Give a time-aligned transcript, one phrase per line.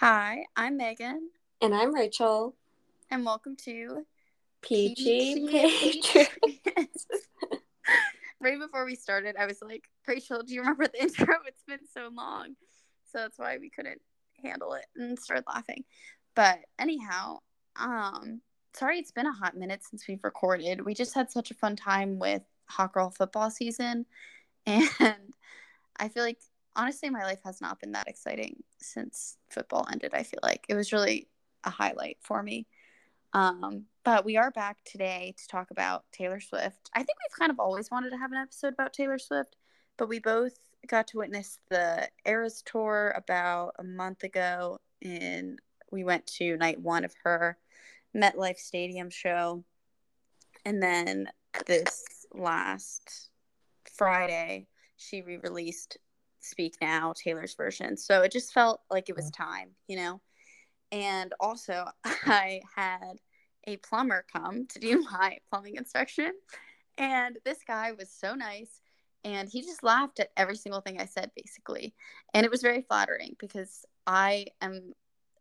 [0.00, 1.28] Hi, I'm Megan,
[1.60, 2.54] And I'm Rachel.
[3.10, 4.06] and welcome to
[4.62, 7.06] PG Peachy Patriots.
[8.40, 11.34] right before we started, I was like, Rachel, do you remember the intro?
[11.48, 12.54] It's been so long.
[13.10, 14.00] So that's why we couldn't
[14.40, 15.82] handle it and started laughing.
[16.36, 17.38] But anyhow,
[17.74, 18.40] um,
[18.74, 20.84] sorry it's been a hot minute since we've recorded.
[20.84, 24.06] We just had such a fun time with hot girl football season.
[24.64, 24.88] And
[25.98, 26.38] I feel like
[26.76, 30.14] honestly my life has not been that exciting since football ended.
[30.14, 31.28] I feel like it was really
[31.64, 32.66] a highlight for me.
[33.32, 36.90] Um, but we are back today to talk about Taylor Swift.
[36.94, 39.56] I think we've kind of always wanted to have an episode about Taylor Swift,
[39.96, 44.78] but we both got to witness the Eras tour about a month ago.
[45.02, 45.58] And
[45.90, 47.58] we went to night one of her
[48.16, 49.64] MetLife Stadium show.
[50.64, 51.28] And then
[51.66, 53.30] this last
[53.94, 55.98] Friday, she re released
[56.40, 57.96] Speak Now, Taylor's version.
[57.96, 59.36] So it just felt like it was mm.
[59.36, 60.20] time, you know?
[60.92, 63.18] And also, I had
[63.66, 66.32] a plumber come to do my plumbing inspection.
[66.96, 68.80] And this guy was so nice.
[69.24, 71.94] And he just laughed at every single thing I said, basically.
[72.34, 74.92] And it was very flattering because I am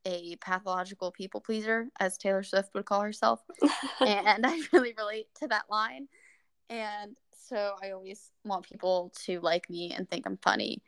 [0.06, 3.42] a pathological people pleaser, as Taylor Swift would call herself.
[4.00, 6.08] and I really relate to that line.
[6.70, 7.16] And
[7.48, 10.82] so I always want people to like me and think I'm funny.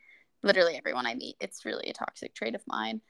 [0.44, 1.36] Literally everyone I meet.
[1.40, 3.02] It's really a toxic trait of mine.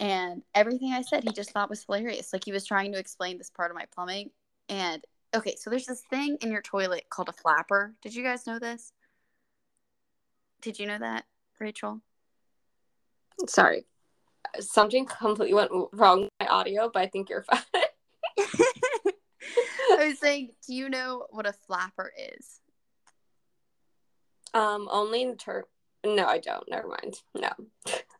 [0.00, 2.32] And everything I said, he just thought was hilarious.
[2.32, 4.30] Like he was trying to explain this part of my plumbing.
[4.68, 5.02] And
[5.34, 7.94] okay, so there's this thing in your toilet called a flapper.
[8.02, 8.92] Did you guys know this?
[10.60, 11.24] Did you know that,
[11.58, 12.00] Rachel?
[13.46, 13.86] Sorry.
[14.60, 17.60] Something completely went wrong with my audio, but I think you're fine.
[19.90, 22.60] I was saying, do you know what a flapper is?
[24.54, 25.64] Um, only in term.
[26.04, 26.68] No, I don't.
[26.68, 27.20] Never mind.
[27.34, 27.50] No.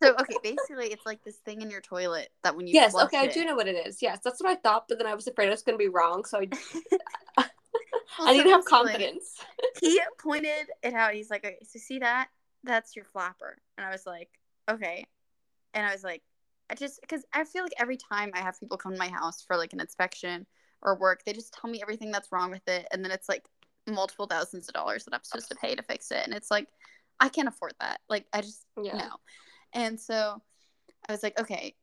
[0.03, 2.95] So okay, basically it's like this thing in your toilet that when you yes.
[2.95, 4.03] Okay, I do know what it is.
[4.03, 5.89] Yes, that's what I thought, but then I was afraid I was going to be
[5.89, 6.49] wrong, so I,
[7.37, 7.47] Well,
[8.19, 9.37] I need so to have confidence.
[9.81, 11.15] He pointed it out.
[11.15, 12.29] He's like, okay, so see that?
[12.65, 13.59] That's your flapper.
[13.77, 14.29] And I was like,
[14.69, 15.07] okay.
[15.73, 16.23] And I was like,
[16.69, 19.43] I just because I feel like every time I have people come to my house
[19.43, 20.47] for like an inspection
[20.83, 23.45] or work, they just tell me everything that's wrong with it, and then it's like
[23.95, 26.69] multiple thousands of dollars that I'm supposed to pay to fix it, and it's like
[27.21, 28.01] I can't afford that.
[28.09, 28.97] Like I just Yeah.
[28.99, 29.11] no.
[29.73, 30.41] And so
[31.09, 31.75] I was like, okay.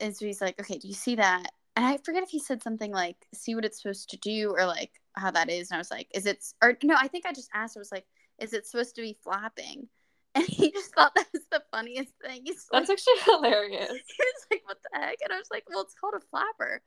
[0.00, 1.50] And so he's like, okay, do you see that?
[1.74, 4.66] And I forget if he said something like, see what it's supposed to do or
[4.66, 5.70] like how that is.
[5.70, 7.92] And I was like, is it, or no, I think I just asked, I was
[7.92, 8.06] like,
[8.38, 9.88] is it supposed to be flapping?
[10.36, 12.42] And he just thought that was the funniest thing.
[12.44, 13.88] He's like, That's actually hilarious.
[13.88, 15.16] he was like, what the heck?
[15.24, 16.82] And I was like, well, it's called a flapper.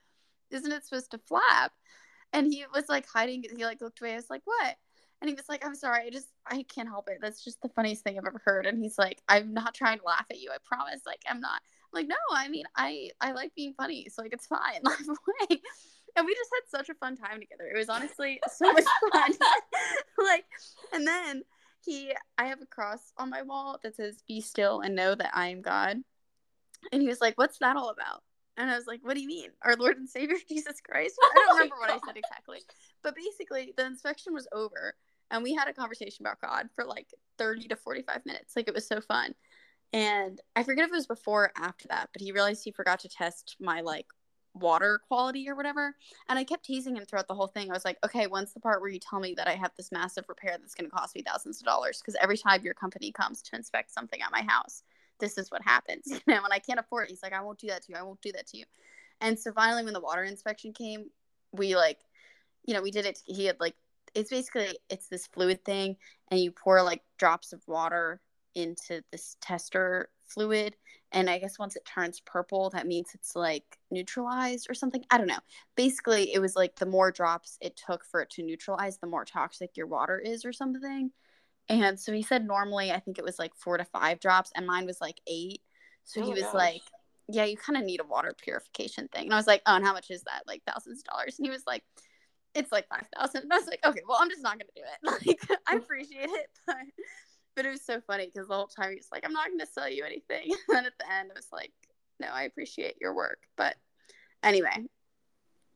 [0.52, 1.72] Isn't it supposed to flap?
[2.34, 4.14] And he was like hiding, he like looked away.
[4.14, 4.76] I was like, what?
[5.22, 7.18] And he was like, I'm sorry, I just I can't help it.
[7.22, 8.66] That's just the funniest thing I've ever heard.
[8.66, 11.02] And he's like, I'm not trying to laugh at you, I promise.
[11.06, 11.62] Like, I'm not
[11.94, 14.82] I'm like, no, I mean, I I like being funny, so like it's fine.
[14.84, 15.62] Laugh away.
[16.16, 17.70] And we just had such a fun time together.
[17.74, 19.32] It was honestly so much fun.
[20.18, 20.46] like,
[20.92, 21.44] and then
[21.86, 25.32] he I have a cross on my wall that says, Be still and know that
[25.34, 25.98] I am God.
[26.92, 28.24] And he was like, What's that all about?
[28.60, 29.52] And I was like, What do you mean?
[29.64, 31.18] Our Lord and Savior Jesus Christ?
[31.32, 32.60] I Oh don't my remember what I said exactly.
[33.04, 34.96] But basically, the inspection was over
[35.32, 37.08] and we had a conversation about God for like
[37.40, 38.56] 30 to 45 minutes.
[38.56, 39.36] Like, it was so fun.
[39.94, 43.00] And I forget if it was before or after that, but he realized he forgot
[43.02, 44.08] to test my like
[44.56, 45.96] water quality or whatever.
[46.28, 47.70] And I kept teasing him throughout the whole thing.
[47.70, 49.92] I was like, okay, when's the part where you tell me that I have this
[49.92, 52.00] massive repair that's going to cost me thousands of dollars?
[52.02, 54.84] Because every time your company comes to inspect something at my house,
[55.20, 57.10] this is what happens, you know, and I can't afford it.
[57.10, 57.98] He's like, I won't do that to you.
[57.98, 58.66] I won't do that to you.
[59.22, 61.06] And so finally, when the water inspection came,
[61.52, 62.00] we like,
[62.66, 63.20] you know, we did it.
[63.26, 63.76] He had like,
[64.16, 65.98] it's basically it's this fluid thing,
[66.32, 68.22] and you pour like drops of water
[68.56, 70.76] into this tester fluid,
[71.12, 75.04] and I guess once it turns purple, that means it's like neutralized or something.
[75.10, 75.40] I don't know.
[75.76, 79.26] Basically, it was like the more drops it took for it to neutralize, the more
[79.26, 81.12] toxic your water is or something.
[81.70, 84.66] And so he said normally I think it was like four to five drops, and
[84.66, 85.62] mine was like eight.
[86.04, 86.54] So Oh he was gosh.
[86.54, 86.82] like,
[87.28, 89.86] "Yeah, you kind of need a water purification thing." And I was like, "Oh, and
[89.86, 90.44] how much is that?
[90.48, 91.84] Like thousands of dollars?" And he was like,
[92.56, 93.44] "It's like five thousand.
[93.44, 95.00] And I was like, "Okay, well, I'm just not gonna do it.
[95.28, 96.78] Like, I appreciate it, but."
[97.56, 99.60] But it was so funny because the whole time he was like, "I'm not going
[99.60, 101.74] to sell you anything," and then at the end, I was like,
[102.20, 103.76] "No, I appreciate your work." But
[104.44, 104.88] anyway,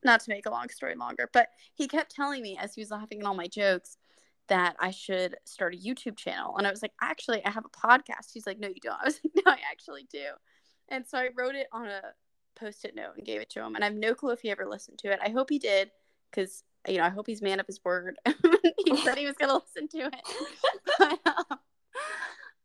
[0.03, 2.91] not to make a long story longer, but he kept telling me as he was
[2.91, 3.97] laughing at all my jokes
[4.47, 6.57] that I should start a YouTube channel.
[6.57, 8.31] And I was like, actually, I have a podcast.
[8.33, 8.95] He's like, no, you don't.
[9.01, 10.25] I was like, no, I actually do.
[10.89, 12.01] And so I wrote it on a
[12.55, 13.75] post it note and gave it to him.
[13.75, 15.19] And I have no clue if he ever listened to it.
[15.23, 15.91] I hope he did
[16.29, 18.17] because, you know, I hope he's man of his word.
[18.85, 20.21] he said he was going to listen to it.
[20.99, 21.59] But, um,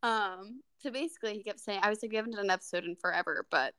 [0.02, 2.96] um, so basically, he kept saying, I was like, we haven't done an episode in
[2.96, 3.74] forever, but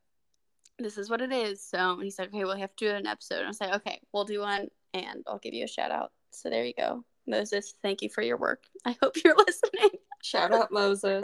[0.80, 1.64] this is what it is.
[1.64, 3.40] So and he's like, okay, we'll have to do an episode.
[3.40, 6.12] And I was like, okay, we'll do one and I'll give you a shout out.
[6.32, 7.04] So there you go.
[7.30, 8.64] Moses, thank you for your work.
[8.86, 9.92] I hope you're listening.
[10.22, 11.24] Shout out Moses.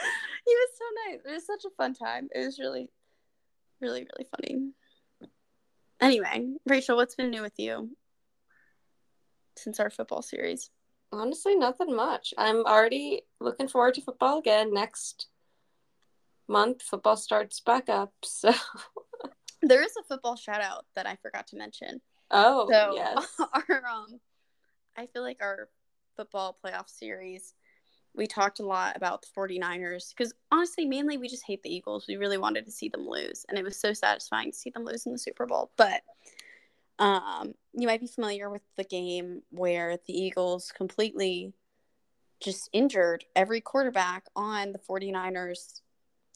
[0.46, 1.20] he was so nice.
[1.24, 2.28] It was such a fun time.
[2.34, 2.88] It was really,
[3.80, 4.72] really, really funny.
[6.00, 7.96] Anyway, Rachel, what's been new with you
[9.56, 10.70] since our football series?
[11.12, 12.34] Honestly, nothing much.
[12.36, 15.28] I'm already looking forward to football again next
[16.48, 16.82] month.
[16.82, 18.52] Football starts back up, so
[19.62, 22.02] there is a football shout out that I forgot to mention.
[22.30, 23.26] Oh, so yes.
[23.54, 24.20] our um
[24.96, 25.68] I feel like our
[26.16, 27.54] football playoff series
[28.16, 32.06] we talked a lot about the 49ers because honestly mainly we just hate the Eagles.
[32.08, 34.84] We really wanted to see them lose and it was so satisfying to see them
[34.84, 35.70] lose in the Super Bowl.
[35.76, 36.02] But
[36.98, 41.52] um you might be familiar with the game where the Eagles completely
[42.40, 45.80] just injured every quarterback on the 49ers,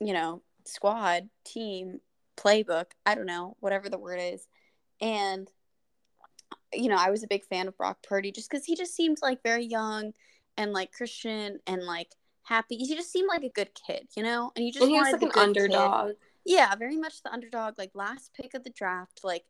[0.01, 2.01] you know, squad, team,
[2.37, 4.47] playbook, I don't know, whatever the word is.
[5.01, 5.51] And
[6.73, 9.19] you know, I was a big fan of Brock Purdy just because he just seemed
[9.23, 10.13] like very young
[10.57, 12.77] and like Christian and like happy.
[12.77, 14.53] He just seemed like a good kid, you know.
[14.57, 16.09] And you just and he was like an underdog.
[16.09, 16.17] Kid.
[16.45, 19.45] Yeah, very much the underdog, like last pick of the draft, like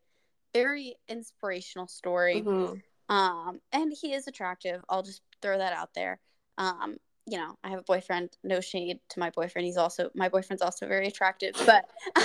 [0.53, 2.43] very inspirational story.
[2.43, 3.15] Mm-hmm.
[3.15, 4.83] Um, and he is attractive.
[4.89, 6.21] I'll just throw that out there.
[6.59, 6.97] Um,
[7.27, 8.37] you know, I have a boyfriend.
[8.43, 9.67] No shade to my boyfriend.
[9.67, 11.55] He's also my boyfriend's also very attractive.
[11.65, 11.89] But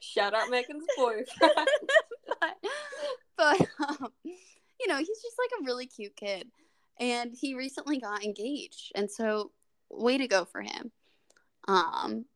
[0.00, 1.26] shout out Megan's boyfriend.
[3.38, 6.48] but, um, you know, he's just like a really cute kid,
[7.00, 9.52] and he recently got engaged, and so
[9.90, 10.92] way to go for him.
[11.66, 12.26] Um,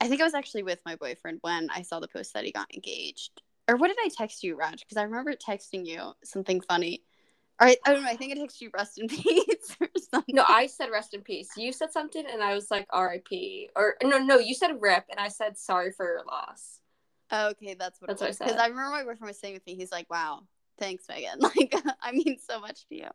[0.00, 2.52] I think I was actually with my boyfriend when I saw the post that he
[2.52, 3.42] got engaged.
[3.68, 4.80] Or what did I text you, Raj?
[4.80, 7.02] Because I remember texting you something funny.
[7.60, 8.08] All right, I don't know.
[8.08, 10.34] I think I texted you rest in peace or something.
[10.34, 11.50] No, I said rest in peace.
[11.56, 13.70] You said something, and I was like R.I.P.
[13.76, 16.79] Or no, no, you said rip, and I said sorry for your loss.
[17.32, 18.38] Okay, that's what that's it was.
[18.38, 20.42] Because I, I remember my boyfriend was saying with me, he's like, "Wow,
[20.78, 21.38] thanks, Megan.
[21.38, 23.08] Like, I mean so much to you.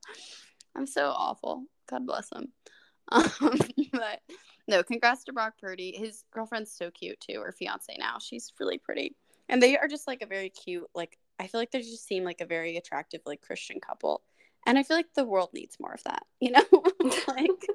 [0.76, 1.64] I'm so awful.
[1.90, 2.52] God bless him."
[3.12, 3.30] Um,
[3.92, 4.22] but
[4.68, 5.96] no, congrats to Brock Purdy.
[5.96, 8.18] His girlfriend's so cute too, or fiance now.
[8.20, 9.16] She's really pretty,
[9.48, 10.88] and they are just like a very cute.
[10.96, 14.24] Like, I feel like they just seem like a very attractive like Christian couple,
[14.66, 16.24] and I feel like the world needs more of that.
[16.40, 16.64] You know,
[17.28, 17.68] like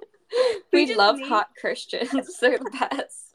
[0.73, 1.29] we, we love need...
[1.29, 2.39] hot Christians.
[2.41, 3.30] They're the best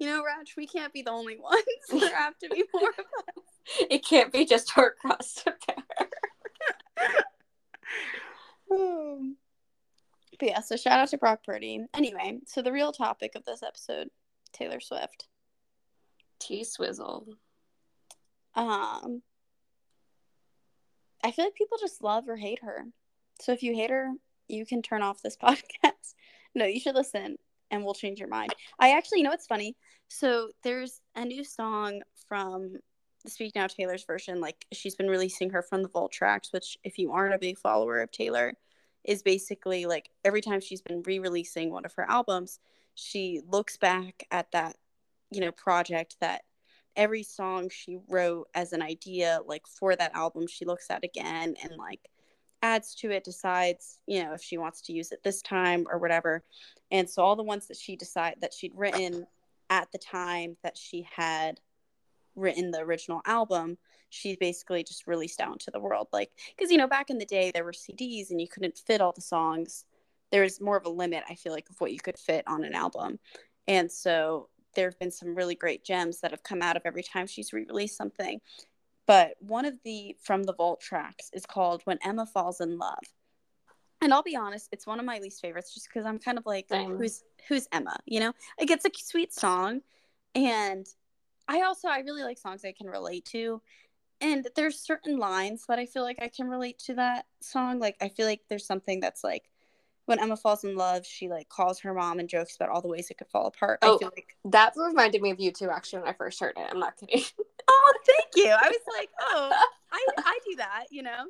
[0.00, 1.62] you know, Raj, we can't be the only ones.
[1.90, 3.44] There have to be more of us.
[3.88, 7.06] It can't be just our cross to bear.
[8.72, 9.36] um,
[10.38, 11.86] but yeah, so shout out to Brock Purdy.
[11.94, 14.08] Anyway, so the real topic of this episode,
[14.52, 15.28] Taylor Swift.
[16.40, 17.26] T Swizzle.
[18.56, 19.22] Um
[21.22, 22.86] I feel like people just love or hate her.
[23.40, 24.14] So if you hate her,
[24.48, 26.14] you can turn off this podcast.
[26.54, 27.36] No, you should listen
[27.70, 28.54] and we'll change your mind.
[28.78, 29.76] I actually, you know it's funny?
[30.08, 32.74] So there's a new song from
[33.24, 34.40] the Speak Now Taylor's version.
[34.40, 37.58] Like she's been releasing her from the Vault tracks, which if you aren't a big
[37.58, 38.54] follower of Taylor,
[39.04, 42.58] is basically like every time she's been re-releasing one of her albums,
[42.94, 44.76] she looks back at that,
[45.30, 46.42] you know, project that
[46.96, 51.54] every song she wrote as an idea, like for that album, she looks at again
[51.62, 52.00] and like
[52.62, 55.98] adds to it, decides, you know, if she wants to use it this time or
[55.98, 56.42] whatever.
[56.90, 59.26] And so all the ones that she decide that she'd written
[59.70, 61.60] at the time that she had
[62.36, 66.08] written the original album, she basically just released out into the world.
[66.12, 69.00] Like, because, you know, back in the day, there were CDs and you couldn't fit
[69.00, 69.84] all the songs.
[70.30, 72.64] There was more of a limit, I feel like, of what you could fit on
[72.64, 73.18] an album.
[73.68, 77.02] And so there have been some really great gems that have come out of every
[77.02, 78.40] time she's re released something.
[79.10, 83.02] But one of the from the vault tracks is called When Emma Falls in Love.
[84.00, 86.46] And I'll be honest, it's one of my least favorites just because I'm kind of
[86.46, 86.96] like, Same.
[86.96, 87.96] who's who's Emma?
[88.06, 88.32] You know?
[88.60, 89.80] Like it's a sweet song.
[90.36, 90.86] And
[91.48, 93.60] I also I really like songs I can relate to.
[94.20, 97.80] And there's certain lines that I feel like I can relate to that song.
[97.80, 99.50] Like I feel like there's something that's like
[100.10, 102.88] when Emma falls in love, she like calls her mom and jokes about all the
[102.88, 103.80] ways it could fall apart.
[103.82, 105.68] Oh, I feel like that reminded me of you too.
[105.68, 107.24] Actually, when I first heard it, I'm not kidding.
[107.80, 108.50] oh, thank you.
[108.50, 109.52] I was like, oh,
[109.92, 111.24] I, I do that, you know,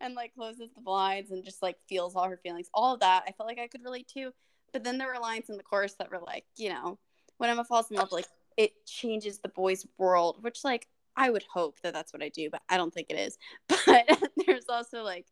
[0.00, 2.68] and like closes the blinds and just like feels all her feelings.
[2.72, 4.32] All of that I felt like I could relate to.
[4.72, 6.98] But then there were lines in the chorus that were like, you know,
[7.38, 8.26] when Emma falls in love, like
[8.56, 10.86] it changes the boy's world, which like
[11.16, 13.38] I would hope that that's what I do, but I don't think it is.
[13.86, 14.06] But
[14.46, 15.26] there's also like,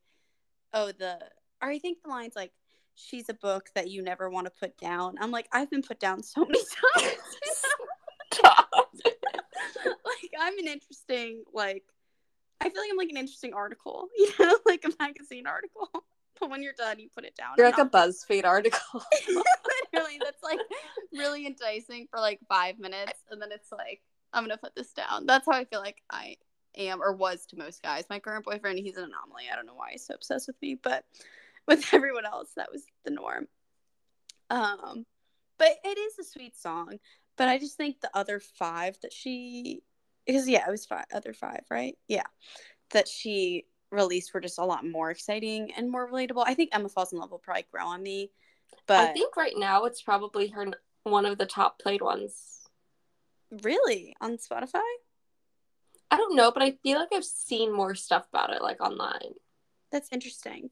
[0.73, 1.19] oh, the,
[1.63, 2.53] or I think the lines like,
[2.95, 5.17] she's a book that you never want to put down.
[5.21, 6.61] I'm like, I've been put down so many
[6.99, 7.17] times.
[9.87, 11.85] like I'm an interesting like
[12.61, 15.91] I feel like I'm like an interesting article, you know, like a magazine article.
[16.39, 17.55] But when you're done, you put it down.
[17.57, 19.03] You're like a BuzzFeed article.
[19.13, 19.43] Literally,
[19.93, 20.59] literally that's like
[21.13, 25.27] really enticing for like five minutes, and then it's like I'm gonna put this down.
[25.27, 26.37] That's how I feel like I
[26.77, 28.05] am or was to most guys.
[28.11, 29.45] My current boyfriend, he's an anomaly.
[29.51, 31.05] I don't know why he's so obsessed with me, but
[31.67, 33.49] with everyone else, that was the norm.
[34.51, 35.07] Um,
[35.59, 36.99] but it is a sweet song.
[37.37, 39.83] But I just think the other five that she,
[40.27, 41.97] because yeah, it was five, other five, right?
[42.09, 42.25] Yeah,
[42.91, 46.45] that she released were just a lot more exciting and more relatable.
[46.47, 48.31] I think Emma Falls in Love will probably grow on me,
[48.87, 50.67] but I think right now it's probably her
[51.05, 52.67] one of the top played ones.
[53.63, 54.81] really on Spotify.
[56.11, 59.35] I don't know, but I feel like I've seen more stuff about it like online.
[59.91, 60.71] That's interesting.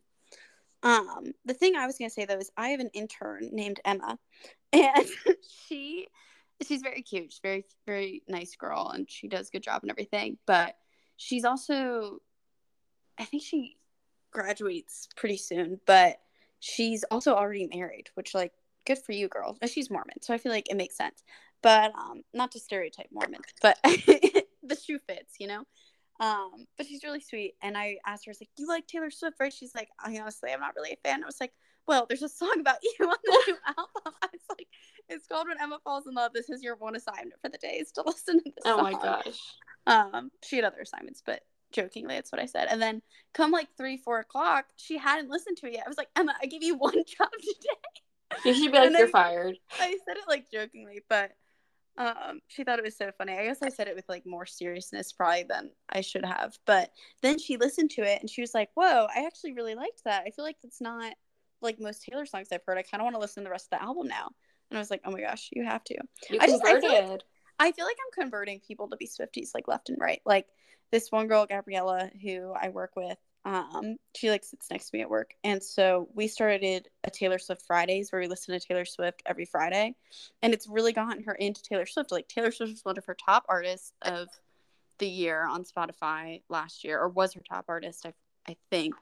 [0.83, 4.19] Um, the thing I was gonna say though is I have an intern named Emma,
[4.73, 5.07] and
[5.67, 6.09] she
[6.63, 7.33] she's very cute.
[7.33, 10.39] She's very very nice girl, and she does a good job and everything.
[10.47, 10.77] But
[11.17, 12.21] she's also,
[13.19, 13.77] I think she
[14.33, 16.19] graduates pretty soon, but
[16.61, 18.53] she's also already married, which like
[18.87, 19.57] good for you, girl.
[19.67, 21.23] She's Mormon, so I feel like it makes sense.
[21.63, 25.65] But um, not to stereotype Mormons, but the shoe fits, you know.
[26.21, 27.55] Um, but she's really sweet.
[27.63, 29.53] And I asked her, I was like, You like Taylor Swift, right?
[29.53, 31.23] She's like, I honestly, I'm not really a fan.
[31.23, 31.53] I was like,
[31.87, 34.15] Well, there's a song about you on the new album.
[34.23, 34.69] I was like,
[35.09, 36.33] It's called When Emma Falls in Love.
[36.33, 38.63] This is your one assignment for the day is to listen to this.
[38.65, 39.39] Oh my gosh.
[39.87, 41.41] Um, she had other assignments, but
[41.73, 42.69] jokingly, that's what I said.
[42.71, 43.03] And then
[43.35, 45.83] come like three, four o'clock, she hadn't listened to it yet.
[45.87, 48.45] I was like, Emma, I gave you one job today.
[48.45, 49.59] You should be like, you're I- fired.
[49.79, 51.33] I said it like jokingly, but
[51.97, 53.35] um, she thought it was so funny.
[53.35, 56.57] I guess I said it with like more seriousness probably than I should have.
[56.67, 56.91] But
[57.23, 60.25] then she listened to it and she was like, "Whoa, I actually really liked that.
[60.27, 61.15] I feel like that's not
[61.65, 62.79] like most Taylor songs I've heard.
[62.79, 64.29] I kind of want to listen to the rest of the album now."
[64.71, 65.95] And I was like, "Oh my gosh, you have to."
[66.31, 66.91] You I just- I converted.
[66.91, 67.21] feel like-
[67.59, 70.21] I feel like I'm converting people to be Swifties like left and right.
[70.25, 70.47] Like
[70.91, 75.03] this one girl, Gabriella, who I work with, um, she like sits next to me
[75.03, 75.35] at work.
[75.45, 79.45] And so we started a Taylor Swift Fridays where we listen to Taylor Swift every
[79.45, 79.95] Friday.
[80.43, 82.11] And it's really gotten her into Taylor Swift.
[82.11, 84.29] Like Taylor Swift was one of her top artists of
[84.99, 88.15] the year on Spotify last year, or was her top artist, I,
[88.49, 88.95] I think.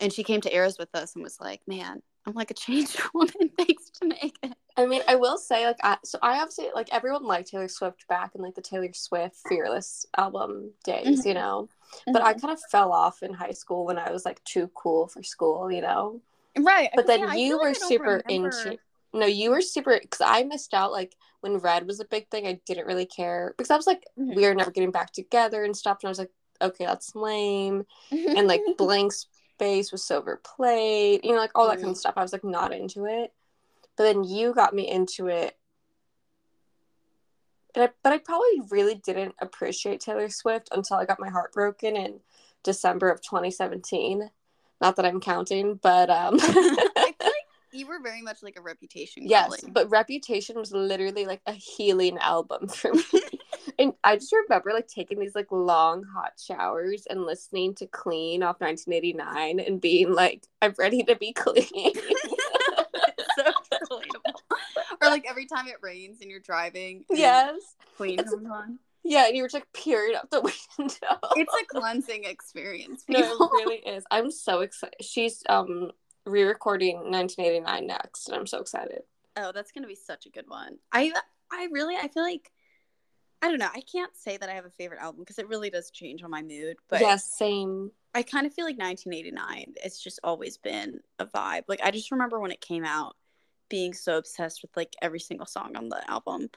[0.00, 3.00] And she came to Eras with us and was like, Man, I'm like a changed
[3.14, 4.54] woman thanks to Megan.
[4.76, 8.06] I mean, I will say, like, I, so I obviously like everyone liked Taylor Swift
[8.08, 11.34] back in like the Taylor Swift Fearless album days, you Mhm.
[11.34, 11.68] know.
[12.06, 15.08] But I kind of fell off in high school when I was like too cool
[15.08, 16.20] for school, you know.
[16.56, 16.90] Right.
[16.94, 18.78] But then yeah, you were like super into.
[19.14, 20.92] No, you were super because I missed out.
[20.92, 24.04] Like when Red was a big thing, I didn't really care because I was like,
[24.18, 24.36] Mhm.
[24.36, 25.98] we are never getting back together and stuff.
[26.02, 27.86] And I was like, okay, that's lame.
[28.10, 29.12] And like blank
[29.58, 31.98] space was silver plate, you know, like all that kind of Mhm.
[31.98, 32.14] stuff.
[32.16, 33.32] I was like not into it.
[33.96, 35.58] But then you got me into it.
[37.74, 41.52] And I, but I probably really didn't appreciate Taylor Swift until I got my heart
[41.52, 42.20] broken in
[42.62, 44.30] December of 2017.
[44.80, 47.16] Not that I'm counting, but um I feel like
[47.72, 49.24] you were very much like a reputation.
[49.26, 49.72] yes, girly.
[49.72, 53.02] but Reputation was literally like a healing album for me.
[53.78, 58.42] and I just remember like taking these like long hot showers and listening to Clean
[58.42, 61.64] off 1989 and being like, I'm ready to be clean.
[63.36, 64.32] so relatable.
[65.02, 67.04] Or like every time it rains and you're driving.
[67.08, 67.76] and yes.
[67.96, 68.78] Queen It's- comes on.
[69.04, 70.40] Yeah, and you were just like peering out the
[70.78, 71.18] window.
[71.36, 73.04] It's a cleansing experience.
[73.08, 74.04] no, it really is.
[74.10, 74.96] I'm so excited.
[75.00, 75.92] She's um
[76.26, 79.02] re-recording 1989 next, and I'm so excited.
[79.36, 80.76] Oh, that's gonna be such a good one.
[80.92, 81.12] I
[81.50, 82.50] I really I feel like
[83.40, 83.68] I don't know.
[83.72, 86.30] I can't say that I have a favorite album because it really does change on
[86.30, 86.76] my mood.
[86.88, 87.92] But yes, same.
[88.14, 89.74] I kind of feel like 1989.
[89.84, 91.62] It's just always been a vibe.
[91.68, 93.16] Like I just remember when it came out,
[93.68, 96.50] being so obsessed with like every single song on the album.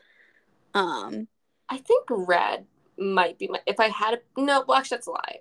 [0.74, 1.28] Um,
[1.70, 2.66] I think Red
[2.98, 3.60] might be my.
[3.66, 5.40] If I had a no, well, actually, that's a lie.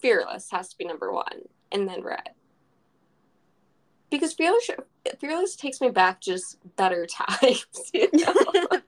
[0.00, 2.30] Fearless has to be number one, and then Red.
[4.14, 4.70] Because Fearless,
[5.18, 7.66] Fearless takes me back just better times.
[7.92, 8.34] You know?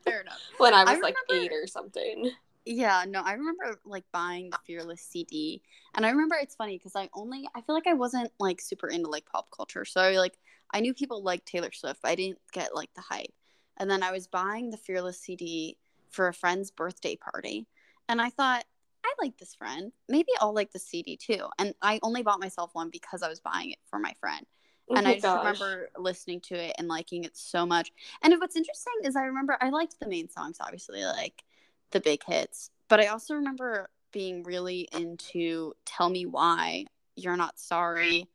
[0.04, 0.38] fair enough.
[0.58, 2.30] when I I was like remember- eight or something.
[2.64, 5.62] Yeah, no, I remember like buying the Fearless CD,
[5.94, 8.88] and I remember it's funny because I only I feel like I wasn't like super
[8.88, 10.38] into like pop culture, so I, like
[10.72, 13.32] I knew people like Taylor Swift, but I didn't get like the hype.
[13.78, 15.76] And then I was buying the Fearless CD
[16.10, 17.66] for a friend's birthday party,
[18.08, 18.64] and I thought
[19.04, 21.46] I like this friend, maybe I'll like the CD too.
[21.58, 24.44] And I only bought myself one because I was buying it for my friend
[24.88, 25.38] Oh and I just gosh.
[25.38, 27.92] remember listening to it and liking it so much.
[28.22, 31.42] And what's interesting is I remember I liked the main songs, obviously, like
[31.90, 36.84] the big hits, but I also remember being really into "Tell Me Why,"
[37.16, 38.28] "You're Not Sorry,"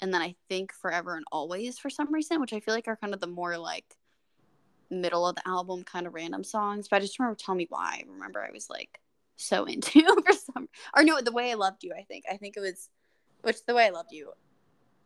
[0.00, 2.96] and then I think "Forever and Always" for some reason, which I feel like are
[2.96, 3.96] kind of the more like
[4.90, 6.88] middle of the album kind of random songs.
[6.88, 9.00] But I just remember "Tell Me Why." I remember I was like
[9.36, 12.56] so into for some, or no, "The Way I Loved You." I think I think
[12.56, 12.90] it was,
[13.42, 14.32] which "The Way I Loved You."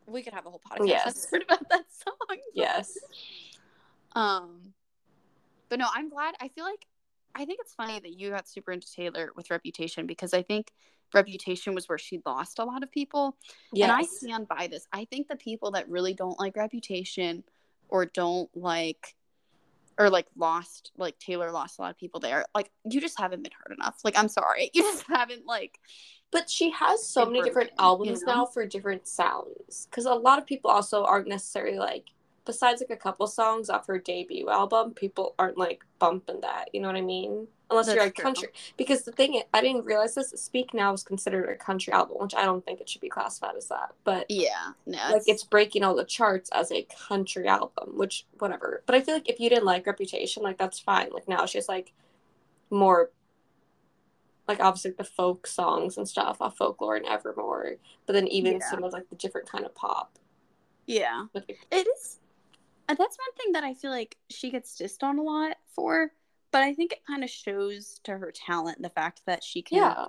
[0.07, 1.27] We could have a whole podcast Yes.
[1.33, 2.37] about that song.
[2.53, 2.97] Yes.
[4.13, 4.73] Um,
[5.69, 6.35] but no, I'm glad.
[6.39, 6.85] I feel like
[7.35, 10.71] I think it's funny that you got super into Taylor with Reputation because I think
[11.13, 13.37] Reputation was where she lost a lot of people.
[13.73, 13.83] Yes.
[13.89, 14.87] And I stand by this.
[14.91, 17.43] I think the people that really don't like Reputation
[17.89, 19.15] or don't like
[19.99, 22.45] or like lost like Taylor lost a lot of people there.
[22.55, 23.99] Like you just haven't been hurt enough.
[24.03, 24.71] Like I'm sorry.
[24.73, 25.79] You just haven't like
[26.31, 28.35] but she has so many different albums you know?
[28.35, 32.05] now for different sounds cuz a lot of people also aren't necessarily like
[32.47, 36.69] besides like a couple songs off her debut album, people aren't like bumping that.
[36.73, 37.47] You know what I mean?
[37.69, 38.23] Unless That's you're like true.
[38.23, 38.47] country.
[38.77, 40.29] Because the thing is, I didn't realize this.
[40.29, 43.57] Speak Now is considered a country album, which I don't think it should be classified
[43.57, 43.91] as that.
[44.05, 45.27] But yeah, no, like it's...
[45.27, 48.81] it's breaking all the charts as a country album, which whatever.
[48.85, 51.09] But I feel like if you didn't like Reputation, like that's fine.
[51.11, 51.91] Like now she's like
[52.69, 53.11] more
[54.47, 57.75] like obviously the folk songs and stuff off folklore and evermore
[58.05, 58.69] but then even yeah.
[58.69, 60.17] some of like the different kind of pop
[60.85, 62.19] yeah like, it is
[62.89, 66.11] uh, that's one thing that I feel like she gets dissed on a lot for,
[66.51, 69.77] but I think it kind of shows to her talent the fact that she can
[69.77, 70.05] yeah.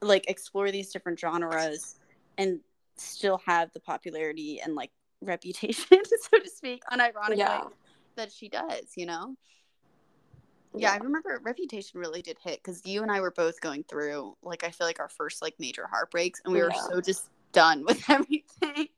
[0.00, 1.96] like explore these different genres
[2.38, 2.60] and
[2.96, 5.84] still have the popularity and like reputation,
[6.30, 7.64] so to speak, unironically yeah.
[8.14, 9.34] that she does, you know?
[10.76, 13.84] Yeah, yeah, I remember Reputation really did hit because you and I were both going
[13.84, 17.30] through like I feel like our first like major heartbreaks, and we were so just
[17.52, 18.88] done with everything.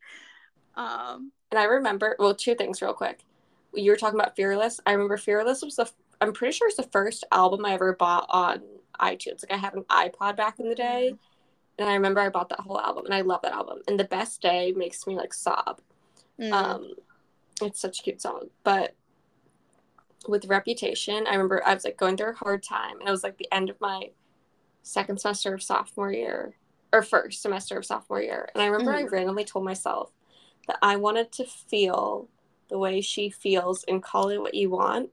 [0.75, 3.21] Um, and I remember, well, two things real quick.
[3.75, 4.81] You were talking about Fearless.
[4.87, 8.27] I remember Fearless was the, I'm pretty sure it's the first album I ever bought
[8.29, 8.63] on
[9.01, 9.43] iTunes.
[9.43, 11.15] Like I had an iPod back in the day.
[11.79, 13.83] And I remember I bought that whole album and I love that album.
[13.87, 15.81] And The Best Day makes me like sob.
[16.41, 16.53] Mm.
[16.53, 16.93] Um,
[17.63, 18.49] it's such a cute song.
[18.65, 18.95] But
[20.29, 22.99] with Reputation, I remember I was like going through a hard time.
[23.01, 24.11] And it was like the end of my
[24.83, 26.55] second semester of sophomore year
[26.93, 28.49] or first semester of sophomore year.
[28.55, 28.99] And I remember mm.
[28.99, 30.11] I randomly told myself,
[30.69, 32.29] that I wanted to feel
[32.69, 35.11] the way she feels and call it what you want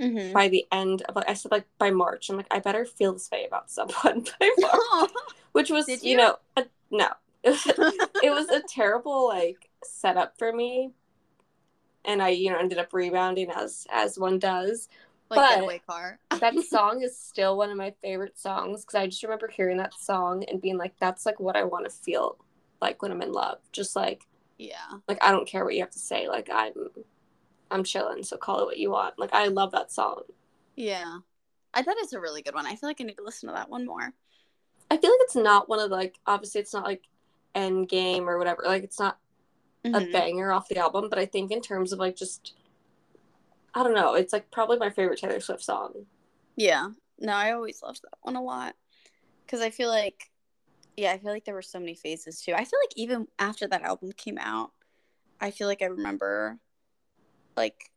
[0.00, 0.32] mm-hmm.
[0.32, 2.30] by the end of like I said like by March.
[2.30, 5.10] I'm like I better feel this way about someone by March,
[5.52, 5.98] which was you?
[6.02, 6.16] you?
[6.16, 7.08] know a, no
[7.42, 7.66] it was,
[8.22, 10.92] it was a terrible like setup for me,
[12.04, 14.88] and I you know ended up rebounding as as one does.
[15.30, 16.18] Like getaway car.
[16.40, 19.94] that song is still one of my favorite songs because I just remember hearing that
[19.94, 22.36] song and being like, that's like what I want to feel
[22.80, 23.58] like when I'm in love.
[23.72, 24.26] Just like
[24.58, 24.98] yeah.
[25.08, 26.28] Like I don't care what you have to say.
[26.28, 26.72] Like I'm
[27.70, 29.18] I'm chilling, so call it what you want.
[29.18, 30.22] Like I love that song.
[30.76, 31.18] Yeah.
[31.72, 32.66] I thought it's a really good one.
[32.66, 34.12] I feel like I need to listen to that one more.
[34.90, 37.02] I feel like it's not one of the, like obviously it's not like
[37.54, 38.62] end game or whatever.
[38.64, 39.18] Like it's not
[39.84, 39.94] mm-hmm.
[39.94, 42.54] a banger off the album, but I think in terms of like just
[43.74, 46.06] I don't know, it's like probably my favorite Taylor Swift song.
[46.56, 46.90] Yeah.
[47.18, 48.74] No, I always loved that one a lot.
[49.48, 50.30] Cause I feel like
[50.96, 52.54] yeah, I feel like there were so many phases too.
[52.54, 54.70] I feel like even after that album came out,
[55.40, 56.58] I feel like I remember
[57.56, 57.90] like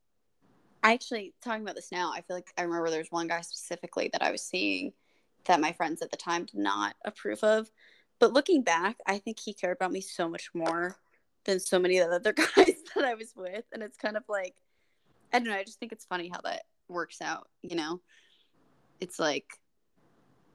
[0.84, 4.10] I actually talking about this now, I feel like I remember there's one guy specifically
[4.14, 4.94] that I was seeing
[5.46, 7.72] that my friends at the time did not approve of.
[8.20, 10.98] But looking back, I think he cared about me so much more
[11.48, 13.66] than so many of the other guys that I was with.
[13.74, 14.56] And it's kind of like
[15.34, 18.02] I don't know, I just think it's funny how that works out, you know?
[19.00, 19.46] It's like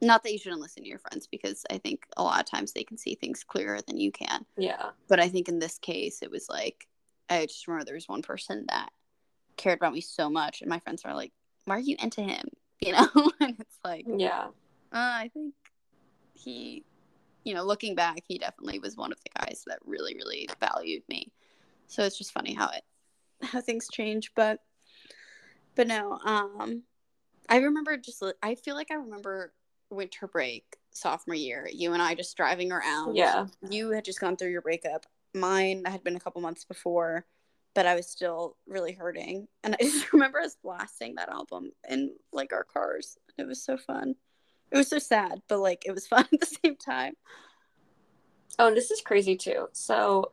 [0.01, 2.73] not that you shouldn't listen to your friends because I think a lot of times
[2.73, 4.45] they can see things clearer than you can.
[4.57, 4.91] Yeah.
[5.09, 6.89] But I think in this case, it was like,
[7.31, 8.91] I just remember there was one person that
[9.57, 10.61] cared about me so much.
[10.61, 11.33] And my friends were like,
[11.67, 12.47] why are you into him?
[12.85, 13.31] You know?
[13.41, 14.47] and it's like, yeah.
[14.93, 15.55] Uh, I think
[16.35, 16.85] he,
[17.45, 21.03] you know, looking back, he definitely was one of the guys that really, really valued
[21.09, 21.33] me.
[21.87, 22.83] So it's just funny how it,
[23.43, 24.33] how things change.
[24.35, 24.61] But,
[25.75, 26.83] but no, um,
[27.49, 29.53] I remember just, I feel like I remember
[29.91, 33.17] winter break sophomore year, you and I just driving around.
[33.17, 33.47] Yeah.
[33.69, 35.07] You had just gone through your breakup.
[35.35, 37.27] Mine had been a couple months before,
[37.75, 39.49] but I was still really hurting.
[39.65, 43.19] And I just remember us blasting that album in like our cars.
[43.39, 44.15] It was so fun.
[44.73, 47.15] It was so sad, but like it was fun at the same time.
[48.59, 49.69] Oh, and this is crazy too.
[49.73, 50.33] So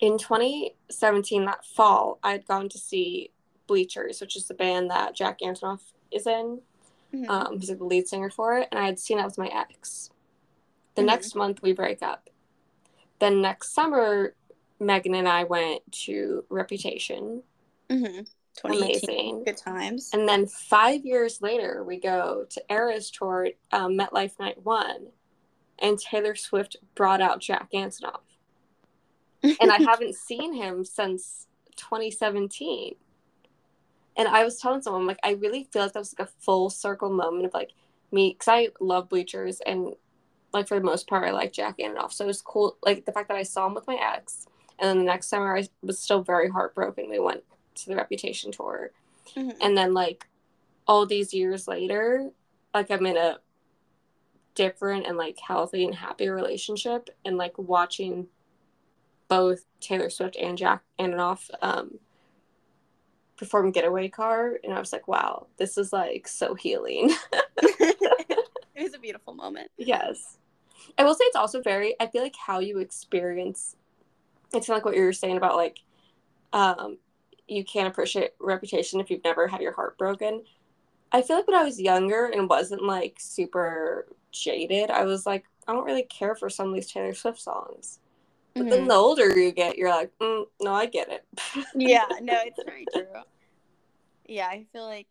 [0.00, 3.30] in 2017, that fall, I had gone to see
[3.66, 5.80] Bleachers, which is the band that Jack Antonoff
[6.10, 6.60] is in.
[7.14, 7.30] Mm-hmm.
[7.30, 10.10] Um, he's the lead singer for it, and I had seen it with my ex.
[10.94, 11.06] The mm-hmm.
[11.06, 12.30] next month we break up.
[13.18, 14.34] Then next summer,
[14.78, 17.42] Megan and I went to Reputation.
[17.88, 18.22] Mm-hmm.
[18.64, 19.44] Amazing.
[19.44, 20.10] Good times.
[20.12, 25.08] And then five years later, we go to Eras Tour, um, MetLife Night One,
[25.78, 28.20] and Taylor Swift brought out Jack Antonoff.
[29.42, 32.94] and I haven't seen him since 2017.
[34.16, 36.68] And I was telling someone, like, I really feel like that was like a full
[36.68, 37.70] circle moment of like
[38.12, 39.94] me, because I love Bleachers and
[40.52, 42.12] like for the most part, I like Jack Antonoff.
[42.12, 44.46] So it was cool, like the fact that I saw him with my ex
[44.78, 47.08] And then the next summer, I was still very heartbroken.
[47.08, 47.44] We went
[47.82, 48.90] to the Reputation tour.
[49.34, 49.56] Mhm.
[49.60, 50.26] And then, like,
[50.86, 52.30] all these years later,
[52.74, 53.38] like, I'm in a
[54.54, 57.10] different and, like, healthy and happy relationship.
[57.24, 58.28] And, like, watching
[59.28, 61.98] both Taylor Swift and Jack Antonoff um,
[63.36, 64.58] perform Getaway Car.
[64.64, 67.14] And I was like, wow, this is, like, so healing.
[67.62, 69.70] it was a beautiful moment.
[69.76, 70.38] Yes.
[70.98, 73.76] I will say it's also very I feel like how you experience
[74.52, 75.78] it's kind of like what you were saying about like
[76.52, 76.98] um
[77.50, 80.44] you can't appreciate reputation if you've never had your heart broken.
[81.12, 85.44] I feel like when I was younger and wasn't like super jaded, I was like,
[85.66, 88.00] I don't really care for some of these Taylor Swift songs.
[88.54, 88.88] But then Mhm.
[88.88, 91.26] the older you get, you're like, mm, no, I get it.
[91.76, 93.22] yeah, no, it's very true.
[94.26, 95.08] Yeah, I feel like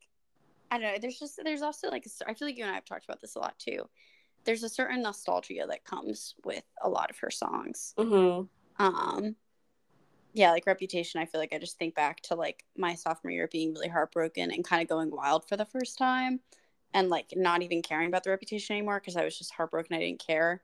[0.72, 1.00] I don't know.
[1.00, 3.22] There's just there's also like a I feel like you and I have talked about
[3.22, 3.90] this a lot too.
[4.46, 7.96] There's a certain nostalgia that comes with a lot of her songs.
[7.98, 9.36] hmm Um,
[10.34, 11.22] yeah, like Reputation.
[11.22, 14.52] I feel like I just think back to like my sophomore year being really heartbroken
[14.52, 16.40] and kind of going wild for the first time,
[16.94, 19.96] and like not even caring about the Reputation anymore because I was just heartbroken.
[19.96, 20.62] I didn't care.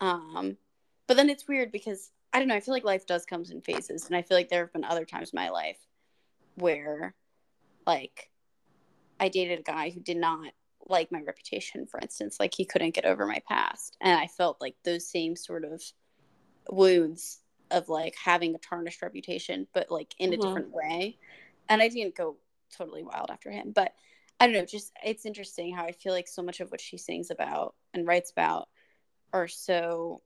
[0.00, 0.56] Um,
[1.06, 2.54] but then it's weird because I don't know.
[2.54, 4.84] I feel like life does comes in phases, and I feel like there have been
[4.84, 5.78] other times in my life
[6.56, 7.14] where,
[7.86, 8.30] like,
[9.20, 10.52] I dated a guy who did not
[10.88, 12.38] like my reputation, for instance.
[12.38, 15.82] Like, he couldn't get over my past, and I felt like those same sort of
[16.70, 20.42] wounds of like having a tarnished reputation, but like in a Mhm.
[20.42, 21.18] different way.
[21.68, 22.36] And I didn't go
[22.76, 23.94] totally wild after him, but
[24.40, 24.64] I don't know.
[24.64, 28.06] Just it's interesting how I feel like so much of what she sings about and
[28.06, 28.68] writes about
[29.32, 30.22] are so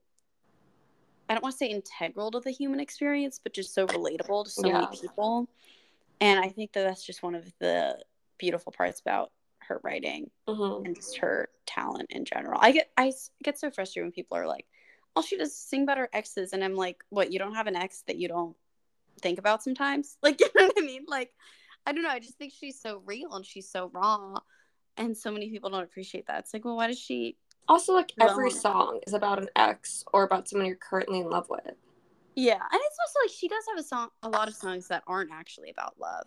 [1.29, 4.51] I don't want to say integral to the human experience, but just so relatable to
[4.51, 4.73] so Yeah.
[4.73, 5.49] many people.
[6.21, 7.99] And I think that that's just one of the
[8.39, 12.59] beautiful parts about her writing hmm and just her talent in general.
[12.61, 14.67] I get I get so frustrated when people are like,
[15.15, 17.33] "All she does is sing about her exes," and I'm like, "What?
[17.33, 18.57] You don't have an ex that you don't
[19.21, 21.05] think about sometimes?" Like, you know what I mean?
[21.09, 21.33] Like,
[21.87, 22.09] I don't know.
[22.09, 24.39] I just think she's so real and she's so raw,
[24.97, 26.41] and so many people don't appreciate that.
[26.41, 27.37] It's like, well, why does she?
[27.69, 28.51] Also, like every Wrong.
[28.51, 31.75] song is about an ex or about someone you're currently in love with.
[32.35, 35.03] Yeah, and it's also like she does have a song, a lot of songs that
[35.07, 36.27] aren't actually about love,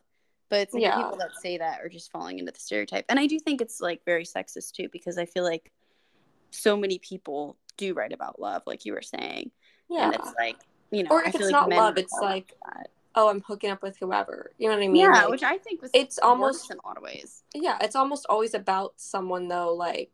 [0.49, 0.95] but it's like Yeah.
[0.95, 3.05] people that say that are just falling into the stereotype.
[3.09, 5.71] And I do think it's like very sexist too, because I feel like
[6.51, 9.51] so many people do write about love, like you were saying.
[9.89, 10.05] Yeah.
[10.05, 10.57] and it's like
[10.91, 12.53] you know Or if it's like not love, it's like,
[13.15, 14.51] oh, I'm hooking up with whoever.
[14.57, 15.01] You know what I mean?
[15.01, 17.95] yeah Like, which i think was it's almost in a lot of ways yeah, it's
[17.95, 20.11] almost always about someone though, like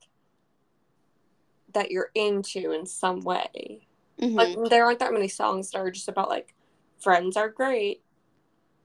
[1.74, 3.88] that you're into in some way.
[4.22, 6.54] Mhm, Like there aren't that many songs that are just about like
[7.00, 8.04] friends are great.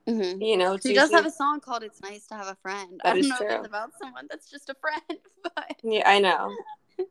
[0.08, 0.40] mhm.
[0.40, 3.10] You know, she does have a song called it's nice to have a friend i
[3.12, 5.02] don't know if it's about someone that's just a friend
[5.42, 6.54] but Yeah, I know.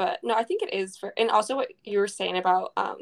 [0.00, 2.96] but no, I think it is for, and also what you were saying about um,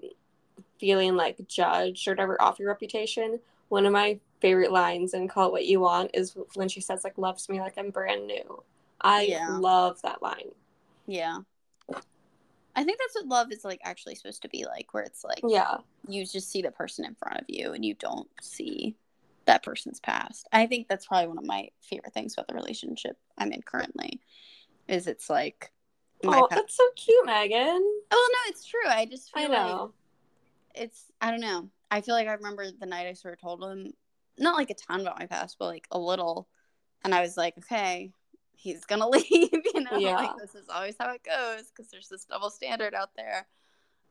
[0.80, 3.38] feeling like judged or whatever off your reputation.
[3.68, 7.04] One of my favorite lines in "Call It What You Want" is when she says
[7.04, 8.64] like "loves me like I'm brand new."
[9.00, 9.58] I Yeah.
[9.58, 10.50] love that line.
[11.06, 11.38] yeah
[12.76, 15.40] i think that's what love is like actually supposed to be like where it's like
[15.46, 15.76] Yeah,
[16.08, 18.96] you just see the person in front of you and you don't see
[19.46, 23.16] that person's past i think that's probably one of my favorite things about the relationship
[23.38, 24.20] i'm in currently
[24.88, 25.70] is it's like
[26.24, 27.82] oh, past that's so cute, Megan.
[28.10, 29.92] oh no it's true i just feel I like know.
[30.74, 31.68] it's I don't know.
[31.90, 33.92] I feel like I remember the night I sort of told him
[34.38, 36.46] not like a ton about my past, but like a little.
[37.04, 38.12] And I was like, okay,
[38.52, 40.16] he's gonna leave, you know, Yeah.
[40.16, 43.46] like this is always how it goes because there's this double standard out there.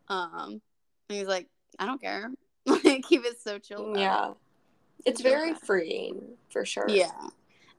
[0.10, 0.62] Um,
[1.10, 1.48] and he's like,
[1.80, 2.30] I don't care.
[2.66, 3.94] like he was so chill.
[3.98, 5.12] Yeah, it.
[5.12, 6.88] it's very freeing for sure.
[6.90, 7.12] Yeah.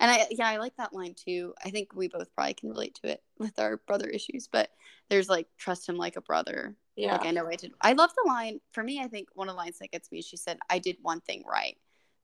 [0.01, 1.55] And I yeah, I like that line too.
[1.65, 4.71] I think we both probably can relate to it with our brother issues, but
[5.11, 6.77] there's like trust him like a brother.
[6.97, 7.73] yeah, Like I know I did.
[7.81, 8.61] I love the line.
[8.73, 10.19] For me, I think one of the lines that gets me.
[10.19, 11.77] is She said, "I did one thing right,"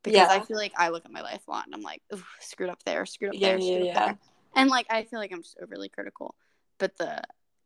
[0.02, 2.02] because I feel like I look at my life a lot and I'm like,
[2.40, 4.04] screwed up there, screwed up Yeah, there, yeah, up yeah.
[4.04, 4.18] there,
[4.54, 6.34] and like I feel like I'm just overly critical.
[6.78, 7.22] But the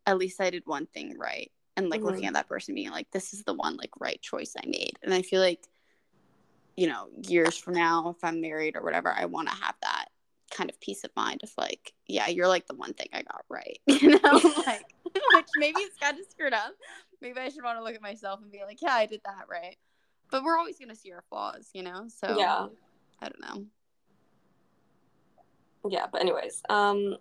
[0.07, 2.07] at least I did one thing right, and like Mhm.
[2.07, 4.99] looking at that person being like, this is the one like right choice I made,
[5.03, 5.67] and I feel like,
[6.79, 10.07] you know, years from now, if I'm married or whatever, I want to have that
[10.53, 13.45] kind of peace of mind of like, yeah, you're like the one thing I got
[13.49, 14.85] right, you know, like
[15.35, 16.75] which maybe it's kind of screwed up.
[17.21, 19.47] Maybe I should want to look at myself and be like, yeah, I did that
[19.51, 19.77] right.
[20.31, 22.07] But we're always gonna see our flaws, you know.
[22.07, 22.67] So yeah,
[23.21, 23.65] I don't know.
[25.89, 26.07] yeah.
[26.13, 27.17] But anyways, um,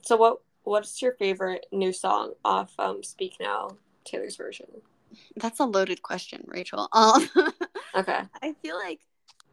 [0.00, 4.68] so what what's your favorite new song off um Speak Now Taylor's version?
[5.36, 6.88] That's a loaded question, Rachel.
[6.92, 7.28] Um,
[7.96, 8.22] Okay.
[8.42, 9.00] I feel like,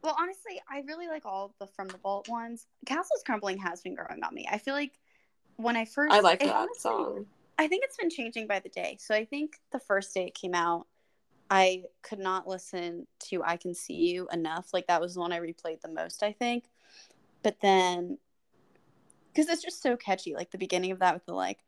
[0.02, 2.66] well, honestly, I really like all the from the vault ones.
[2.86, 4.48] Castles Crumbling has been growing on me.
[4.50, 4.98] I feel like
[5.56, 7.26] when I first, I like that honestly- song.
[7.58, 8.96] I think it's been changing by the day.
[8.98, 10.88] So I think the first day it came out,
[11.50, 14.70] I could not listen to I Can See You enough.
[14.72, 16.64] Like that was the one I replayed the most, I think.
[17.44, 18.18] But then
[19.32, 21.58] because it's just so catchy, like the beginning of that with the like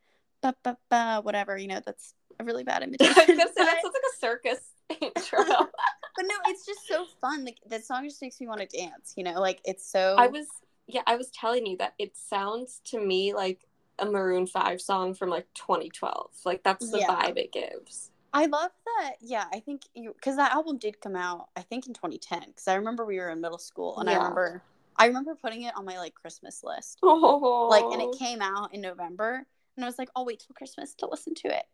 [0.43, 3.15] ba ba ba whatever, you know, that's a really bad imitation.
[3.17, 4.61] I was that sounds like a circus
[5.01, 5.45] intro.
[6.17, 7.45] but no, it's just so fun.
[7.45, 10.27] Like that song just makes me want to dance, you know, like it's so I
[10.29, 10.47] was
[10.87, 13.67] yeah, I was telling you that it sounds to me like
[13.99, 16.31] a Maroon 5 song from like 2012.
[16.45, 17.09] Like that's the Yeah.
[17.09, 18.11] vibe it gives.
[18.33, 19.13] I love that.
[19.21, 21.49] Yeah, I think you because that album did come out.
[21.57, 22.41] I think in 2010.
[22.49, 24.63] Because I remember we were in middle school, and I remember
[24.97, 26.99] I remember putting it on my like Christmas list.
[27.03, 30.55] Oh, Like, and it came out in November, and I was like, I'll wait till
[30.55, 31.65] Christmas to listen to it.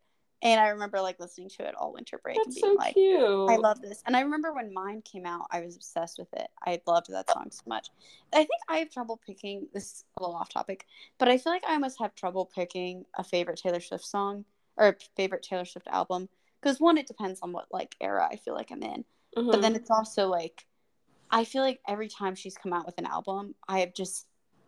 [0.43, 2.93] And I remember like listening to it all winter break and That's being so like,
[2.95, 3.49] cute.
[3.49, 4.01] I love this.
[4.05, 6.47] And I remember when mine came out, I was obsessed with it.
[6.65, 7.89] I loved that song so much.
[8.33, 10.85] I think I have trouble picking this is a little off topic,
[11.19, 14.45] but I feel like I almost have trouble picking a favorite Taylor Swift song
[14.77, 16.27] or a favorite Taylor Swift album.
[16.61, 19.05] Because one, it depends on what like era I feel like I'm in.
[19.35, 19.61] But Mhm.
[19.61, 20.65] then it's also like
[21.29, 24.27] I feel like every time she's come out with an album, I have just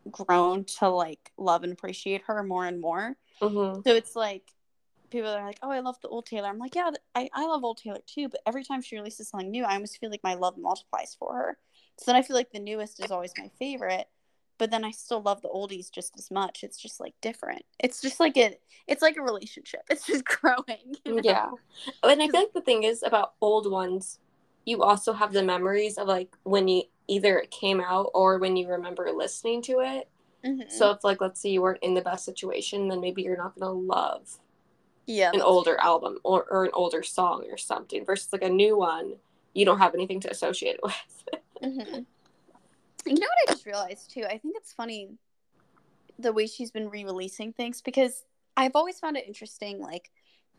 [0.10, 3.16] grown to like love and appreciate her more and more.
[3.42, 3.84] Mhm.
[3.84, 4.54] So it's like
[5.13, 7.63] people are like, "Oh, I love the old Taylor." I'm like, "Yeah, I, I love
[7.63, 10.34] old Taylor too." But every time she releases something new, I almost feel like my
[10.34, 11.58] love multiplies for her.
[11.97, 14.08] So then I feel like the newest is always my favorite,
[14.58, 16.63] but then I still love the oldies just as much.
[16.63, 17.63] It's just like different.
[17.80, 18.62] It's just like it.
[18.88, 19.82] It's like a relationship.
[19.89, 20.95] It's just growing.
[21.06, 21.21] you know?
[21.23, 21.49] Yeah.
[22.04, 24.19] And I feel like the thing is about old ones,
[24.65, 28.56] you also have the memories of like when you either it came out or when
[28.56, 30.08] you remember listening to it.
[30.43, 30.71] Mhm.
[30.71, 33.58] So if like let's say you weren't in the best situation, then maybe you're not
[33.58, 34.39] gonna love
[35.06, 35.86] yeah, an older true.
[35.86, 39.16] album or, or an older song or something versus like a new one
[39.54, 41.26] you don't have anything to associate it with.
[41.62, 42.06] Mhm.
[43.06, 44.24] You know what I just realized too?
[44.26, 45.10] I think it's funny
[46.18, 48.24] the way she's been re-releasing things because
[48.56, 50.12] I've always found it interesting, like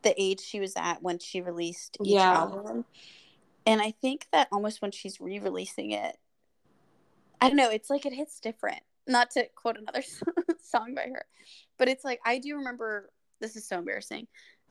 [0.02, 2.32] the age she was at when she released each Yeah.
[2.32, 2.84] album,
[3.66, 6.18] and I think that almost when she's re-releasing it,
[7.40, 8.80] I don't know, it's like it hits different.
[9.06, 10.02] Not to quote another
[10.62, 11.24] song by her,
[11.78, 13.10] but it's like I do remember.
[13.40, 14.26] This is so embarrassing,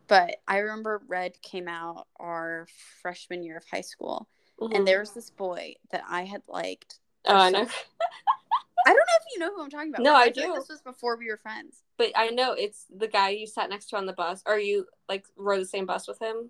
[0.08, 2.68] but I remember Red came out our
[3.02, 4.28] freshman year of high school,
[4.60, 4.76] Mhm.
[4.76, 7.60] and there was this boy that I had liked oh, I know,
[8.86, 10.02] I don't know if you know who I'm talking about.
[10.04, 10.54] No, I like do.
[10.54, 11.84] this was before we were friends.
[11.98, 14.88] but I know it's the guy you sat next to on the bus, or you
[15.08, 16.50] like rode the same bus with him.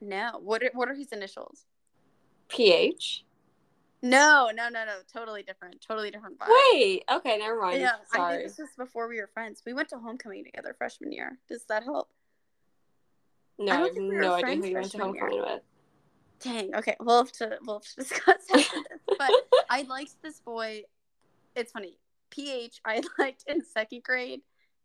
[0.00, 1.66] No, what are, what are his initials?
[2.48, 3.25] PH.
[4.02, 4.98] No, no, no, no.
[5.12, 5.80] Totally different.
[5.80, 6.48] Totally different vibe.
[6.72, 7.80] Wait, okay, never mind.
[7.80, 9.62] Yeah, I think this was before we were friends.
[9.66, 11.38] We went to homecoming together freshman year.
[11.48, 12.08] Does that help?
[13.58, 15.22] no, I don't have think we no idea who you went to freshman year.
[15.24, 15.62] homecoming with.
[16.40, 16.74] Dang.
[16.76, 19.16] Okay, we'll have to we'll have to discuss after this.
[19.18, 19.30] But
[19.70, 20.82] I liked this boy.
[21.54, 21.98] It's funny.
[22.30, 24.42] PH I liked in second grade,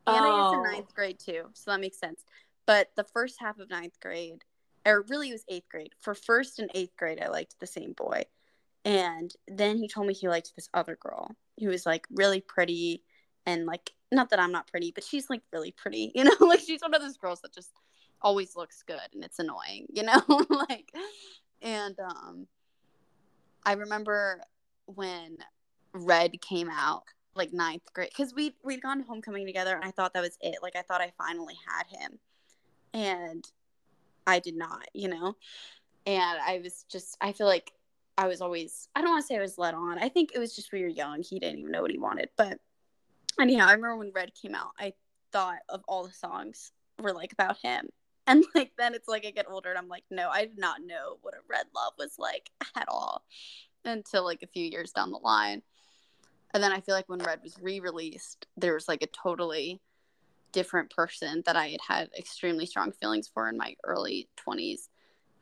[0.08, 0.64] and I guess in Oh.
[0.64, 1.50] ninth grade too.
[1.54, 2.24] So that makes sense.
[2.66, 4.44] But the first half of ninth grade,
[4.86, 5.92] or really it was eighth grade.
[6.00, 8.24] For first and eighth grade, I liked the same boy,
[8.86, 13.04] and then he told me he liked this other girl who was like really pretty,
[13.46, 16.12] and like not that I'm not pretty, but she's like really pretty.
[16.16, 17.72] You know, like she's one of those girls that just
[18.22, 19.88] always looks good, and it's annoying.
[19.94, 20.92] You know, like
[21.62, 22.48] and um
[23.66, 24.42] i remember
[24.86, 25.38] when
[25.94, 27.04] red came out
[27.36, 30.58] like ninth grade because we we'd gone homecoming together and i thought that was it
[30.62, 32.20] like i thought i finally had him
[32.94, 33.46] and
[34.28, 35.36] i did not you know
[36.06, 37.72] and i was just i feel like
[38.18, 39.98] i was always i don't want to say i was led on.
[39.98, 41.24] I think it was just we were young.
[41.24, 42.30] He didn't even know what he wanted.
[42.38, 42.60] But
[43.40, 44.94] anyhow i remember when red came out i
[45.32, 47.90] thought of all the songs were like about him.
[48.28, 50.86] And like then it's like I get older and I'm like, no, I did not
[50.86, 53.24] know what a red love was like at all
[53.84, 55.64] until like a few years down the line.
[56.54, 59.82] And then I feel like when Red was re-released, there was like a totally
[60.52, 64.90] different person that I had had extremely strong feelings for in my early 20s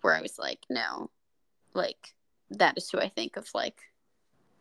[0.01, 1.09] where I was like, no,
[1.73, 2.13] like
[2.51, 3.81] that is who I think of like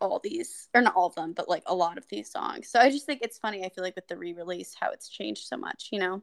[0.00, 2.68] all these or not all of them, but like a lot of these songs.
[2.68, 3.64] So I just think it's funny.
[3.64, 6.22] I feel like with the re-release how it's changed so much, you know?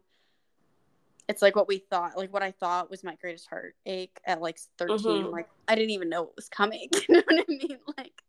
[1.28, 4.60] it's like what we thought like what i thought was my greatest heartache at like
[4.78, 5.32] 13 Mhm.
[5.32, 8.22] like i didn't even know it was coming you know what i mean like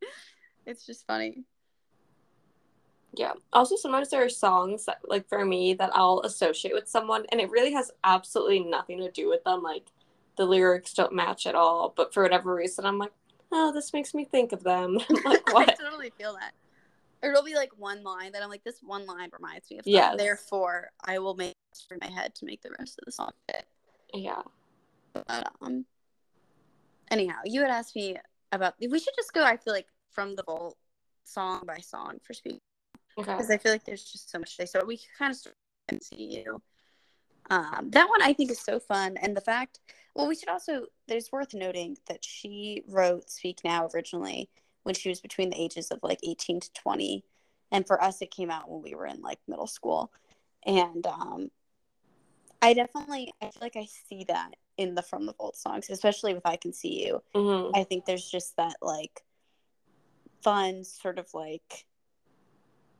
[0.64, 1.44] it's just funny
[3.14, 3.32] Yeah.
[3.52, 7.40] Also, sometimes there are songs that, like for me, that I'll associate with someone, and
[7.40, 9.62] it really has absolutely nothing to do with them.
[9.62, 9.90] Like
[10.36, 13.12] the lyrics don't match at all, but for whatever reason, I'm like,
[13.56, 14.98] oh, this makes me think of them.
[15.24, 16.52] Like i totally feel that
[17.22, 19.86] or it'll be like one line that i'm like this one line reminds me of
[19.86, 20.14] Yeah.
[20.16, 23.30] Therefore i will make it in my head to make the rest of the song
[23.48, 23.64] fit
[24.12, 24.42] yeah.
[25.14, 25.86] but um
[27.10, 28.16] anyhow you had asked me
[28.52, 30.76] about we should just go i feel like from the vault
[31.24, 32.60] song by song for speed
[33.18, 33.32] Okay.
[33.32, 34.66] because I feel like there's just so much today.
[34.66, 35.56] So we could kind of start
[35.90, 36.60] MCU.
[37.50, 39.80] Um, that one I think is so fun, and the fact.
[40.14, 40.86] Well, we should also.
[41.08, 44.48] There's worth noting that she wrote "Speak Now" originally
[44.82, 47.24] when she was between the ages of like 18 to 20,
[47.72, 50.10] and for us, it came out when we were in like middle school,
[50.64, 51.50] and um,
[52.62, 56.34] I definitely I feel like I see that in the From the Vault songs, especially
[56.34, 57.76] with "I Can See You." Mm-hmm.
[57.76, 59.22] I think there's just that like
[60.42, 61.86] fun sort of like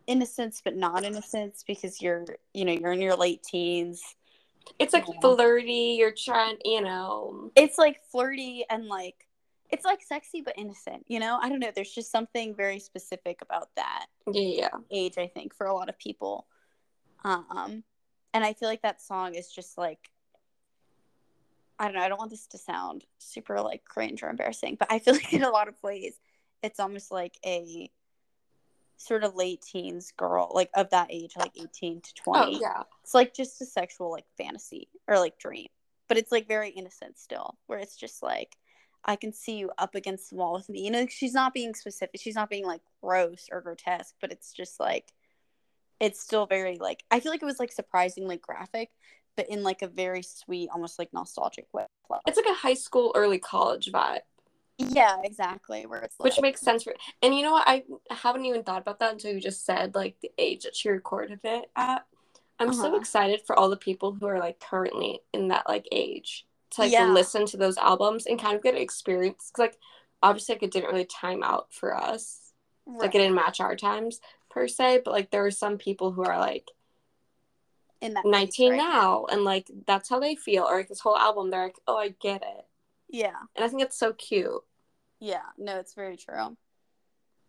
[0.07, 4.17] innocence but not innocence because you're you know you're in your late teens
[4.79, 5.21] It's like Yeah.
[5.21, 5.97] flirty.
[5.99, 7.51] You're trying, you know.
[7.55, 9.27] it's like flirty and like
[9.71, 13.43] it's like sexy but innocent you know i don't know there's just something very specific
[13.43, 14.79] about that Yeah, yeah.
[14.93, 16.47] age i think for a lot of people
[17.25, 17.83] um
[18.33, 19.99] and i feel like that song is just like
[21.81, 24.87] i don't know i don't want this to sound super like cringe or embarrassing but
[24.93, 26.15] i feel like in a lot of ways
[26.63, 27.91] it's almost like a
[28.97, 32.83] sort of late teens girl like of that age like 18 to 20 Oh, yeah.
[33.03, 35.69] it's like just a sexual like fantasy or like dream
[36.09, 38.57] but it's like very innocent still where it's just like
[39.05, 41.75] i can see you up against the wall with me you know she's not being
[41.75, 45.13] specific she's not being like gross or grotesque but it's just like
[46.01, 48.91] it's still very like i feel like it was like surprisingly graphic
[49.37, 51.85] but in like a very sweet almost like nostalgic way
[52.27, 54.21] It's like a high school, early college vibe,
[54.79, 56.95] yeah exactly where it's like, which makes sense for.
[57.23, 57.67] And you know what?
[57.67, 60.89] I haven't even thought about that until you just said like the age that she
[60.89, 62.07] recorded it at.
[62.59, 62.97] I'm so Uh-huh.
[62.99, 66.93] excited for all the people who are like currently in that like age to like
[66.93, 67.13] Yeah.
[67.13, 69.51] listen to those albums and kind of get an experience.
[69.53, 69.79] 'Cause, like
[70.23, 72.53] obviously, like, it didn't really time out for us.
[72.87, 73.01] right.
[73.03, 76.23] Like it didn't match our times per se, but like there are some people who
[76.25, 76.71] are like
[78.01, 81.01] in that phase 19 right now and like that's how they feel or like this
[81.01, 82.66] whole album they're like oh i get it
[83.09, 84.63] yeah and i think it's so cute
[85.21, 86.57] Yeah, no, it's very true.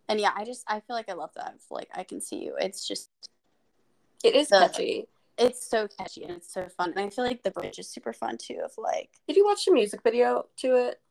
[0.09, 1.55] And yeah, I just I feel like I love that.
[1.69, 2.55] Like I can see you.
[2.57, 3.09] It's just
[4.23, 6.89] it is The- catchy it's so catchy and it's so fun.
[6.95, 8.59] And I feel like the bridge is super fun too.
[8.63, 11.01] Of like, did you watch the music video to it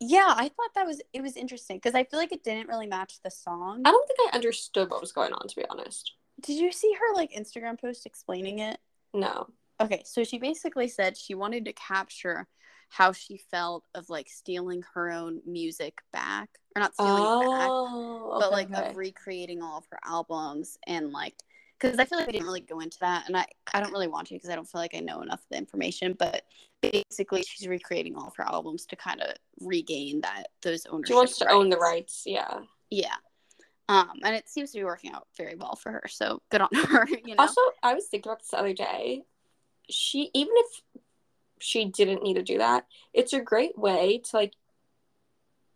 [0.00, 2.86] yeah, I thought that was it was interesting because I feel like it didn't really
[2.86, 3.82] match the song.
[3.84, 6.92] i don't think i understood what was going on to be honest Did you see
[7.00, 8.78] her like Instagram post explaining it?
[9.12, 9.48] no
[9.80, 12.46] Okay, so she basically said she wanted to capture
[12.94, 17.68] how she felt of like stealing her own music back, or not stealing it back,
[17.68, 18.90] oh but okay, like okay.
[18.90, 21.34] of recreating all of her albums and like
[21.76, 24.06] because I feel like we didn't really go into that, and I I don't really
[24.06, 26.14] want to because I don't feel like I know enough of the information.
[26.16, 26.42] But
[26.82, 31.08] basically, she's recreating all of her albums to kind of regain that those ownership.
[31.08, 32.22] she wants to own the rights.
[32.26, 33.16] rights yeah Yeah,
[33.88, 36.04] um, and it seems to be working out very well for her.
[36.08, 37.08] So good on her.
[37.08, 37.42] You know.
[37.42, 39.22] also i was thinking about this the other day
[39.90, 41.03] she even if
[41.64, 44.52] she didn't need to do that it's a great way to like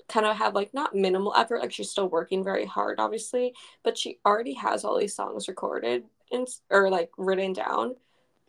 [0.09, 3.97] kind of have like not minimal effort like she's still working very hard obviously but
[3.97, 7.95] she already has all these songs recorded and or like written down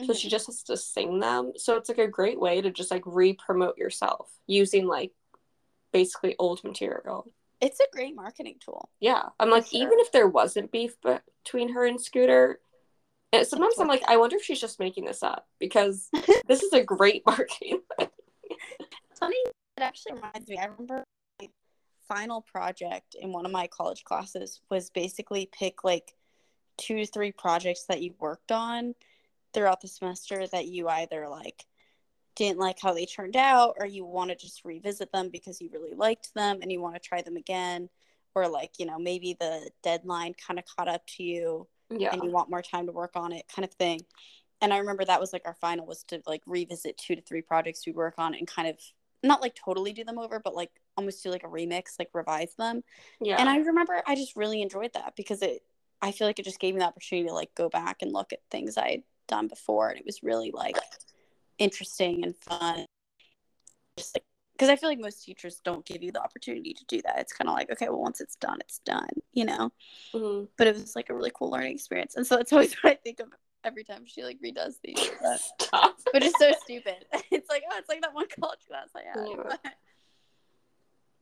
[0.05, 0.15] so Mhm.
[0.17, 3.03] she just has to sing them so it's like a great way to just like
[3.05, 5.11] re-promote yourself using like
[5.91, 7.29] basically old material
[7.61, 8.87] it's a great marketing tool.
[9.01, 9.81] yeah i'm like sure.
[9.83, 10.95] even if there wasn't beef
[11.43, 12.59] between her and scooter
[13.31, 16.09] and sometimes i'm like i wonder if she's just making this up because
[16.47, 17.79] this is a great marketing
[19.19, 19.35] Funny,
[19.77, 20.57] it actually reminds me.
[20.57, 21.03] I remember
[21.41, 21.49] my
[22.07, 26.15] final project in one of my college classes was basically pick like
[26.77, 28.95] two to three projects that you worked on
[29.53, 31.65] throughout the semester that you either like
[32.35, 35.69] didn't like how they turned out or you want to just revisit them because you
[35.73, 37.89] really liked them and you want to try them again
[38.35, 42.11] or like you know maybe the deadline kind of caught up to you yeah.
[42.11, 44.01] and you want more time to work on it kind of thing.
[44.61, 47.41] And i remember that was like our final was to like revisit two to three
[47.41, 48.77] projects we work on and kind of
[49.23, 52.53] not like totally do them over but like almost do like a remix like revise
[52.57, 52.81] them.
[53.21, 53.37] Yeah.
[53.39, 55.61] And i remember i just really enjoyed that because it
[56.01, 58.33] i feel like it just gave me the opportunity to like go back and look
[58.33, 60.75] at things i had done before and it was really like
[61.59, 62.85] interesting and fun.
[63.97, 64.23] Just like
[64.59, 67.17] because i feel like most teachers don't give you the opportunity to do that.
[67.19, 69.71] It's kind of like okay well once it's done it's done you know?
[70.13, 70.49] Mhm.
[70.57, 72.15] but it was like a really cool learning experience.
[72.17, 73.29] And so that's always what i think of
[73.63, 75.39] every time she like redoes these but,
[76.13, 77.05] but it's so stupid.
[77.31, 79.71] It's like oh it's like that one college class i had Yeah.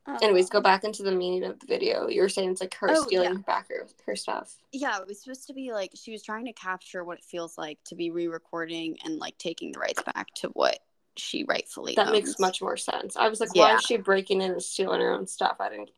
[0.06, 2.08] Um, anyways go back into the meaning of the video.
[2.08, 3.38] You were saying it's like her Oh, stealing yeah.
[3.46, 4.56] back her, her stuff.
[4.72, 7.58] Yeah it was supposed to be like she was trying to capture what it feels
[7.58, 10.78] like to be re-recording and like taking the rights back to what
[11.18, 14.52] she rightfully that makes much more sense i was like why is she breaking in
[14.52, 15.90] and stealing her own stuff i didn't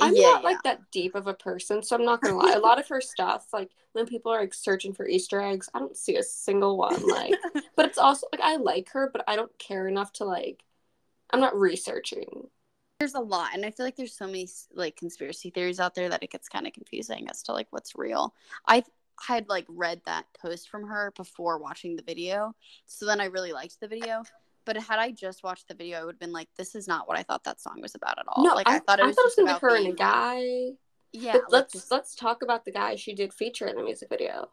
[0.00, 0.48] I'm yeah, not yeah.
[0.48, 2.52] like that deep of a person, so I'm not gonna lie.
[2.52, 5.80] A lot of her stuff, like when people are like searching for Easter eggs, I
[5.80, 7.04] don't see a single one.
[7.04, 7.34] Like,
[7.74, 10.62] but it's also like I like her, but I don't care enough to like.
[11.30, 12.46] I'm not researching.
[13.00, 16.08] there's a lot and i feel like there's so many like conspiracy theories out there
[16.08, 18.34] that it gets kind of confusing as to like what's real
[18.66, 18.82] i
[19.20, 22.54] had like read that post from her before watching the video.
[22.86, 24.22] So then I really liked the video.
[24.68, 27.08] But had I just watched the video, I would have been like, "This is not
[27.08, 29.06] what I thought that song was about at all." No, like I, I, thought it
[29.06, 30.76] was, I thought it was gonna about be her being, and a guy.
[31.10, 34.10] Yeah, like, let's just- let's talk about the guy she did feature in the music
[34.10, 34.50] video.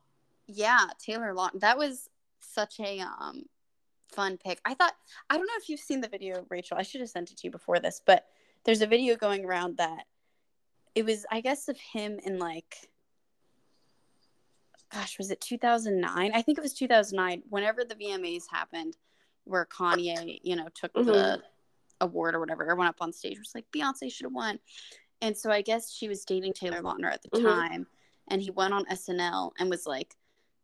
[0.47, 1.59] yeah, Taylor Lautner.
[1.59, 2.09] That was
[2.39, 3.43] such a um
[4.09, 4.61] fun pick.
[4.63, 4.95] I thought
[5.29, 6.77] I don't know if you've seen the video, Rachel.
[6.77, 8.25] I should have sent it to you before this, but
[8.63, 10.05] there's a video going around that
[10.95, 12.89] it was, I guess, of him in like,
[14.93, 16.31] gosh, was it 2009?
[16.33, 17.43] I think it was 2009.
[17.49, 18.95] Whenever the VMAs happened,
[19.45, 21.41] where Kanye, you know, took the Mhm.
[22.01, 24.59] award or whatever, or went up on stage, was like Beyonce should have won.
[25.21, 27.43] And so I guess she was dating Taylor Lautner at the Mhm.
[27.43, 27.87] time,
[28.27, 30.15] and he went on SNL and was like,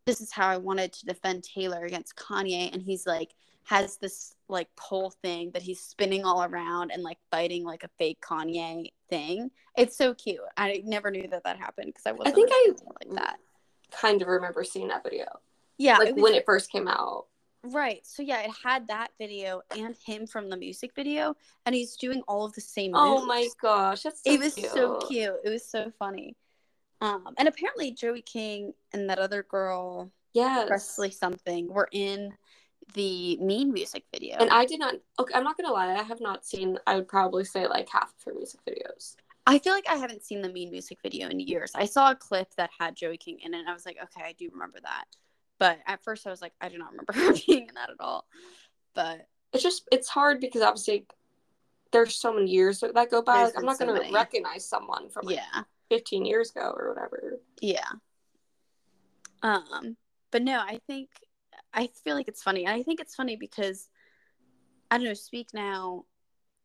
[0.04, 3.34] "This is how I wanted to defend Taylor against Kanye," and he's like
[3.66, 7.88] has this like pole thing that he's spinning all around and like biting like a
[7.96, 9.52] fake Kanye thing.
[9.76, 10.40] It's so cute.
[10.56, 12.72] I never knew that that happened because I wasn't think I-
[13.04, 13.38] like that.
[13.92, 15.26] Kind of remember seeing that video,
[15.78, 17.28] Yeah, like it was- when it first came out.
[17.64, 18.04] Right.
[18.04, 22.22] So yeah, it had that video and him from the music video, and he's doing
[22.26, 22.92] all of the same.
[22.94, 24.70] Oh my gosh, that's so it was cute.
[24.70, 25.34] so cute.
[25.44, 26.36] It was so funny.
[27.00, 32.32] Um, and apparently Joey King and that other girl, yeah, Presley something, were in
[32.94, 34.38] the Mean music video.
[34.38, 34.94] And I did not.
[35.20, 35.94] Okay, I'm not gonna lie.
[35.94, 36.78] I have not seen.
[36.86, 39.14] I would probably say like half of her music videos.
[39.46, 41.72] I feel like I haven't seen the Mean music video in years.
[41.74, 44.26] I saw a clip that had Joey King in it, and I was like, okay,
[44.26, 45.04] I do remember that.
[45.62, 48.00] But at first, I was like, I do not remember her being in that at
[48.00, 48.26] all.
[48.96, 51.06] But It's just it's hard because obviously
[51.92, 53.44] there's so many years that go by.
[53.44, 54.12] Like, I'm not so gonna many.
[54.12, 57.38] recognize someone from like yeah, 15 years ago or whatever.
[57.60, 57.86] yeah.
[59.44, 59.96] Um,
[60.32, 61.10] but no, I think
[61.72, 62.66] I feel like it's funny.
[62.66, 63.88] I think it's funny because
[64.90, 65.14] I don't know.
[65.14, 66.06] Speak now.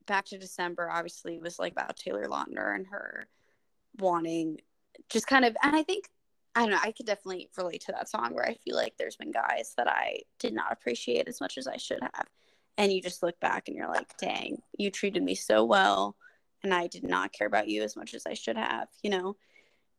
[0.08, 3.28] Back to December, obviously, was like about Taylor Lautner and her
[4.00, 4.58] wanting
[5.10, 6.10] just kind of, and I think
[6.58, 6.80] I don't know.
[6.82, 9.88] I could definitely relate to that song where I feel like there's been guys that
[9.88, 12.28] I did not appreciate as much as I should have,
[12.78, 16.16] and you just look back and you're like, dang, you treated me so well,
[16.64, 19.36] and I did not care about you as much as I should have, you know.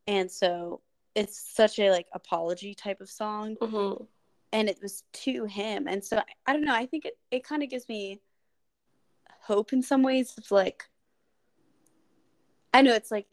[0.05, 0.81] And so
[1.15, 4.03] it's such a like apology type of song Mm-hmm.
[4.51, 7.63] and it was to him and so i don't know i think it, it kind
[7.63, 8.21] of gives me
[9.41, 10.85] hope in some ways It's like
[12.73, 13.27] i know it's like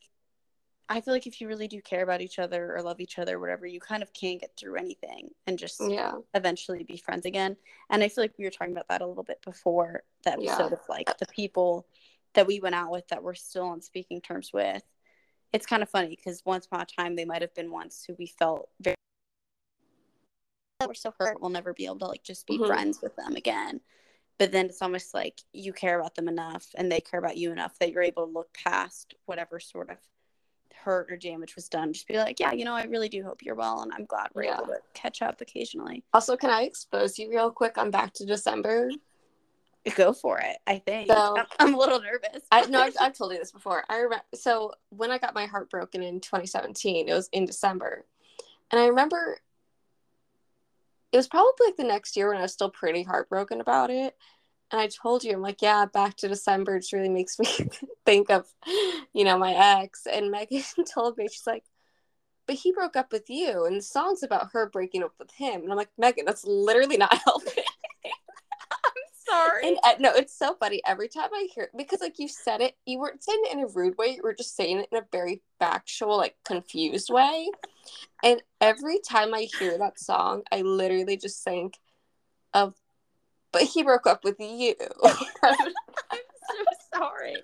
[0.89, 3.37] i feel like if you really do care about each other or love each other
[3.37, 6.13] or whatever you kind of can get through anything and just Yeah.
[6.35, 7.57] eventually be friends again
[7.91, 10.57] and i feel like we were talking about that a little bit before that episode
[10.57, 11.87] sort of like the people
[12.35, 14.83] that we went out with that we're still on speaking terms with
[15.53, 18.15] it's kind of funny because once upon a time they might have been ones who
[18.19, 18.95] we felt very
[20.87, 22.67] we're so hurt we'll never be able to like just be Mhm.
[22.67, 23.81] friends with them again
[24.39, 27.51] but then it's almost like you care about them enough and they care about you
[27.51, 29.97] enough that you're able to look past whatever sort of
[30.87, 33.43] hurt or damage was done just be like yeah you know i really do hope
[33.43, 34.55] you're well and i'm glad we're Yeah.
[34.59, 37.75] able to catch up occasionally Also, can I expose you real quick?
[37.77, 38.91] I'm back to December.
[39.97, 43.33] go for it i think So- I'm- a little nervous I know I've, I've told
[43.33, 43.83] you this before.
[43.89, 44.23] I remember.
[44.37, 48.05] So when I got my heart broken in 2017, it was in December,
[48.71, 49.39] and I remember
[51.13, 54.17] it was probably like the next year when I was still pretty heartbroken about it.
[54.71, 57.47] And I told you, I'm like, yeah, back to December just really makes me
[58.07, 58.47] think of,
[59.13, 60.07] you know, my ex.
[60.11, 60.63] And Megan
[60.95, 61.65] told me, she's like,
[62.47, 65.63] but he broke up with you, and the song's about her breaking up with him.
[65.63, 67.65] And I'm like, Megan, that's literally not helping.
[68.73, 68.93] I'm
[69.29, 72.61] sorry And uh, no, it's so funny every time I hear because like you said
[72.61, 74.15] it, you weren't saying it in a rude way.
[74.15, 77.51] You were just saying it in a very factual, like confused way.
[78.23, 81.79] And every time I hear that song, I literally just think
[82.55, 82.75] of,
[83.53, 84.75] but he broke up with you.
[85.43, 85.73] i'm
[86.13, 87.35] so sorry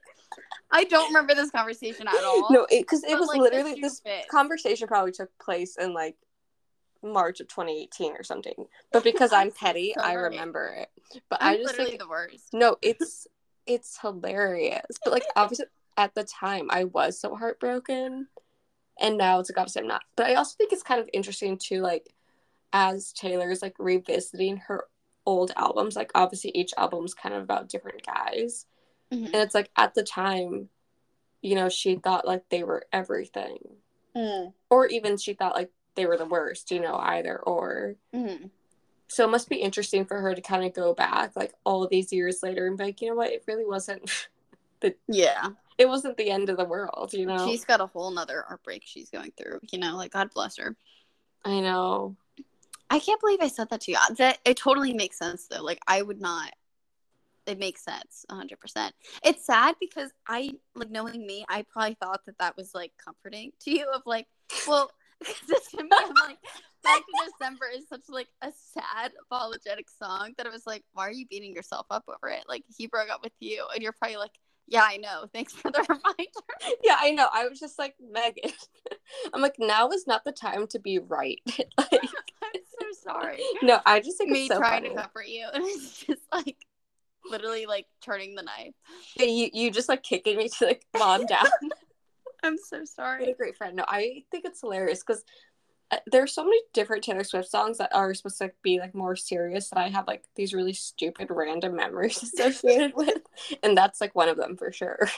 [0.71, 4.01] i don't remember this conversation at all no, because it, But, was like, literally this
[4.01, 4.27] fits.
[4.31, 6.17] conversation probably took place in like
[7.03, 8.55] March of 2018 or something.
[8.93, 10.89] But because I'm I'm so petty, I remember it.
[11.29, 13.27] But i'm I just literally think the worst No, it's
[13.67, 14.87] it's hilarious.
[15.05, 18.29] But like obviously at the time I was so heartbroken.
[19.01, 20.03] And now it's like obviously I'm not.
[20.17, 22.09] But I also think it's kind of interesting too, like
[22.73, 24.85] as Taylor's like revisiting her
[25.27, 28.67] old albums, like obviously each album's kind of about different guys.
[29.13, 29.27] Mhm.
[29.27, 30.69] And it's like at the time,
[31.41, 33.59] you know, she thought like they were everything.
[34.17, 34.53] Mm.
[34.71, 37.97] Or even she thought like they were the worst, you know, either or.
[38.15, 38.51] Mhm.
[39.09, 42.13] So it must be interesting for her to kind of go back like all these
[42.13, 44.29] years later and be like, you know what, it really wasn't
[44.81, 45.49] the yeah
[45.79, 47.47] it wasn't the end of the world, you know.
[47.49, 50.77] she's got a whole nother heartbreak she's going through you know like god bless her
[51.45, 52.17] I know.
[52.93, 53.99] I can't believe i said that to you.
[53.99, 55.63] Uh, that it totally makes sense though.
[55.63, 56.53] Like i would not
[57.47, 58.91] it makes sense 100%
[59.25, 63.51] it's sad because i like knowing me i probably thought that that was like comforting
[63.61, 64.29] to you of like
[64.69, 64.91] well
[65.23, 66.39] Because to me, I'm like,
[66.83, 71.07] Back to December is such like a sad apologetic song that I was like, why
[71.07, 72.43] are you beating yourself up over it?
[72.49, 74.33] Like he broke up with you, and you're probably like,
[74.67, 75.27] yeah, I know.
[75.33, 76.77] Thanks for the reminder.
[76.83, 77.29] Yeah, I know.
[77.33, 78.51] I was just like Megan.
[79.35, 81.41] I'm like, now is not the time to be right.
[81.79, 83.41] like, I'm so sorry.
[83.63, 84.95] no, I just think Me so trying funny.
[84.95, 86.57] to comfort you, and it's just like
[87.29, 88.75] literally like turning the knife.
[89.17, 91.47] Yeah, you you just like kicking me to like calm down.
[92.43, 93.35] I'm so What a sorry.
[93.39, 93.77] great friend.
[93.77, 95.25] No, I think it's hilarious because
[96.07, 98.95] there are so many different Taylor Swift songs that are supposed to like, be like
[98.95, 103.23] more serious that I have like these really stupid random memories associated with,
[103.63, 105.09] and that's like one of them for sure.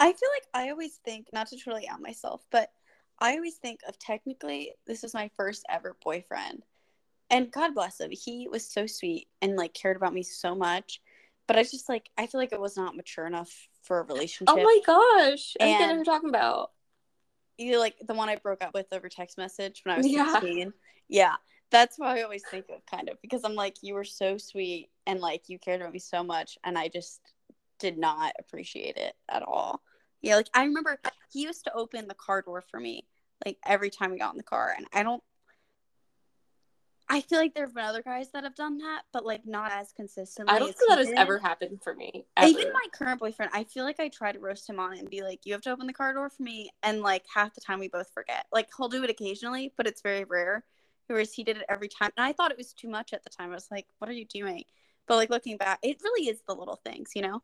[0.00, 2.70] I feel like I always think, not to totally out myself, but
[3.18, 6.62] I always think of technically this is my first ever boyfriend.
[7.30, 8.10] And God bless him.
[8.10, 11.00] He was so sweet and like cared about me so much.
[11.46, 14.06] But I just like I feel like it was not mature enough for a oh
[14.06, 14.54] relationship.
[14.56, 16.72] Oh my gosh, I get what you're talking about.
[17.58, 20.32] You like the one I broke up with over text message when I was Yeah.
[20.40, 20.72] 16.
[21.08, 21.34] Yeah.
[21.70, 24.88] That's what I always think of kind of because I'm like, you were so sweet
[25.06, 27.20] and like you cared about me so much and I just
[27.78, 29.82] did not appreciate it at all.
[30.22, 30.98] Yeah, like I remember
[31.32, 33.06] he used to open the car door for me
[33.44, 35.22] like every time we got in the car and I don't
[37.10, 39.72] I feel like there have been other guys that have done that, but like not
[39.72, 40.54] as consistently.
[40.54, 41.18] I don't think that has did.
[41.18, 42.26] ever happened for me.
[42.36, 42.48] Ever.
[42.48, 45.08] Even my current boyfriend, I feel like I try to roast him on it and
[45.08, 47.60] be like, "You have to open the car door for me," and like half the
[47.62, 48.46] time we both forget.
[48.52, 50.64] Like he'll do it occasionally, but it's very rare.
[51.06, 53.30] Whereas he did it every time, and I thought it was too much at the
[53.30, 53.50] time.
[53.50, 54.64] I was like, "What are you doing?"
[55.06, 57.42] But like looking back, it really is the little things, you know.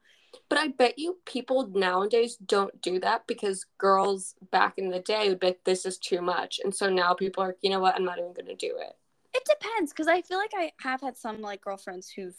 [0.50, 5.28] But I bet you people nowadays don't do that because girls back in the day
[5.28, 6.60] would be like, this is too much.
[6.62, 8.76] And so now people are like, you know what, I'm not even going to do
[8.78, 8.96] it.
[9.46, 12.36] It depends because I feel like I have had some like girlfriends who've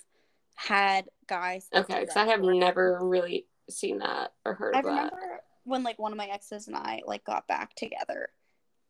[0.56, 1.68] had guys.
[1.74, 4.92] Okay, because I have never really seen that or heard I of that.
[4.92, 8.30] remember when like one of my exes and I like got back together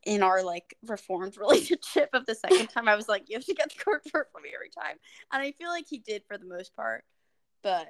[0.05, 2.87] in our like reformed relationship of the second time.
[2.87, 4.97] I was like, you have to get the cord for me every time,
[5.31, 7.03] and I feel like he did for the most part.
[7.63, 7.87] But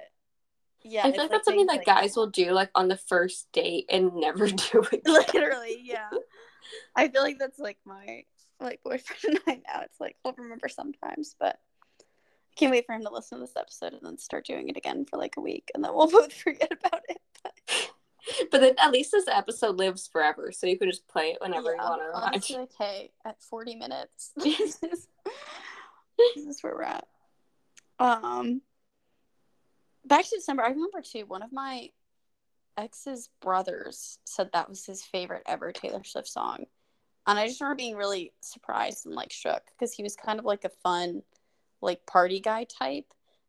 [0.82, 3.48] yeah, I feel like that's something that like guys will do like on the first
[3.52, 5.02] date and never do it.
[5.06, 6.08] literally, yeah.
[6.96, 8.24] I feel like that's like my
[8.60, 9.82] like boyfriend and I now.
[9.82, 11.58] It's like we'll remember sometimes, but.
[12.00, 14.78] I can't wait for him to listen to this episode and then start doing it
[14.78, 17.20] again for like a week, and then we'll both forget about it.
[18.50, 21.70] But then at least this episode lives forever, so you can just play it whenever
[21.70, 22.60] you want to I'll remind just be you.
[22.60, 25.06] like, hey, at 40 minutes, this is,
[26.34, 27.06] this is where we're at.
[27.98, 28.62] Um,
[30.04, 31.90] back to December, I remember too, one of my
[32.76, 36.66] ex's brothers said that was his favorite ever Taylor Swift song.
[37.26, 40.44] And I just remember being really surprised and like shook because he was kind of
[40.44, 41.22] like a fun,
[41.80, 43.06] like party guy type.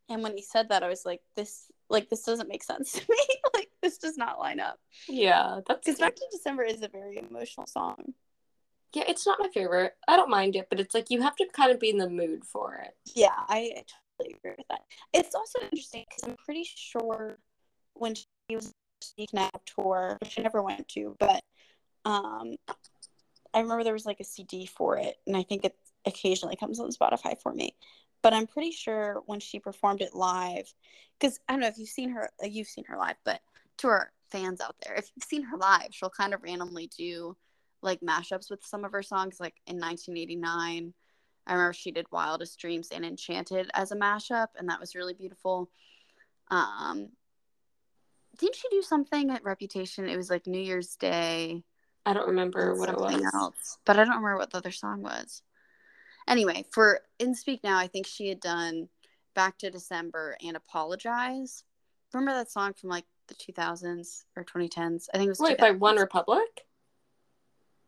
[0.10, 3.02] And when he said that, I was like, this, like, this doesn't make sense to
[3.10, 3.18] me.
[3.54, 4.80] like, this does not line up.
[5.10, 8.14] Yeah, that's Because Back to December is a very emotional song.
[8.94, 9.04] yeah.
[9.08, 9.94] It's not my favorite.
[10.08, 12.10] I don't mind it, but it's like you have to kind of be in the
[12.10, 12.96] mood for it.
[13.16, 13.84] Yeah, I
[14.18, 14.82] totally agree with that.
[15.14, 17.38] It's also interesting because I'm pretty sure
[17.94, 18.26] when she
[18.56, 18.72] was
[19.02, 21.44] Speak Now tour, which I never went to, but
[22.06, 22.56] um,
[23.54, 25.76] I remember there was like a CD for it, and I think it
[26.06, 27.76] occasionally comes on Spotify for me.
[28.22, 30.74] But I'm pretty sure when she performed it live,
[31.20, 33.42] because I don't know if you've seen her, uh, you've seen her live, but
[33.78, 37.38] to our fans out there, if you've seen her live, she'll kind of randomly do
[37.82, 39.40] like mashups with some of her songs.
[39.40, 40.94] Like in 1989,
[41.46, 45.14] I remember she did Wildest Dreams and Enchanted as a mashup, and that was really
[45.14, 45.70] beautiful.
[46.50, 47.10] Um,
[48.38, 50.10] didn't she do something at Reputation?
[50.10, 51.64] It was like New Year's Day
[52.08, 53.22] I don't remember what it was.
[53.34, 55.42] else, but I don't remember what the other song was.
[56.28, 58.88] Anyway, for In Speak Now, I think she had done
[59.34, 61.64] Back to December and Apologize.
[62.14, 65.10] Remember that song from like the 2000s or 2010s?
[65.14, 65.40] I think it was.
[65.42, 66.46] Wait, by OneRepublic?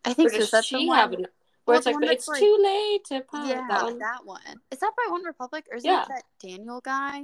[0.03, 0.45] I think so.
[0.45, 0.97] That's she the one.
[0.97, 1.27] have an, where
[1.65, 3.47] Well, it's like, one it's like- too late to part.
[3.47, 3.65] yeah,
[3.99, 4.41] that one.
[4.71, 6.05] Is that by OneRepublic or is Yeah.
[6.07, 7.21] that that Daniel guy?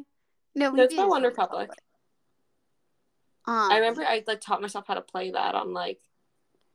[0.55, 1.69] No, No, it's by OneRepublic.
[3.47, 5.99] Um, I remember I like taught myself how to play that on like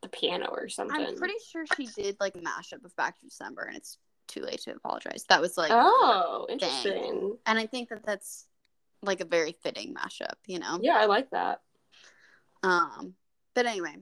[0.02, 1.00] the piano or something.
[1.00, 3.98] I'm pretty sure she did like a mashup of Back to December, and it's
[4.28, 5.24] too late to apologize.
[5.28, 7.36] That was like, oh, interesting.
[7.46, 8.46] and I think that that's
[9.02, 10.78] like a very fitting mashup, you know.
[10.82, 11.60] Yeah, I like that.
[12.62, 13.14] Um,
[13.54, 13.96] but anyway,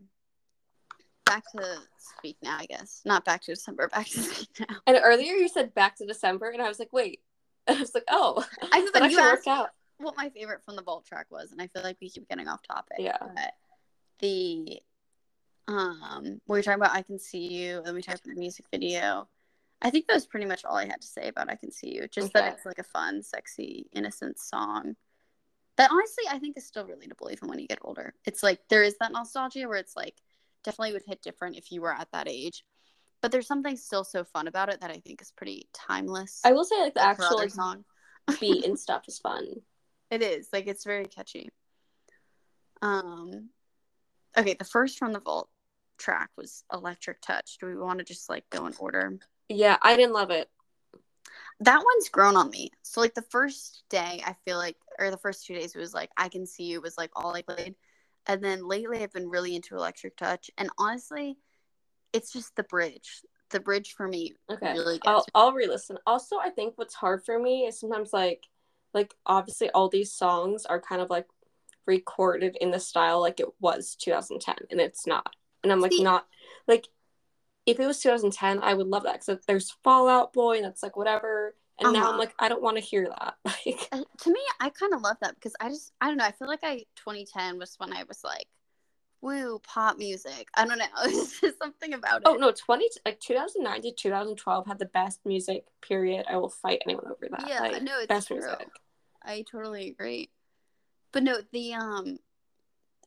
[1.24, 1.78] back to
[2.18, 3.02] Speak Now, I guess.
[3.04, 3.88] Not Back to December.
[3.88, 4.76] Back to Speak Now.
[4.86, 7.20] And earlier you said back to December, and I was like, wait.
[7.66, 9.70] And I was like, oh, I said that you asked worked out.
[9.98, 12.48] what my favorite from the Vault track was, and I feel like we keep getting
[12.48, 12.96] off topic.
[12.98, 13.18] Yeah.
[13.20, 13.54] But
[14.20, 14.80] the
[15.68, 19.28] um, We're talking about I Can See You, and we talked about the music video.
[19.80, 21.94] I think that was pretty much all I had to say about I Can See
[21.94, 22.08] You.
[22.08, 24.96] Just that it's like a fun, sexy, innocent song.
[25.76, 28.14] That honestly I think is still relatable even when you get older.
[28.24, 30.16] It's like there is that nostalgia where it's like
[30.64, 32.64] definitely would hit different if you were at that age.
[33.20, 36.40] but there's something still so fun about it that I think is pretty timeless.
[36.44, 37.84] I will say like the like actual like, song.
[38.40, 39.46] beat and stuff is fun.
[40.10, 41.50] It is like it's very catchy.
[42.80, 43.50] Um,
[44.36, 45.48] okay, the first from the vault
[45.98, 47.58] track was Electric Touch.
[47.58, 49.18] Do we want to just like go in order?
[49.48, 50.48] Yeah, I didn't love it.
[51.60, 52.70] That one's grown on me.
[52.82, 55.94] So like the first day, I feel like, or the first two days, it was
[55.94, 57.74] like I can see you was like all I played,
[58.26, 61.36] and then lately I've been really into Electric Touch, and honestly,
[62.12, 63.22] it's just the bridge.
[63.50, 64.72] The bridge for me Okay.
[64.72, 65.24] really I'll me.
[65.34, 65.98] I'll re-listen.
[66.06, 68.44] Also, I think what's hard for me is sometimes like
[68.94, 71.26] like obviously all these songs are kind of like
[71.86, 75.34] recorded in the style like it was 2010 and it's not.
[75.62, 76.26] And I'm like See- not
[76.66, 76.88] like
[77.66, 80.82] if it was 2010, I would love that cuz there's Fall Out Boy and that's
[80.82, 81.54] like whatever.
[81.80, 82.18] And now I'm Uh-huh.
[82.18, 83.36] like I don't want to hear that.
[83.44, 86.24] Like Uh, to me, I kind of love that because I just I don't know.
[86.24, 88.46] I feel like I 2010 was when I was like,
[89.20, 90.48] woo, pop music.
[90.54, 90.86] I don't know.
[91.04, 92.28] It's just something about it.
[92.28, 96.24] Oh no, 20 like 2009 to 2012 had the best music period.
[96.28, 97.48] I will fight anyone over that.
[97.48, 98.38] yeah, like, no, it's best true.
[98.38, 98.68] music.
[99.22, 100.30] I totally agree.
[101.12, 102.18] But no, the um,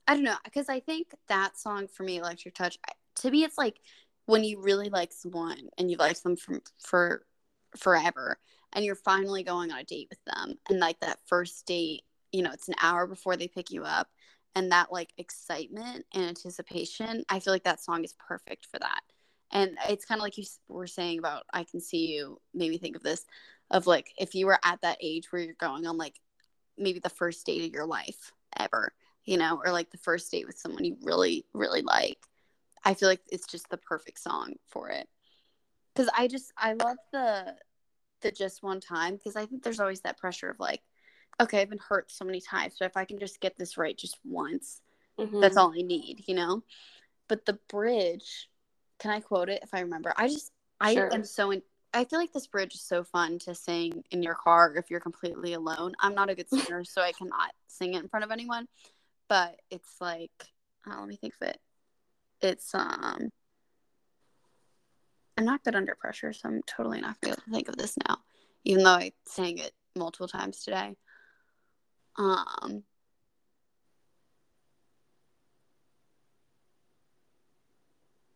[0.08, 2.78] I don't know because I think that song for me, Electric Touch,
[3.18, 3.80] to me, it's like
[4.26, 7.26] when you really like someone and you've liked them from for
[7.78, 8.38] forever,
[8.74, 12.42] and you're finally going on a date with them, and like that first date, you
[12.44, 14.08] know, it's an hour before they pick you up,
[14.56, 19.02] and that like excitement and anticipation, I feel like that song is perfect for that.
[19.52, 22.96] And it's kind of like you were saying about I can see you Maybe think
[22.96, 23.26] of this
[23.70, 26.16] of like if you were at that age where you're going on like
[26.78, 28.94] maybe the first date of your life ever,
[29.32, 32.18] you know, or like the first date with someone you really, really like.
[32.84, 35.08] I feel like it's just the perfect song for it.
[35.96, 37.56] Cause I just I love the
[38.22, 40.82] the just one time because I think there's always that pressure of like,
[41.40, 43.98] okay, I've been hurt so many times, but if I can just get this right
[43.98, 44.82] just once,
[45.18, 45.40] Mhm.
[45.40, 46.64] that's all I need, you know?
[47.30, 48.50] But the bridge,
[49.00, 50.14] can I quote it if I remember?
[50.18, 50.52] I just
[50.82, 51.14] I Sure.
[51.14, 51.62] am so in
[51.94, 55.00] I feel like this bridge is so fun to sing in your car if you're
[55.02, 55.94] completely alone.
[56.00, 58.68] I'm not a good singer, so I cannot sing it in front of anyone.
[59.32, 60.30] But it's like,
[60.86, 61.58] oh, let me think of it.
[62.42, 63.30] It's um,
[65.38, 67.78] I'm not good under pressure, so I'm totally not gonna be able to think of
[67.78, 68.18] this now,
[68.66, 70.98] even though I sang it multiple times today.
[72.18, 72.84] Um,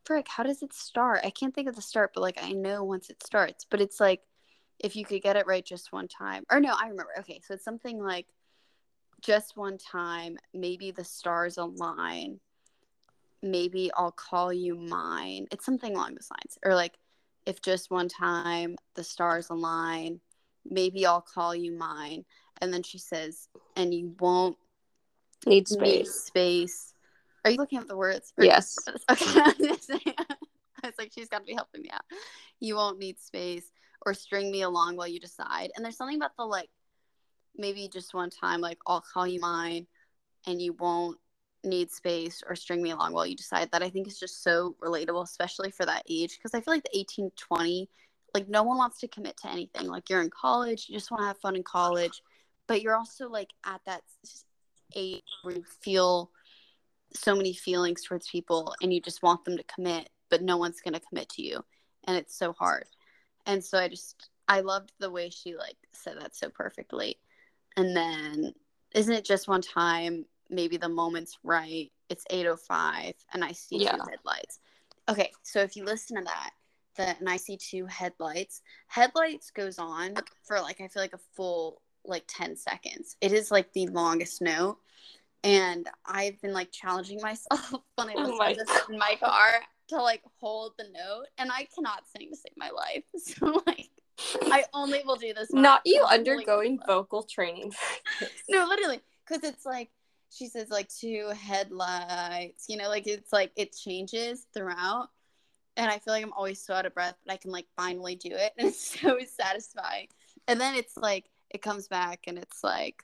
[0.06, 1.20] frick, how does it start?
[1.26, 3.66] I can't think of the start, but like I know once it starts.
[3.70, 4.22] But it's like
[4.80, 6.46] if you could get it right just one time.
[6.50, 7.12] Or no, I remember.
[7.20, 8.28] Okay, so it's something like
[9.26, 12.40] just one time, maybe the stars align.
[13.42, 15.48] Maybe I'll call you mine.
[15.52, 16.58] It's something along those lines.
[16.64, 16.94] Or like
[17.46, 20.20] if just one time the stars align,
[20.70, 22.26] maybe I'll call you mine.
[22.62, 24.58] And then she says, and you won't
[25.46, 26.14] Need need space.
[26.14, 26.94] space.
[27.44, 28.34] Are you looking up the words?
[28.40, 28.78] Yes.
[29.12, 29.26] Okay.
[29.40, 30.16] I was gonna say-
[30.84, 32.04] I was like, she's got to be helping me out.
[32.60, 33.72] You won't need space
[34.06, 35.72] or string me along while you decide.
[35.76, 36.70] And there's something about the like,
[37.58, 39.88] maybe just one time, like, I'll call you mine
[40.48, 41.18] and you won't
[41.64, 44.76] need space or string me along while you decide that I think is just so
[44.82, 46.38] relatable, especially for that age.
[46.38, 47.90] Because I feel like the 18, 20,
[48.34, 49.88] like, no one wants to commit to anything.
[49.88, 52.22] Like, you're in college, you just want to have fun in college,
[52.68, 54.02] but you're also like at that
[54.96, 56.32] age where you feel
[57.14, 60.82] so many feelings towards people and you just want them to commit but no one's
[60.82, 61.64] going to commit to you
[62.06, 62.86] and it's so hard
[63.46, 67.18] and so i just i loved the way she like said that so perfectly
[67.78, 68.54] and then
[68.94, 73.94] isn't it just one time maybe the moment's right it's 805 and i see Yeah.
[73.94, 74.60] two headlights
[75.10, 76.52] okay so if you listen to that
[76.96, 80.14] the and i see two headlights headlights goes on
[80.44, 84.42] for like i feel like a full like 10 seconds it is like the longest
[84.42, 84.78] note
[85.44, 89.16] and I've been like challenging myself when I Oh listen my to this in my
[89.20, 89.52] car
[89.90, 93.04] to like hold the note, and I cannot sing to save my life.
[93.20, 93.90] So like,
[94.44, 95.52] I only will do this.
[95.52, 97.74] Not you undergoing vocal training.
[98.50, 99.90] No, literally, because it's like
[100.30, 102.66] she says like two headlights.
[102.70, 105.10] You know, like it's like it changes throughout,
[105.78, 108.16] and I feel like I'm always so out of breath, but I can like finally
[108.16, 110.08] do it, and it's so satisfying.
[110.48, 113.04] And then it's like it comes back, and it's like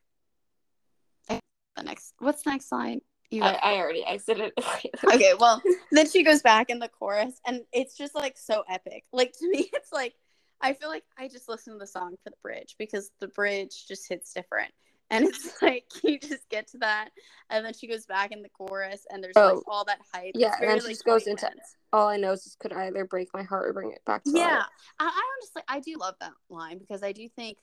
[1.27, 2.13] the next.
[2.19, 3.01] What's the next line?
[3.29, 4.51] You I, I already exited.
[4.57, 9.05] okay, well, then she goes back in the chorus, and it's just like so epic.
[9.11, 10.15] Like to me, it's like
[10.61, 13.85] I feel like I just listen to the song for the bridge because the bridge
[13.87, 14.71] just hits different.
[15.09, 17.09] And it's like you just get to that,
[17.49, 20.31] and then she goes back in the chorus, and there's like Oh, all that hype.
[20.35, 21.31] yeah, and then she like, just goes 2010s.
[21.31, 21.47] into
[21.91, 24.31] all I know is this could either break my heart or bring it back to
[24.31, 24.65] Yeah, life.
[24.99, 27.57] I, I honestly I do love that line because I do think,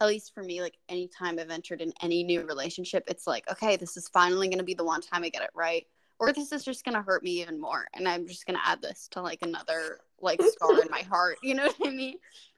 [0.00, 3.76] at least for me, like anytime I've entered in any new relationship, it's like okay,
[3.76, 5.86] this is finally gonna be the one time I get it right,
[6.18, 9.08] or this is just gonna hurt me even more, and I'm just gonna add this
[9.12, 11.38] to like another like scar in my heart.
[11.42, 12.16] You know what I mean?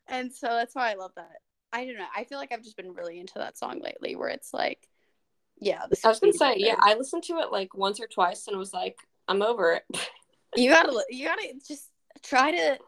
[0.09, 1.39] And so that's why I love that.
[1.73, 2.07] I don't know.
[2.17, 4.89] I feel like I've just been really into that song lately, where it's like,
[5.61, 5.83] yeah.
[5.91, 6.77] The I was gonna say, yeah.
[6.79, 8.97] I listened to it like once or twice, and I was like,
[9.27, 9.85] I'm over it.
[10.57, 11.91] you gotta, you gotta just
[12.23, 12.79] try to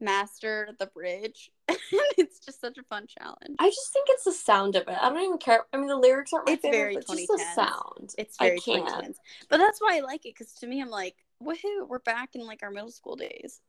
[0.00, 1.50] master the bridge.
[2.16, 3.56] it's just such a fun challenge.
[3.58, 4.96] I just think it's the sound of it.
[5.00, 5.64] I don't even care.
[5.72, 8.14] I mean, the lyrics aren't my it's favorite, very but just the sound.
[8.18, 9.16] It's very 2010s.
[9.48, 12.46] But that's why I like it because to me, I'm like, woohoo, we're back in
[12.46, 13.60] like our middle school days.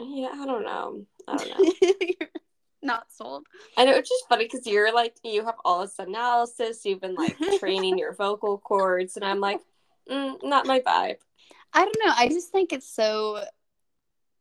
[0.00, 1.06] Yeah, I don't know.
[1.28, 2.26] I don't know.
[2.82, 3.44] Not sold.
[3.76, 6.84] I know it's just funny because you're like you have all this analysis.
[6.84, 9.60] You've been like training your vocal cords, and I'm like,
[10.10, 11.16] mm, not my vibe.
[11.74, 12.12] I don't know.
[12.16, 13.44] I just think it's so.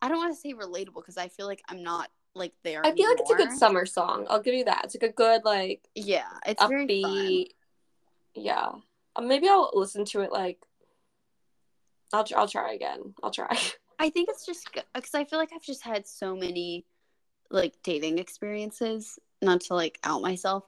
[0.02, 2.82] I don't want to say relatable because I feel like I'm not like there.
[2.86, 3.10] I feel anymore.
[3.10, 4.26] like it's a good summer song.
[4.30, 4.86] I'll give you that.
[4.86, 7.50] It's like a good like yeah, it's upbeat.
[8.36, 8.70] Yeah,
[9.16, 10.60] uh, maybe I'll listen to it like.
[12.14, 13.14] I'll I'll try again.
[13.22, 13.58] I'll try.
[14.00, 16.86] I think it's just because I feel like I've just had so many
[17.52, 19.20] like dating experiences.
[19.42, 20.66] Not to like out myself,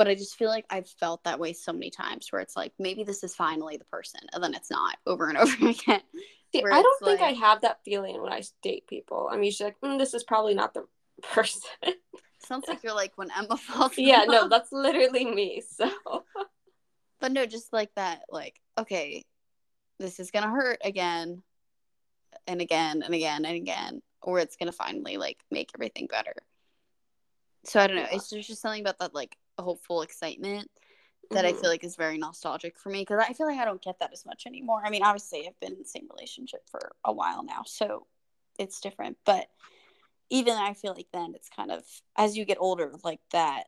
[0.00, 2.72] but I just feel like I've felt that way so many times where it's like
[2.78, 6.00] maybe this is finally the person, and then it's not over and over again.
[6.52, 9.28] See, I don't think like, I have that feeling when I date people.
[9.30, 10.86] I'm usually like, mm, this is probably not the
[11.22, 11.60] person.
[12.38, 13.92] Sounds like you're like when Emma falls.
[13.98, 15.62] yeah, no, that's literally me.
[15.70, 15.90] So,
[17.20, 19.22] but no, just like that, like okay,
[19.98, 21.42] this is gonna hurt again,
[22.46, 26.36] and again and again and again, or it's gonna finally like make everything better.
[27.64, 28.06] So I don't know.
[28.12, 30.70] It's just, just something about that like hopeful excitement
[31.30, 31.56] that mm-hmm.
[31.56, 34.00] I feel like is very nostalgic for me because I feel like I don't get
[34.00, 34.82] that as much anymore.
[34.84, 38.06] I mean, obviously, I've been in the same relationship for a while now, so
[38.58, 39.18] it's different.
[39.24, 39.48] But
[40.30, 41.84] even I feel like then it's kind of
[42.16, 43.64] as you get older, like that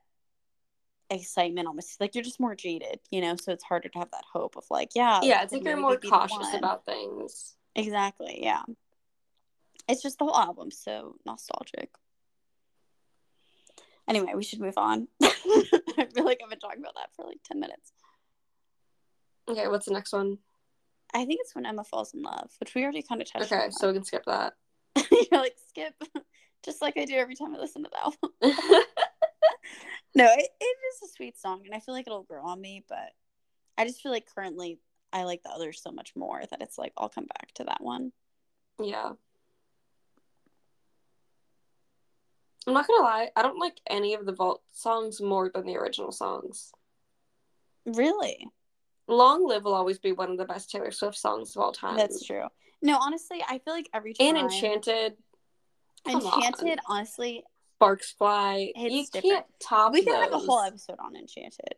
[1.11, 3.37] excitement almost like you're just more jaded, you know.
[3.37, 5.43] So it's harder to have that hope of like, yeah, yeah.
[5.43, 7.55] It's like you're more cautious about things.
[7.75, 8.41] Exactly.
[8.43, 8.63] Yeah.
[9.89, 11.91] It's just the whole album so nostalgic.
[14.09, 15.09] Anyway, we should move on.
[15.23, 17.93] I feel like I've been talking about that for like 10 minutes.
[19.49, 20.39] Okay, what's the next one?
[21.15, 23.65] I think it's when Emma falls in love, which we already kind of touched okay,
[23.65, 23.73] on.
[23.73, 24.55] so we can skip that.
[24.97, 25.95] You're like, skip.
[26.65, 28.31] Just like I do every time I listen to the album.
[30.15, 32.85] no, it, it is a sweet song, and I feel like it'll grow on me,
[32.89, 33.11] but
[33.77, 34.79] I just feel like currently
[35.13, 37.83] I like the others so much more that it's like I'll come back to that
[37.83, 38.13] one.
[38.81, 39.13] Yeah.
[42.67, 45.77] I'm not gonna lie, I don't like any of the vault songs more than the
[45.77, 46.73] original songs.
[47.85, 48.49] Really?
[49.09, 51.97] Long Live will always be one of the best Taylor Swift songs of all time.
[51.97, 52.47] That's true.
[52.81, 55.15] No, honestly, I feel like every time And Enchanted.
[56.09, 56.97] Enchanted, on.
[56.99, 57.45] honestly.
[57.79, 58.73] Sparks Fly.
[58.77, 59.25] You different.
[59.25, 60.23] can't top We can those.
[60.23, 61.75] have a whole episode on Enchanted.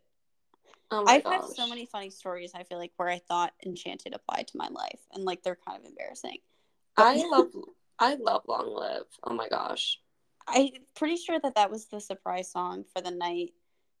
[0.91, 1.33] Oh I've gosh.
[1.33, 4.67] had so many funny stories, I feel like, where I thought Enchanted applied to my
[4.67, 6.37] life and like they're kind of embarrassing.
[6.95, 7.47] But- I love
[7.97, 9.05] I love Long Live.
[9.23, 9.99] Oh my gosh.
[10.47, 13.53] I'm pretty sure that that was the surprise song for the night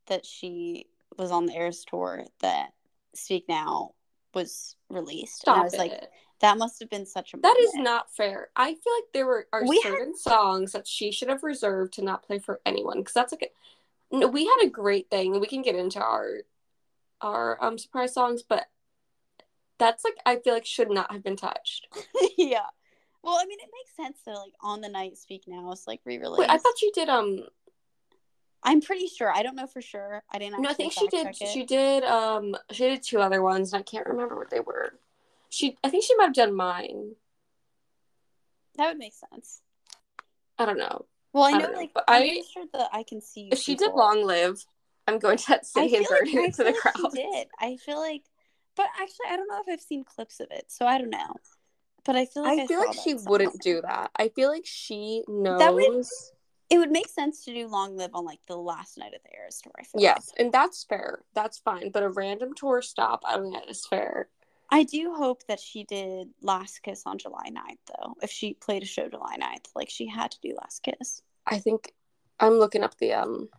[0.07, 0.87] that she
[1.17, 2.73] was on the Eras tour that
[3.13, 3.91] Speak Now
[4.33, 5.41] was released.
[5.41, 5.77] Stop and I was it.
[5.77, 6.09] like,
[6.41, 7.37] that must have been such a.
[7.37, 8.49] That is not fair.
[8.55, 10.17] I feel like there were are we certain had...
[10.17, 13.51] songs that she should have reserved to not play for anyone because that's like,
[14.11, 15.39] a, no, we had a great thing.
[15.39, 16.41] We can get into our,
[17.21, 18.65] our um surprise songs, but
[19.77, 21.87] that's like I feel like should not have been touched.
[22.37, 22.67] yeah.
[23.25, 25.71] Well, I mean, it makes sense to like on the night speak now.
[25.71, 26.37] It's like re-release.
[26.37, 27.09] Wait, I thought you did.
[27.09, 27.43] Um,
[28.61, 29.31] I'm pretty sure.
[29.33, 30.21] I don't know for sure.
[30.31, 30.61] I didn't.
[30.61, 31.35] No, I think she did.
[31.35, 32.03] She did.
[32.03, 34.93] Um, she did two other ones, and I can't remember what they were.
[35.49, 37.15] She, I think she might have done mine.
[38.77, 39.61] That would make sense.
[40.59, 41.05] I don't know.
[41.33, 43.49] Well, I know, I like, I'm I, sure that I can see.
[43.51, 44.63] If she did long live,
[45.07, 47.11] I'm going to say and burn like, to the like crowd.
[47.15, 47.47] She did.
[47.59, 48.23] I feel like,
[48.75, 51.35] but actually, I don't know if I've seen clips of it, so I don't know.
[52.05, 54.11] But I feel like I, I feel like she wouldn't do that.
[54.15, 55.59] I feel like she knows.
[55.59, 56.05] That would,
[56.69, 59.35] it would make sense to do Long Live on like the last night of the
[59.37, 59.73] Eras tour.
[59.95, 60.45] yes, like.
[60.45, 61.23] and that's fair.
[61.33, 61.89] That's fine.
[61.89, 64.29] But a random tour stop, I don't think that is fair.
[64.69, 68.15] I do hope that she did Last Kiss on July 9th, though.
[68.21, 71.21] If she played a show July 9th, like she had to do Last Kiss.
[71.45, 71.93] I think
[72.39, 73.49] I'm looking up the um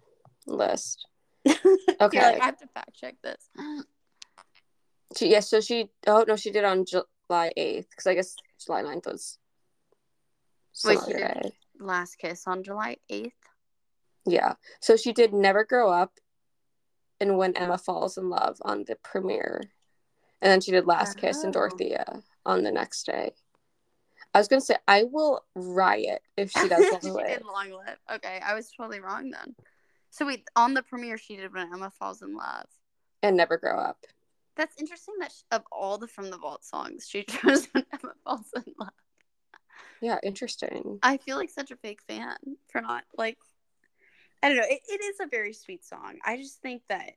[0.47, 1.07] list.
[1.99, 3.49] Okay, like, I have to fact check this.
[5.17, 6.85] She yes, yeah, so she oh no, she did on
[7.29, 9.39] July 8th because I guess July 9th was.
[10.85, 10.99] Wait,
[11.81, 13.33] Last Kiss on July 8th?
[14.27, 14.55] Yeah.
[14.81, 16.12] So she did Never Grow Up
[17.20, 19.62] and When Emma Falls in Love on the premiere.
[20.43, 21.20] And then she did Last oh.
[21.20, 21.61] Kiss and oh.
[21.61, 23.33] Dorothea on the next day.
[24.35, 27.27] I was gonna say I will riot if she does Long Live.
[27.29, 27.99] she did Long Live.
[28.16, 29.55] Okay, I was totally wrong then.
[30.11, 32.66] So wait, on the premiere she did When Emma Falls in Love
[33.22, 33.99] and Never Grow Up.
[34.57, 38.13] That's interesting that she, of all the From the Vault songs, she chose When Emma
[38.25, 38.91] Falls in Love.
[40.01, 40.99] Yeah, interesting.
[41.03, 42.37] I feel like such a big fan
[42.71, 43.39] for not like
[44.43, 44.65] I don't know.
[44.69, 46.19] It, it is a very sweet song.
[46.25, 47.13] I just think that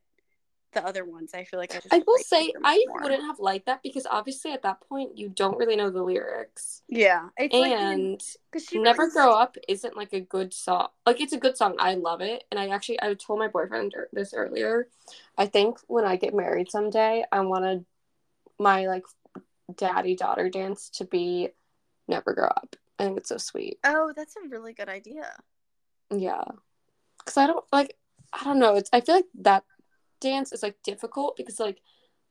[0.73, 1.93] the other ones, I feel like I just.
[1.93, 3.01] I will say I more.
[3.01, 6.83] wouldn't have liked that because obviously at that point you don't really know the lyrics.
[6.87, 10.89] Yeah, like and because she Never released- Grow Up isn't like a good song.
[11.05, 11.75] Like it's a good song.
[11.79, 12.43] I love it.
[12.51, 14.87] And I actually I told my boyfriend er- this earlier.
[15.37, 17.85] I think when I get married someday, I wanted
[18.59, 19.05] my like
[19.75, 21.49] daddy daughter dance to be
[22.07, 22.75] Never Grow Up.
[22.99, 23.79] I think it's so sweet.
[23.83, 25.31] Oh, that's a really good idea.
[26.11, 26.43] Yeah.
[27.25, 27.95] Cuz I don't like
[28.33, 28.75] I don't know.
[28.75, 29.63] It's I feel like that
[30.19, 31.81] dance is like difficult because like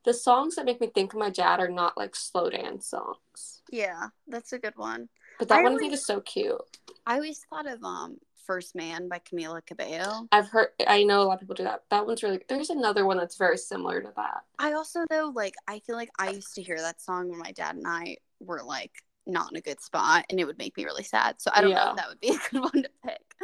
[0.05, 3.63] the songs that make me think of my dad are not like slow dance songs.
[3.71, 5.09] Yeah, that's a good one.
[5.39, 6.61] But that I one I think is so cute.
[7.07, 10.27] I always thought of um First Man by Camila Cabello.
[10.33, 11.83] I've heard I know a lot of people do that.
[11.91, 14.41] That one's really there's another one that's very similar to that.
[14.59, 17.53] I also though like I feel like I used to hear that song when my
[17.53, 18.93] dad and I were like
[19.27, 21.37] not in a good spot and it would make me really sad.
[21.39, 23.35] So I don't know if that would be a good one to pick.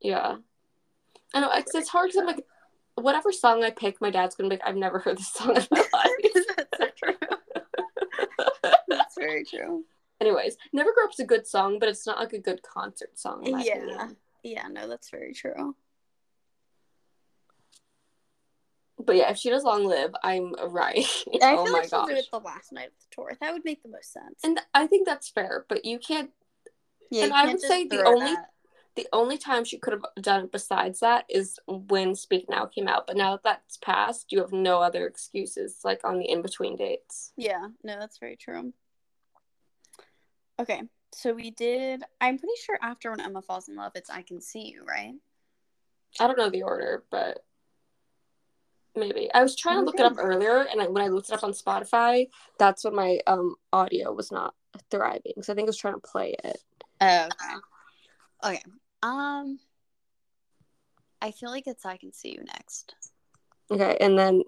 [0.00, 0.36] Yeah.
[1.34, 2.44] I know it's, it's hard because I'm like,
[3.02, 5.66] whatever song I pick, my dad's gonna be like, I've never heard this song in
[5.70, 6.44] my life.
[6.56, 7.14] that's so true.
[8.88, 9.84] That's very true.
[10.20, 13.42] Anyways, Never Grow Up's a good song, but it's not like a good concert song.
[13.44, 13.74] Yeah.
[13.74, 14.16] opinion.
[14.42, 15.74] Yeah, no, that's very true.
[19.04, 20.98] But yeah, if she does Long Live, I'm right.
[21.42, 23.32] I oh feel my like she'll do it the last night of the tour.
[23.40, 24.40] That would make the most sense.
[24.42, 26.30] And I think that's fair, but you can't.
[27.10, 28.50] yeah, and I can't would say the only- that-
[28.98, 32.88] The only time she could have done it besides that is when Speak Now came
[32.88, 33.06] out.
[33.06, 36.74] But now that that's passed, you have no other excuses like on the in between
[36.74, 37.32] dates.
[37.36, 38.72] Yeah, no, that's very true.
[40.58, 40.82] Okay,
[41.12, 42.02] so we did.
[42.20, 45.14] I'm pretty sure after when Emma falls in love, it's I Can See You, right?
[46.18, 47.44] I don't know the order, but
[48.96, 49.30] maybe.
[49.32, 51.44] I was trying to look it up earlier, and I, when I looked it up
[51.44, 54.56] on Spotify, that's when my um audio was not
[54.90, 55.34] thriving.
[55.42, 56.58] So I think I was trying to play it.
[57.00, 57.54] Oh, okay.
[58.44, 58.62] Okay.
[59.02, 59.58] Um,
[61.20, 62.94] I feel like it's I Can See You next.
[63.70, 64.42] Okay, and then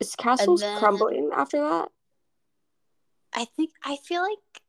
[0.00, 1.90] is Castles then- Crumbling after that?
[3.32, 4.62] I think I feel like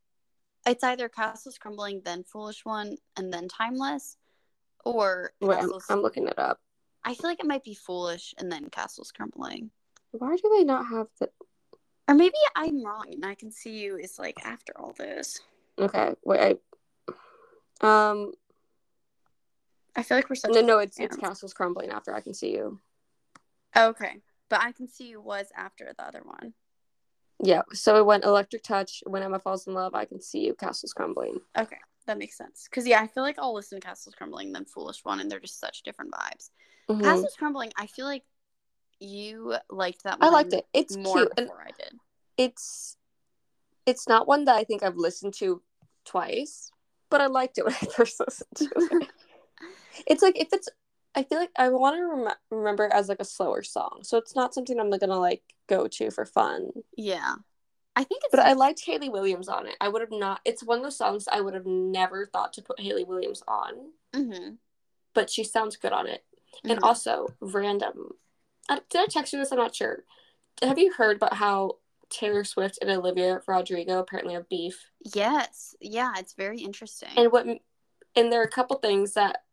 [0.65, 4.17] it's either Castles Crumbling, then Foolish One, and then Timeless,
[4.83, 6.59] or Wait, I'm, I'm looking it up.
[7.03, 9.69] I feel like it might be Foolish and then Castles Crumbling,
[10.11, 11.29] Why do they not have the?
[12.07, 15.41] or maybe I'm wrong and I Can See You is like after all this.
[15.77, 16.57] Okay, wait.
[17.81, 18.09] I...
[18.09, 18.31] Um,
[19.95, 21.15] I feel like we're such no, no, it's it's.
[21.17, 22.79] Castles Crumbling after I can see you.
[23.77, 26.53] Okay, but I Can See You was after the other one.
[27.43, 30.53] Yeah, so it went Electric Touch, When Emma Falls in Love, I Can See You,
[30.55, 31.39] Castles Crumbling.
[31.57, 31.77] Okay,
[32.07, 32.67] that makes sense.
[32.71, 35.39] Cause yeah, I feel like I'll listen to Castles Crumbling than Foolish One, and they're
[35.39, 36.49] just such different vibes.
[36.89, 37.03] Mhm.
[37.03, 38.23] Castles Crumbling, I feel like
[38.99, 40.17] you liked that.
[40.21, 40.65] I liked it.
[40.73, 41.99] It's more cute, and before I did.
[42.37, 42.95] it's
[43.85, 45.61] it's not one that I think I've listened to
[46.05, 46.71] twice,
[47.09, 49.09] but I liked it when I first listened to it.
[50.07, 50.69] it's like if it's,
[51.15, 54.17] I feel like I want to rem- remember it as like a slower song, so
[54.17, 56.71] it's not something I'm gonna like go to for fun.
[56.97, 57.35] Yeah,
[57.95, 58.31] I think it's.
[58.31, 59.75] But I liked Hayley Williams on it.
[59.79, 60.41] I would have not.
[60.45, 63.91] It's one of those songs I would have never thought to put Hayley Williams on,
[64.13, 64.55] hmm
[65.13, 66.25] but she sounds good on it.
[66.65, 68.11] And also, random.
[68.67, 69.51] Uh, did I text you this?
[69.51, 70.03] I'm not sure.
[70.61, 71.77] Have you heard about how
[72.09, 74.89] Taylor Swift and Olivia Rodrigo apparently have beef?
[75.13, 77.09] yes, yeah, it's very interesting.
[77.15, 77.45] And what?
[77.45, 79.43] And there are a couple things that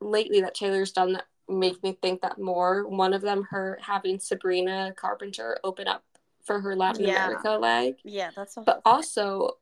[0.00, 2.86] lately that Taylor's done that make me think that more.
[2.86, 6.04] One of them, her having Sabrina Carpenter open up
[6.44, 7.26] for her Latin Yeah.
[7.26, 9.58] America leg, yeah, that's but also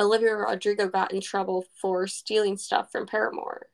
[0.00, 3.68] Olivia Rodrigo got in trouble for stealing stuff from Paramore.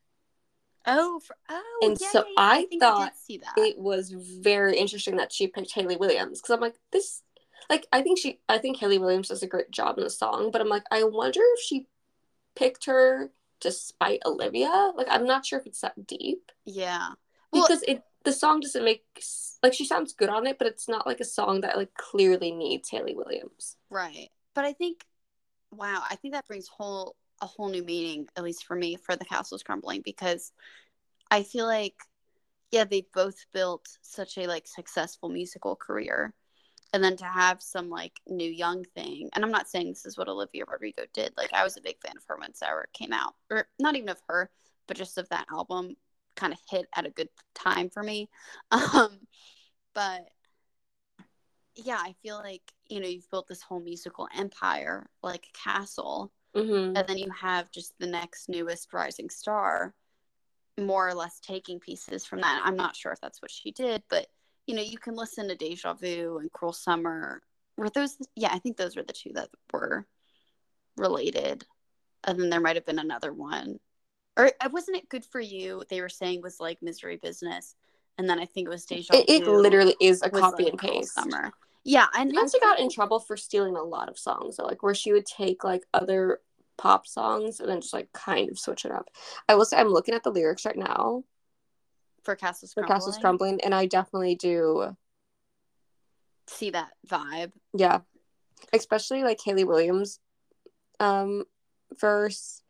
[0.87, 2.35] Oh, for, oh, And yeah, so yeah.
[2.39, 3.59] I I thought that.
[3.59, 7.23] it was very interesting that she picked Hayley Williams because I'm like this
[7.69, 10.51] like I think she I think Haley Williams does a great job in the song
[10.51, 11.87] but I'm like I wonder if she
[12.57, 13.31] picked her
[13.61, 14.93] to spite Olivia.
[14.95, 16.51] Like I'm not sure if it's that deep.
[16.65, 17.11] Yeah,
[17.53, 19.03] Well- because it the song doesn't make
[19.63, 22.51] like she sounds good on it but it's not like a song that like clearly
[22.53, 23.77] needs Hayley Williams.
[23.89, 24.29] Right.
[24.55, 25.05] But I think,
[25.71, 29.17] wow, I think that brings whole a whole new meaning, at least for me, for
[29.17, 30.53] the castles crumbling because
[31.31, 31.95] I feel like,
[32.71, 36.35] yeah, they both built such a like successful musical career,
[36.93, 40.19] and then to have some like new young thing, and I'm not saying this is
[40.19, 41.33] what Olivia Rodrigo did.
[41.37, 44.09] Like I was a big fan of her when Sour came out, or not even
[44.09, 44.51] of her,
[44.87, 45.97] but just of that album.
[46.37, 48.29] Kind of hit at a good time for me.
[48.73, 49.19] Um,
[49.95, 50.29] but
[51.75, 56.33] yeah, I feel like you know you've built this whole musical empire like a castle,
[56.57, 56.97] mm-hmm.
[56.97, 59.95] and then you have just the next newest rising star,
[60.79, 62.63] more or less taking pieces from that.
[62.65, 64.27] I'm not sure if that's what she did, but
[64.71, 67.43] you know you can listen to Deja Vu and Cruel Summer.
[67.77, 68.17] Were those?
[68.37, 70.07] Yeah, I think those were the two that were
[70.97, 71.65] related.
[72.25, 73.81] and then there might have been another one,
[74.37, 75.83] or uh, wasn't it good for you?
[75.91, 77.75] They were saying was like misery business,
[78.17, 79.13] and then I think it was deja.
[79.13, 81.15] It, it literally is a copy like, and Cruel paste.
[81.15, 81.53] Summer.
[81.83, 84.95] Yeah, and Beyonce got in trouble for stealing a lot of songs, so like where
[84.95, 86.41] she would take like other
[86.77, 89.09] pop songs and then just like kind of switch it up.
[89.49, 91.25] I will say I'm looking at the lyrics right now
[92.23, 92.97] for Castles for Crumbling.
[92.97, 94.97] Castles Crumbling, and I definitely do,
[96.47, 97.53] See that vibe.
[97.75, 98.01] yeah,
[98.73, 100.21] especially like Hayley Williams,
[100.99, 101.45] um,
[101.99, 102.63] verse.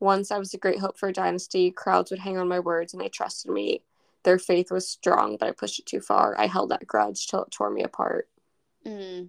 [0.00, 2.94] Once I was a great hope for a dynasty, crowds would hang on my words,
[2.94, 3.82] and they trusted me.
[4.22, 6.34] Their faith was strong, but I pushed it too far.
[6.38, 8.28] I held that grudge till it tore me apart.
[8.86, 9.28] Mm.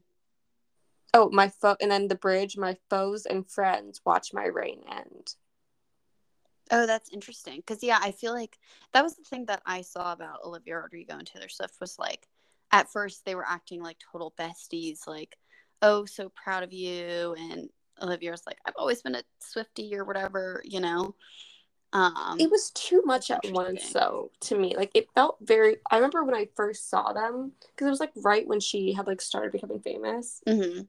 [1.13, 2.57] Oh, my foe, and then the bridge.
[2.57, 5.35] My foes and friends watch my reign end.
[6.71, 7.57] Oh, that's interesting.
[7.57, 8.57] Because yeah, I feel like
[8.93, 12.27] that was the thing that I saw about Olivia Rodrigo and Taylor Swift was like,
[12.71, 15.37] at first they were acting like total besties, like,
[15.81, 17.69] oh, so proud of you, and
[18.01, 21.15] Olivia was like, I've always been a Swifty or whatever, you know.
[21.93, 25.97] Um, it was too much at once though to me like it felt very i
[25.97, 29.19] remember when i first saw them because it was like right when she had like
[29.19, 30.87] started becoming famous mhm.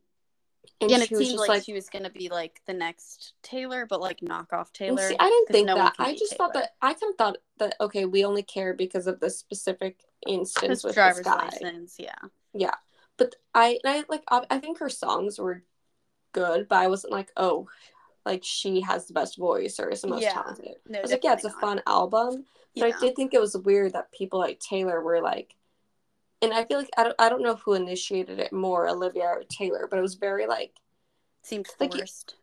[0.82, 3.86] And and it seemed just like, like, she was gonna be like the next Taylor,
[3.86, 5.08] but like knockoff Taylor.
[5.08, 7.74] see, i didn't think no that i just thought that i kind of thought that
[7.80, 11.96] okay we only care because of the specific instance His with driver's this guy license,
[11.98, 12.14] yeah.
[12.54, 12.74] yeah
[13.16, 15.62] but i and i like I, I think her songs were
[16.32, 17.68] good but i wasn't like oh
[18.24, 20.32] like she has the best voice or is the most Yeah.
[20.34, 21.60] talented No, i was like yeah it's a not.
[21.60, 22.44] fun album
[22.76, 22.96] But Yeah.
[22.96, 25.54] I did think it was weird that people like Taylor were like,
[26.42, 29.44] and I feel like I don't, I don't know who initiated it more, Olivia or
[29.48, 30.72] Taylor, but it was very like,
[31.42, 32.34] Seemed like, forced.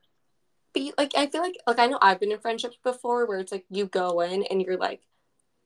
[0.74, 3.52] be like I feel like like I know I've been in friendships before where it's
[3.52, 5.02] like you go in and you're like,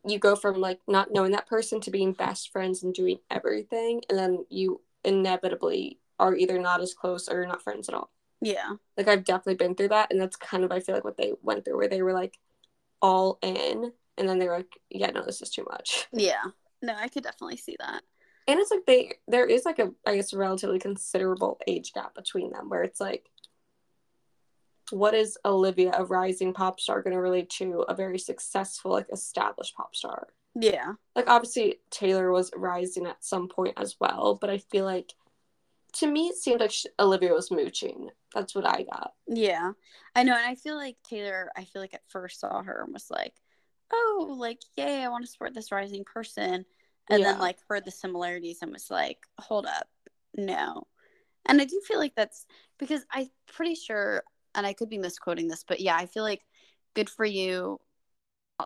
[0.06, 4.02] you go from like not knowing that person to being best friends and doing everything,
[4.10, 8.12] and then you inevitably are either not as close or not friends at all.
[8.42, 8.74] yeah.
[8.98, 11.34] Like I've definitely been through that, and that's kind of I feel like what they
[11.42, 12.38] went through, where they were like
[13.02, 16.08] all in, and then they were like, yeah, no, this is too much.
[16.14, 16.44] Yeah.
[16.82, 18.04] No, I could definitely see that.
[18.48, 22.14] And it's like they there is like a i guess a relatively considerable age gap
[22.16, 23.30] between them where it's like
[24.92, 29.08] what is olivia a rising pop star going to relate to a very successful like
[29.12, 30.94] established pop star Yeah.
[31.16, 35.14] like obviously taylor was rising at some point as well but i feel like
[35.94, 39.72] to me it seemed like sh olivia was mooching that's what i got Yeah.
[40.16, 40.36] I know.
[40.36, 43.34] And I feel like Taylor, I feel like at first saw her and was like,
[43.92, 46.66] oh, like, yay, I want to support this rising person.
[47.10, 47.32] And Yeah.
[47.34, 49.90] then, like, heard the similarities and was like, hold up,
[50.36, 50.88] no.
[51.46, 52.46] And I do feel like that's
[52.78, 54.24] because I'm pretty sure,
[54.56, 56.46] and I could be misquoting this, but yeah, I feel like
[56.94, 57.80] good for you,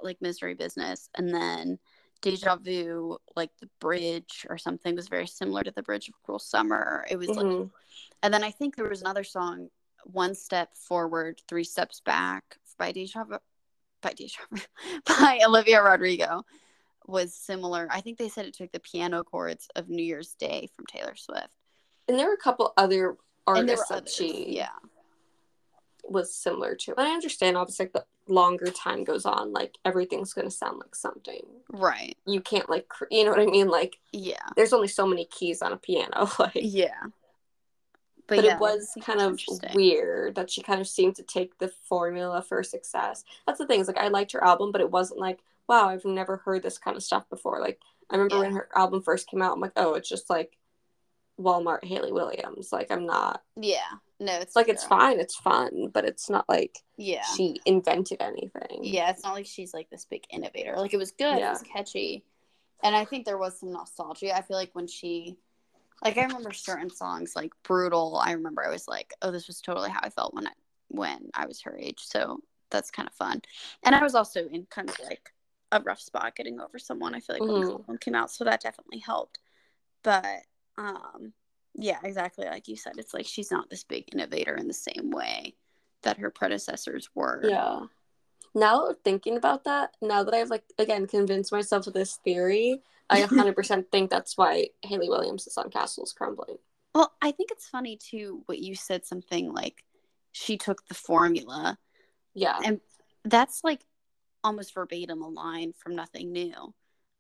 [0.04, 1.10] like misery business.
[1.16, 1.80] And then
[2.22, 6.40] Deja Vu, like the bridge or something, was very similar to the bridge of Cruel
[6.40, 7.06] Summer.
[7.10, 7.72] It was like, Mhm.
[8.22, 9.70] and then I think there was another song,
[10.04, 13.40] One Step Forward, Three Steps Back by Deja Vu,
[14.02, 14.62] by Deja Vu,
[15.06, 16.46] by Olivia Rodrigo
[17.08, 17.88] was similar.
[17.92, 21.16] I think they said it took the piano chords of New Year's Day from Taylor
[21.16, 21.48] Swift.
[22.08, 24.14] and there were a couple other artists that others.
[24.14, 24.70] she Yeah.
[26.04, 30.34] was similar to and i understand obviously like the longer time goes on like everything's
[30.34, 32.18] going to sound like something Right.
[32.26, 34.36] you can't like you know what i mean like Yeah.
[34.56, 37.04] there's only so many keys on a piano like Yeah.
[38.28, 39.40] but, yeah, it was kind of
[39.74, 43.80] weird that she kind of seemed to take the formula for success that's the thing
[43.82, 46.78] is like i liked her album but it wasn't like wow i've never heard this
[46.78, 49.74] kind of stuff before like i remember when her album first came out i'm like
[49.76, 50.58] oh it's just like
[51.40, 53.82] walmart hayley williams like i'm not Yeah.
[54.20, 57.24] No, it's like it's fine it's fun but it's not like Yeah.
[57.36, 60.74] she invented anything Yeah, it's not like she's like this big innovator.
[60.76, 61.50] Like it was good, Yeah.
[61.50, 62.24] it was catchy.
[62.82, 64.36] And I think there was some nostalgia.
[64.36, 65.38] I feel like when she
[66.04, 69.62] like I remember certain songs like Brutal, I remember I was like, Oh, this was
[69.62, 70.52] totally how I felt when I
[70.88, 72.00] when I was her age.
[72.00, 72.40] So
[72.72, 73.44] that's kind of fun.
[73.84, 75.32] And I was also in kind of like
[75.72, 78.32] a rough spot getting over someone, I feel like when the album came out.
[78.32, 79.40] So that definitely helped.
[80.04, 80.44] But
[80.78, 81.34] um
[81.76, 82.94] yeah, exactly like you said.
[82.98, 85.56] It's like she's not this big innovator in the same way
[86.04, 87.42] that her predecessors were.
[87.44, 87.82] Yeah.
[88.56, 93.22] Now thinking about that, now that I've like again convinced myself of this theory, I
[93.24, 96.58] 100% think that's why Hayley Williams is on Castles Crumbling.
[96.96, 99.84] Well, I think it's funny too what you said something like
[100.32, 101.78] she took the formula.
[102.34, 102.58] Yeah.
[102.64, 102.80] And
[103.26, 103.82] that's like
[104.48, 106.74] almost verbatim a line from Nothing New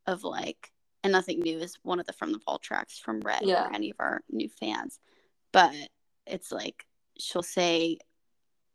[0.05, 0.71] of like
[1.03, 3.67] and Nothing New is one of the from the vault tracks from Red Yeah.
[3.67, 4.99] for any of our new fans.
[5.51, 5.75] But
[6.25, 6.86] it's like
[7.19, 7.99] she'll say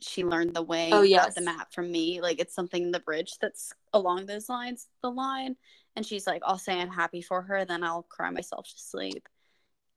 [0.00, 2.20] she learned the way Oh, got the map from me.
[2.20, 5.56] Like it's something in the bridge that's along those lines, the line.
[5.96, 9.28] And she's like, I'll say I'm happy for her, then I'll cry myself to sleep.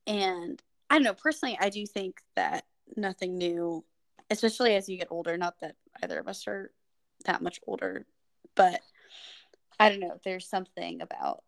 [0.08, 3.84] And I don't know, personally, I do think that nothing new
[4.30, 5.38] especially as you get older.
[5.38, 6.72] Not that either of us are
[7.26, 8.06] that much older,
[8.56, 8.82] but
[9.80, 10.20] I don't know.
[10.24, 11.44] There's something about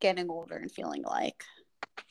[0.00, 1.44] getting older and feeling like,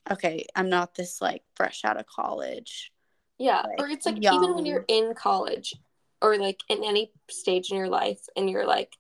[0.10, 2.92] okay, I'm not this like fresh out of college.
[3.38, 3.64] Yeah.
[3.64, 4.36] Like, or it's like young.
[4.36, 5.76] even when you're in college
[6.22, 8.96] or like in any stage in your life and you're like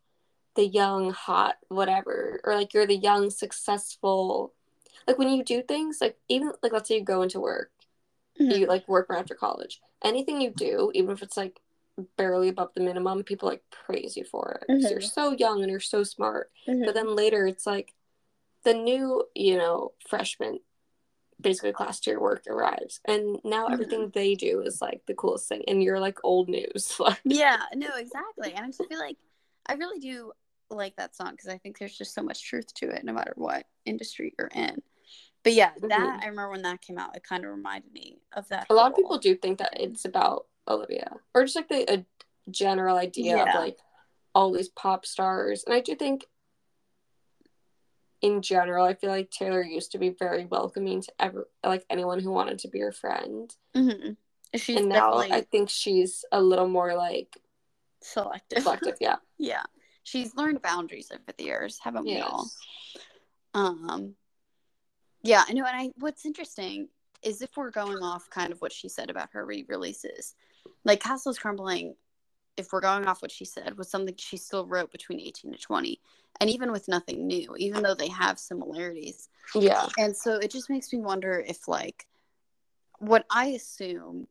[0.55, 4.53] the young, hot, whatever, or like you're the young, successful.
[5.07, 7.71] Like when you do things, like even like let's say you go into work,
[8.39, 8.57] Mhm.
[8.59, 9.81] you like work right after college.
[10.03, 11.61] Anything you do, even if it's like
[12.17, 14.67] barely above the minimum, people like praise you for it.
[14.67, 16.51] 'cause You're so young and you're so smart.
[16.67, 16.85] Mhm.
[16.85, 17.93] But then later it's like
[18.63, 20.59] the new, you know, freshman,
[21.39, 22.99] basically class your work arrives.
[23.05, 25.63] And now everything they do is like the coolest thing.
[25.67, 26.95] And you're like old news.
[26.99, 28.53] Like, Yeah, no, exactly.
[28.53, 29.17] And I just feel like
[29.65, 30.31] I really do
[30.69, 33.33] like that song because I think there's just so much truth to it, no matter
[33.35, 34.81] what industry you're in.
[35.43, 36.23] But yeah, that Mhm.
[36.23, 38.65] I remember when that came out, it kind of reminded me of that.
[38.69, 42.05] a lot of people do think that it's about Olivia or just like the a
[42.49, 43.49] general idea Yeah.
[43.49, 43.77] of like
[44.33, 45.63] all these pop stars.
[45.65, 46.25] And I do think
[48.21, 52.19] in general, I feel like Taylor used to be very welcoming to ever like anyone
[52.19, 53.55] who wanted to be her friend.
[53.75, 54.17] Mhm.
[54.55, 57.37] She's and now I think she's a little more like
[58.01, 58.63] selective.
[58.63, 58.97] selective.
[59.01, 59.17] Yeah.
[59.37, 59.63] yeah,
[60.03, 62.49] she's learned boundaries over the years, haven't we all?
[63.53, 64.15] Um,
[65.23, 65.65] yeah, I know.
[65.65, 66.89] And I, what's interesting
[67.21, 70.35] is if we're going off kind of what she said about her re-releases,
[70.83, 71.95] like Castle's Crumbling.
[72.57, 75.57] If we're going off what she said, was something she still wrote between eighteen to
[75.57, 75.99] twenty,
[76.39, 79.87] and even with nothing new, even though they have similarities, Yeah.
[79.97, 82.07] and so it just makes me wonder if like
[82.99, 84.27] what I assume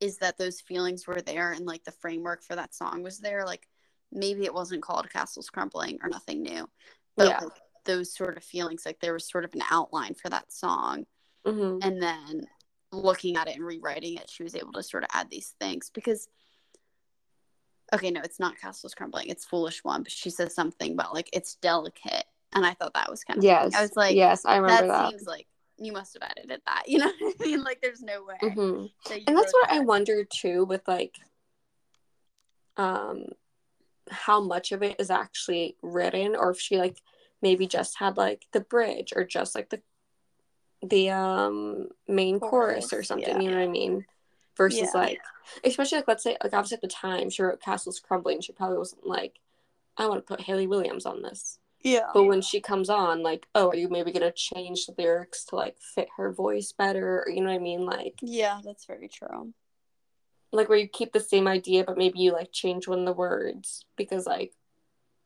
[0.00, 3.44] is that those feelings were there and like the framework for that song was there.
[3.44, 3.66] Like
[4.12, 6.68] maybe it wasn't called Castles Crumbling or Nothing New,
[7.16, 7.40] but Yeah.
[7.40, 7.52] like
[7.84, 11.06] those sort of feelings, like there was sort of an outline for that song.
[11.44, 12.46] hmm And then
[12.92, 15.90] looking at it and rewriting it, she was able to sort of add these things
[15.92, 16.28] because.
[17.94, 19.28] Okay, no, it's not Castles Crumbling.
[19.28, 23.08] It's Foolish One, but she says something about like it's delicate, and I thought that
[23.08, 23.44] was kind of.
[23.44, 23.74] Yes.
[23.76, 25.10] I was like, yes, I remember that, that.
[25.10, 25.46] seems like
[25.78, 26.84] you must have edited that.
[26.88, 27.62] You know what I mean?
[27.62, 28.50] Like, there's no way.
[28.50, 31.16] hmm that and that's what I wonder too with like
[32.76, 33.26] um
[34.10, 37.00] how much of it is actually written or if she like
[37.42, 39.80] maybe just had like the bridge or just like the
[40.82, 43.40] the um main chorus, or something yeah.
[43.40, 44.04] you know what I mean
[44.56, 45.00] versus Yeah.
[45.00, 45.20] like
[45.64, 48.78] especially like let's say like obviously at the time she wrote Castles Crumbling she probably
[48.78, 49.38] wasn't like
[49.96, 52.10] I want to put Hayley Williams on this Yeah.
[52.12, 55.56] but when she comes on like oh are you maybe gonna change the lyrics to
[55.56, 59.08] like fit her voice better or you know what I mean like Yeah, that's very
[59.08, 59.52] true.
[60.52, 63.12] like where you keep the same idea but maybe you like change one of the
[63.12, 64.52] words because like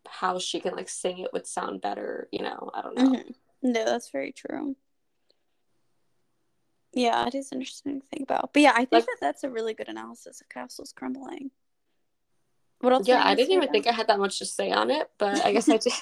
[0.09, 3.35] how she can like sing it would sound better you know i don't know Mhm.
[3.63, 4.75] No, that's very true.
[6.93, 8.53] Yeah, it is interesting to think about.
[8.53, 11.51] But yeah, I think Like- that that's a really good analysis of Castles Crumbling.
[12.81, 13.07] What else?
[13.07, 13.73] yeah i didn't even though?
[13.73, 15.93] think i had that much to say on it but i guess i did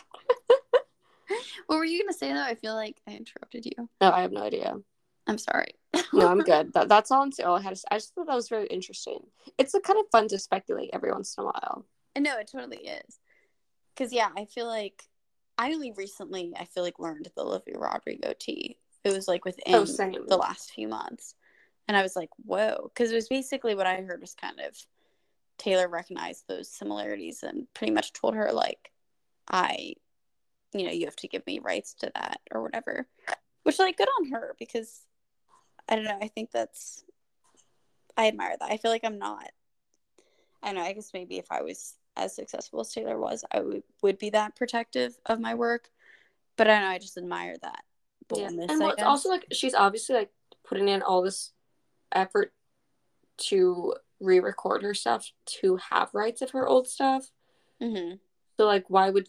[1.67, 2.41] What were you gonna say though?
[2.43, 3.89] I feel like I interrupted you.
[4.01, 4.77] no i have no idea
[5.27, 5.75] I'm sorry.
[6.13, 8.15] no i'm good that, that's all, I'm, all oh, i had to say i just
[8.15, 9.19] thought that was very interesting
[9.59, 11.85] it's a kind of fun to speculate every once in a while
[12.17, 13.19] No, it totally is.
[13.97, 15.03] Cause yeah, I feel like
[15.59, 18.79] I only recently I feel like learned the Olivia Rodrigo tea.
[19.09, 21.35] It was like within Oh, the last few months.
[21.87, 22.91] And I was like, whoa.
[22.93, 24.77] Because it was basically what I heard was kind of
[25.57, 28.93] Taylor recognized those similarities and pretty much told her like,
[29.51, 29.95] I,
[30.73, 33.09] you know, you have to give me rights to that or whatever.
[33.63, 35.03] Which like good on her because
[35.89, 37.05] I don't know, I think that's
[38.17, 38.71] I admire that.
[38.71, 39.51] I feel like I'm not
[40.63, 43.61] I don't know, I guess maybe if I was as successful as Taylor was, I
[43.61, 45.89] would, would be that protective of my work.
[46.57, 47.85] But I don't know, I just admire that
[48.35, 50.31] yeah and I well, it's also like she's obviously like
[50.67, 51.53] putting in all this
[52.13, 52.53] effort
[53.39, 57.31] to re-record her stuff to have rights of her old stuff
[57.81, 58.15] hmm
[58.57, 59.29] So like, why would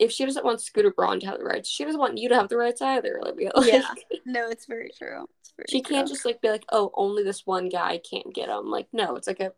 [0.00, 2.34] if she doesn't want Scooter Braun to have the rights, she doesn't want you to
[2.34, 3.52] have the rights either, Olivia.
[3.54, 3.82] Like, Yeah.
[4.24, 5.26] No, it's very true.
[5.40, 8.48] It's very she can't just like be like, oh, only this one guy can't get
[8.48, 8.70] them.
[8.70, 9.52] Like, no, it's like a.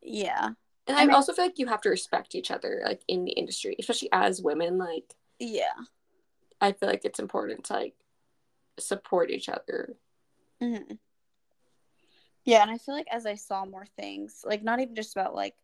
[0.00, 0.52] Yeah.
[0.86, 3.24] And I I mean- also feel like you have to respect each other, like in
[3.24, 4.78] the industry, especially as women.
[4.78, 5.76] Like, Yeah.
[6.60, 7.94] I feel like it's important to like
[8.78, 9.96] support each other.
[10.60, 10.94] hmm
[12.44, 15.34] Yeah, and I feel like as I saw more things, like not even just about
[15.34, 15.54] like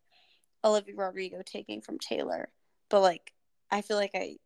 [0.63, 2.49] Olivia Rodrigo taking from Taylor,
[2.89, 3.33] but like
[3.71, 4.37] I feel like I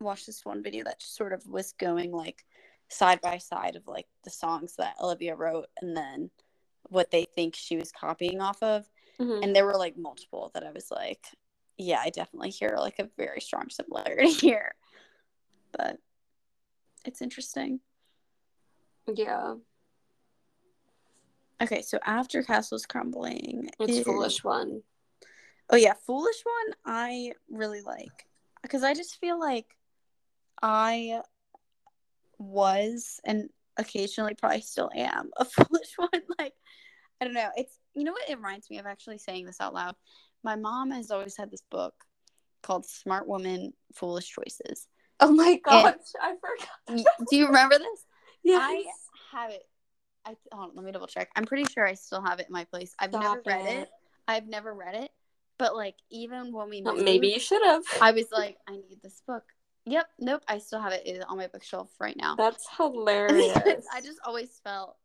[0.00, 2.44] watched this one video that just sort of was going like
[2.88, 6.30] side by side of like the songs that Olivia wrote and then
[6.90, 8.88] what they think she was copying off of.
[9.20, 9.42] Mhm.
[9.42, 11.26] And there were like multiple that I was like,
[11.78, 14.74] yeah, I definitely hear like a very strong similarity here.
[15.76, 15.98] But
[17.04, 17.80] it's interesting.
[19.12, 19.54] Yeah.
[21.62, 24.82] Okay, so after Castles Crumbling, It's is- foolish one.
[25.70, 28.26] Oh yeah, Foolish one I really like
[28.62, 29.64] because I just feel like
[30.62, 31.22] I
[32.38, 33.48] was and
[33.78, 36.22] occasionally probably still am a foolish one.
[36.38, 36.52] Like
[37.20, 37.48] I don't know.
[37.56, 39.94] It's you know what it reminds me of actually saying this out loud.
[40.42, 41.94] My mom has always had this book
[42.62, 44.86] called Smart Woman Foolish Choices.
[45.24, 47.06] Oh my gosh, I forgot.
[47.30, 48.04] Do you remember this?
[48.42, 48.60] Yes.
[48.62, 48.84] I
[49.36, 49.66] have it.
[50.26, 51.30] I hold on, let me double check.
[51.34, 52.94] I'm pretty sure I still have it in my place.
[52.98, 53.88] I've never Stop read it.
[54.28, 55.10] I've never read it,
[55.58, 57.84] but like even when we Well, moved, maybe you should have.
[58.00, 59.44] I was like, I need this book.
[59.86, 61.02] Yep, nope, I still have it.
[61.06, 62.36] It is on my bookshelf right now.
[62.36, 63.86] That's hilarious.
[63.92, 64.96] I just always felt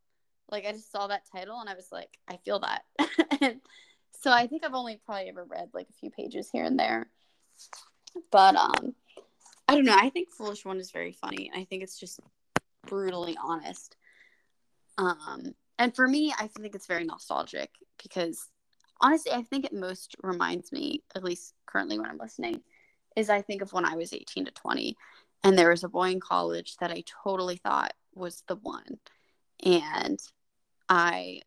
[0.52, 2.84] like I just saw that title and I was like, I feel that.
[3.41, 3.62] and
[4.22, 7.10] so I think I've only probably ever read like a few pages here and there.
[8.32, 8.96] But um
[9.70, 9.96] I don't know.
[9.96, 11.52] I think Foolish One is very funny.
[11.56, 12.20] I think it's just
[12.88, 13.96] brutally honest.
[14.98, 17.70] Um and for me, I think it's very nostalgic
[18.02, 18.50] because
[19.00, 22.62] honestly, I think it most reminds me, at least currently when I'm listening,
[23.16, 24.98] is I think of when I was 18 to 20
[25.44, 28.98] and there was a boy in college that I totally thought was the one.
[29.64, 30.20] And
[30.90, 31.41] I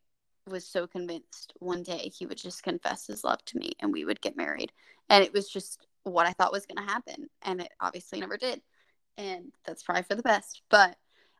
[0.46, 4.04] was so convinced one day he would just confess his love to me and we
[4.04, 4.70] would get married.
[5.08, 7.28] And it was just what I thought was going to happen.
[7.42, 8.60] And it obviously never did.
[9.16, 10.62] And that's probably for the best.
[10.70, 10.96] But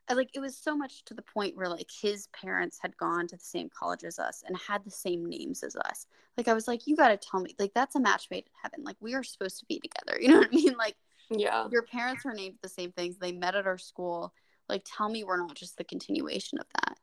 [0.09, 3.27] I, like it was so much to the point where like his parents had gone
[3.29, 6.07] to the same college as us and had the same names as us.
[6.37, 8.53] Like I was like, you got to tell me, like that's a match made in
[8.63, 8.85] heaven.
[8.85, 10.21] Like we are supposed to be together.
[10.23, 10.75] You know what I mean?
[10.77, 10.97] Like
[11.31, 11.69] yeah.
[11.71, 13.17] your parents are named the same things.
[13.17, 14.33] They met at our school.
[14.69, 16.99] Like tell me we're not just the continuation of that.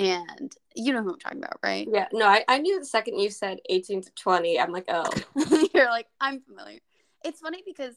[0.00, 1.86] And you know who I'm talking about, right?
[1.90, 2.08] Yeah.
[2.12, 5.10] No, I, I knew the second you said 18 to 20, I'm like, oh.
[5.74, 6.78] You're like, I'm familiar.
[7.22, 7.94] It's funny because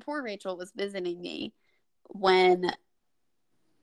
[0.00, 1.52] poor Rachel was visiting me
[2.08, 2.72] when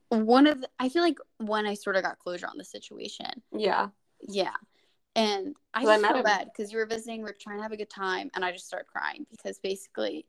[0.09, 3.41] one of the, I feel like when I sort of got closure on the situation.
[3.51, 3.89] Yeah.
[4.27, 4.55] Yeah.
[5.15, 7.77] And I just feel bad because you were visiting, we are trying to have a
[7.77, 10.25] good time, and I just started crying because basically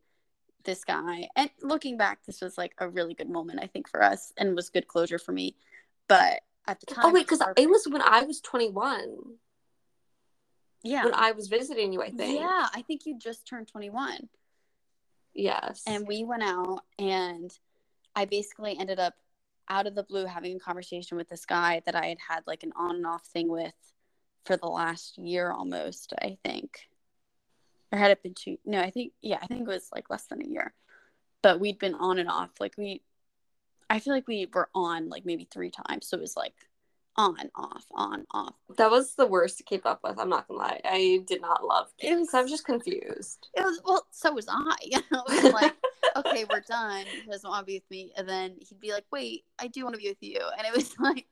[0.65, 4.02] this guy, and looking back, this was like a really good moment, I think, for
[4.02, 5.56] us and was good closure for me.
[6.06, 9.16] But at the oh, time, Oh, wait, because it was when I was 21.
[10.82, 11.05] yeah.
[11.05, 12.41] When I was visiting you, I think.
[12.41, 14.28] Yeah, I think you just turned 21.
[15.35, 15.82] Yes.
[15.86, 17.51] and we went out and
[18.15, 19.15] i basically ended up
[19.69, 22.62] out of the blue having a conversation with this guy that i had had like
[22.62, 23.74] an on and off thing with
[24.45, 26.89] for the last year almost i think
[27.91, 30.27] or had it been two no i think yeah i think it was like less
[30.27, 30.73] than a year
[31.43, 33.03] but we'd been on and off like we
[33.90, 36.55] i feel like we were on like maybe three times so it was like
[37.16, 40.19] on off on off that was the worst to keep up with.
[40.19, 40.81] I'm not gonna lie.
[40.85, 43.48] I did not love It was- I was just confused.
[43.55, 45.74] it was well so was i you know it was like
[46.16, 47.05] okay, we're done.
[47.24, 48.12] He doesn't want to be with me.
[48.16, 50.39] And then he'd be like, wait, I do want to be with you.
[50.56, 51.27] And it was like,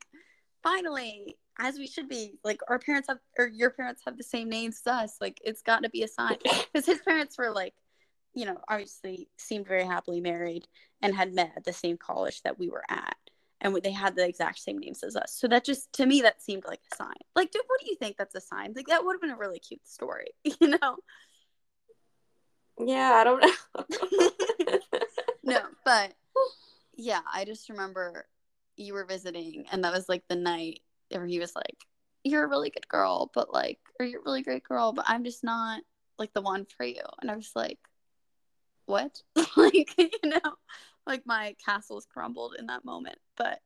[0.61, 4.49] finally, as we should be, like our parents have, or your parents have the same
[4.49, 5.17] names as us.
[5.21, 6.37] Like it's got to be a sign.
[6.73, 7.73] Because his parents were like,
[8.33, 10.67] you know, obviously seemed very happily married
[11.01, 13.15] and had met at the same college that we were at.
[13.61, 15.33] And they had the exact same names as us.
[15.39, 17.13] So that just, to me, that seemed like a sign.
[17.33, 18.73] Like, dude, what do you think that's a sign?
[18.75, 20.97] Like, that would have been a really cute story, you know?
[22.79, 24.79] yeah, I don't know.
[25.43, 26.13] no, but
[26.95, 28.25] yeah, I just remember
[28.75, 31.85] you were visiting, and that was like the night where he was like,
[32.23, 35.23] "You're a really good girl, but like, or you're a really great girl, but I'm
[35.23, 35.81] just not
[36.17, 37.79] like the one for you." And I was like,
[38.85, 39.21] "What?"
[39.57, 40.55] like, you know,
[41.05, 43.17] like my castle's crumbled in that moment.
[43.37, 43.59] But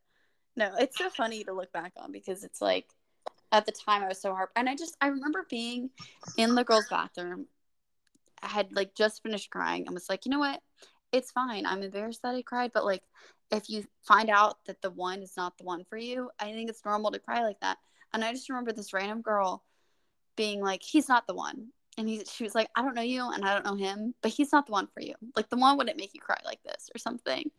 [0.56, 2.88] no, it's so funny to look back on because it's like
[3.52, 5.90] at the time I was so hard, and I just I remember being
[6.38, 7.48] in the girls' bathroom.
[8.42, 10.62] I had like just finished crying and was like, you know what?
[11.12, 11.66] It's fine.
[11.66, 13.04] I'm embarrassed that I cried, but like
[13.52, 16.70] if you find out that the one is not the one for you, I think
[16.70, 17.78] it's normal to cry like that.
[18.14, 19.64] And I just remember this random girl
[20.36, 21.70] being like, he's not the one.
[21.98, 24.32] And he, she was like, I don't know you and I don't know him, but
[24.32, 25.16] he's not the one for you.
[25.36, 27.50] Like the one wouldn't make you cry like this or something.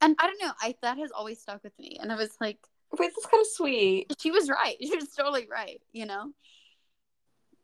[0.00, 0.52] And I don't know.
[0.60, 1.98] I that has always stuck with me.
[2.00, 2.58] And I was like,
[2.98, 4.12] Wait, that's kind of sweet.
[4.18, 4.76] she was right.
[4.80, 6.32] She was totally right, you know?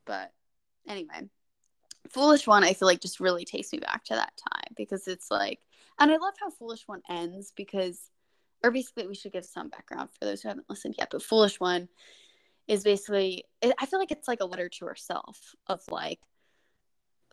[0.04, 0.32] But
[0.88, 1.28] anyway,
[2.10, 5.30] Foolish One, I feel like just really takes me back to that time because it's
[5.30, 5.60] like,
[5.98, 8.10] and I love how Foolish One ends because,
[8.62, 11.08] or basically, we should give some background for those who haven't listened yet.
[11.10, 11.88] But Foolish One
[12.68, 16.20] is basically, I feel like it's like a letter to herself of like,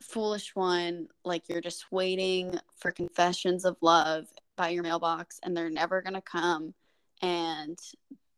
[0.02, 4.26] Foolish One, like you're just waiting for confessions of love
[4.58, 6.74] by your mailbox and they're never going to come.
[7.22, 7.80] And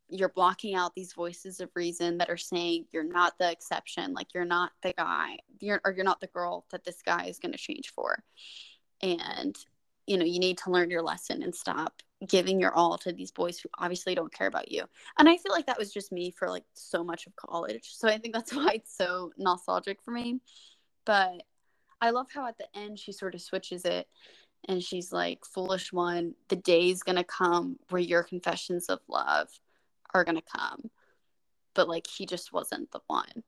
[0.10, 4.28] you're blocking out these voices of reason that are saying you're not the exception like
[4.34, 7.52] you're not the guy you're or you're not the girl that this guy is going
[7.52, 8.24] to change for
[9.02, 9.56] and
[10.08, 13.32] you know, you need to learn your lesson and stop giving your all to these
[13.32, 14.84] boys who obviously don't care about you.
[15.20, 17.94] And I feel like that was just me for like so much of college.
[17.94, 20.40] So I think that's why it's so nostalgic for me.
[21.06, 21.44] But
[22.02, 24.08] I love how at the end she sort of switches it
[24.68, 29.48] and she's like, Foolish one, the day's gonna come where your confessions of love
[30.14, 30.90] are gonna come.
[31.74, 33.44] But like, he just wasn't the one.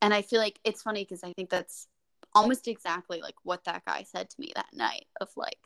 [0.00, 1.88] And I feel like it's funny because I think that's
[2.34, 5.58] almost exactly like what that guy said to me that night of like,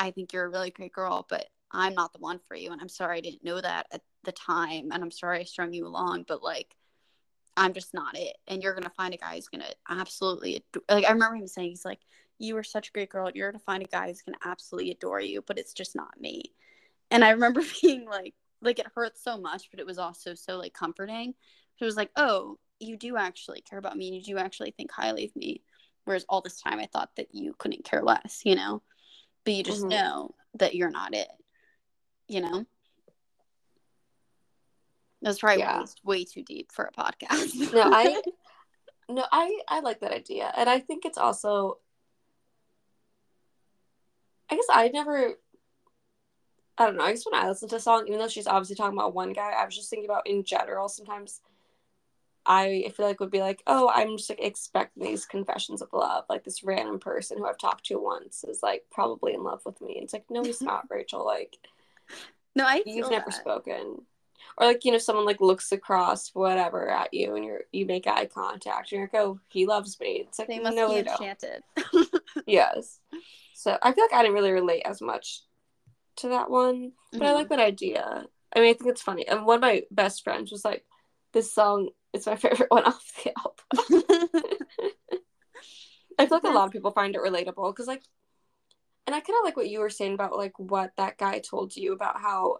[0.00, 2.72] I think you're a really great girl, but I'm not the one for you.
[2.72, 4.88] And I'm sorry I didn't know that at the time.
[4.92, 6.74] And I'm sorry I strung you along, but like,
[7.56, 8.36] I'm just not it.
[8.48, 11.36] And you're going to find a guy who's going to absolutely, adore- like, I remember
[11.36, 12.00] him saying, he's like,
[12.38, 13.30] you were such a great girl.
[13.32, 15.94] You're going to find a guy who's going to absolutely adore you, but it's just
[15.94, 16.44] not me.
[17.10, 20.56] And I remember being like, like it hurts so much, but it was also so
[20.56, 21.34] like comforting.
[21.78, 25.26] It was like, oh, you do actually care about me you do actually think highly
[25.26, 25.62] of me.
[26.04, 28.82] Whereas all this time I thought that you couldn't care less, you know?
[29.44, 29.88] But you just mm-hmm.
[29.88, 31.28] know that you're not it,
[32.28, 32.66] you know?
[35.22, 35.84] That's probably yeah.
[36.02, 37.72] way too deep for a podcast.
[37.72, 38.22] no, I
[39.08, 41.78] no, I I like that idea, and I think it's also.
[44.50, 45.34] I guess I never.
[46.78, 47.04] I don't know.
[47.04, 49.32] I guess when I listen to a song, even though she's obviously talking about one
[49.34, 50.88] guy, I was just thinking about in general.
[50.88, 51.40] Sometimes,
[52.46, 56.24] I feel like would be like, oh, I'm just like expecting these confessions of love.
[56.28, 59.80] Like this random person who I've talked to once is like probably in love with
[59.80, 59.98] me.
[60.00, 61.24] It's like, no, he's not, Rachel.
[61.24, 61.56] Like,
[62.56, 63.40] no, I you've never that.
[63.40, 64.02] spoken
[64.56, 68.06] or like you know someone like looks across whatever at you and you're you make
[68.06, 70.98] eye contact and you're like oh he loves me it's like they must no, be
[70.98, 71.62] enchanted
[72.46, 72.98] yes
[73.54, 75.42] so i feel like i didn't really relate as much
[76.16, 77.28] to that one but mm-hmm.
[77.28, 80.22] i like that idea i mean i think it's funny and one of my best
[80.22, 80.84] friends was like
[81.32, 84.02] this song is my favorite one off the album
[86.18, 88.02] i feel like a lot of people find it relatable because like
[89.06, 91.74] and i kind of like what you were saying about like what that guy told
[91.76, 92.58] you about how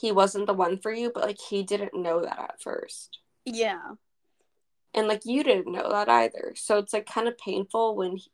[0.00, 3.20] he wasn't the one for you, but like he didn't know that at first.
[3.44, 3.94] Yeah.
[4.94, 6.52] And like you didn't know that either.
[6.56, 8.30] So it's like kind of painful when he,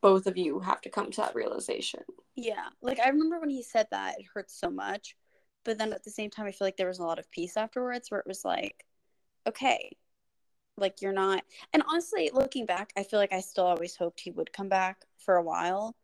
[0.00, 2.00] both of you have to come to that realization.
[2.36, 2.68] Yeah.
[2.80, 5.16] Like I remember when he said that, it hurt so much.
[5.64, 7.56] But then at the same time, I feel like there was a lot of peace
[7.56, 8.84] afterwards where it was like,
[9.46, 9.96] okay,
[10.76, 11.42] like you're not.
[11.72, 15.04] And honestly, looking back, I feel like I still always hoped he would come back
[15.18, 15.94] for a while.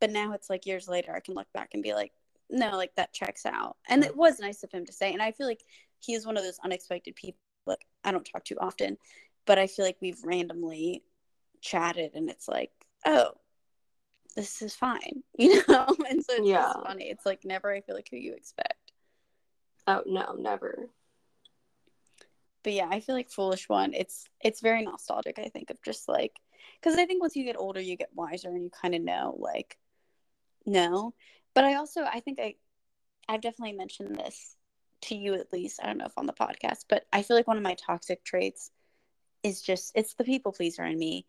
[0.00, 2.12] But now it's like years later, I can look back and be like,
[2.50, 3.76] no, like that checks out.
[3.88, 5.12] And it was nice of him to say.
[5.12, 5.64] And I feel like
[6.00, 7.40] he is one of those unexpected people.
[7.66, 8.96] Like I don't talk too often,
[9.46, 11.02] but I feel like we've randomly
[11.60, 12.70] chatted and it's like,
[13.04, 13.32] oh,
[14.36, 15.86] this is fine, you know?
[16.08, 16.72] and so it's yeah.
[16.84, 17.10] funny.
[17.10, 18.92] It's like never I feel like who you expect.
[19.86, 20.88] Oh no, never.
[22.62, 23.94] But yeah, I feel like foolish one.
[23.94, 26.32] It's it's very nostalgic, I think, of just like
[26.80, 29.36] because I think once you get older you get wiser and you kind of know
[29.38, 29.76] like
[30.64, 31.14] no
[31.56, 32.54] but I also I think I
[33.28, 34.56] I've definitely mentioned this
[35.02, 35.80] to you at least.
[35.82, 38.22] I don't know if on the podcast, but I feel like one of my toxic
[38.24, 38.70] traits
[39.42, 41.26] is just it's the people pleaser in me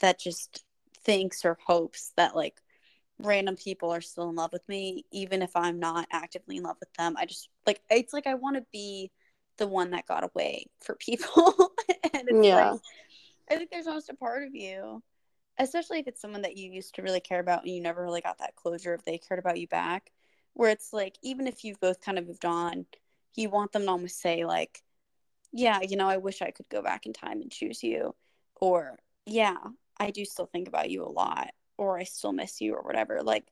[0.00, 0.64] that just
[1.04, 2.60] thinks or hopes that like
[3.18, 6.76] random people are still in love with me even if I'm not actively in love
[6.80, 7.16] with them.
[7.18, 9.10] I just like it's like I want to be
[9.58, 11.54] the one that got away for people.
[12.14, 12.72] and it's yeah.
[12.72, 12.80] like
[13.50, 15.02] I think there's almost a part of you
[15.60, 18.22] especially if it's someone that you used to really care about and you never really
[18.22, 20.10] got that closure if they cared about you back
[20.54, 22.86] where it's like even if you've both kind of moved on
[23.36, 24.82] you want them to almost say like
[25.52, 28.14] yeah you know i wish i could go back in time and choose you
[28.56, 29.58] or yeah
[30.00, 33.22] i do still think about you a lot or i still miss you or whatever
[33.22, 33.46] like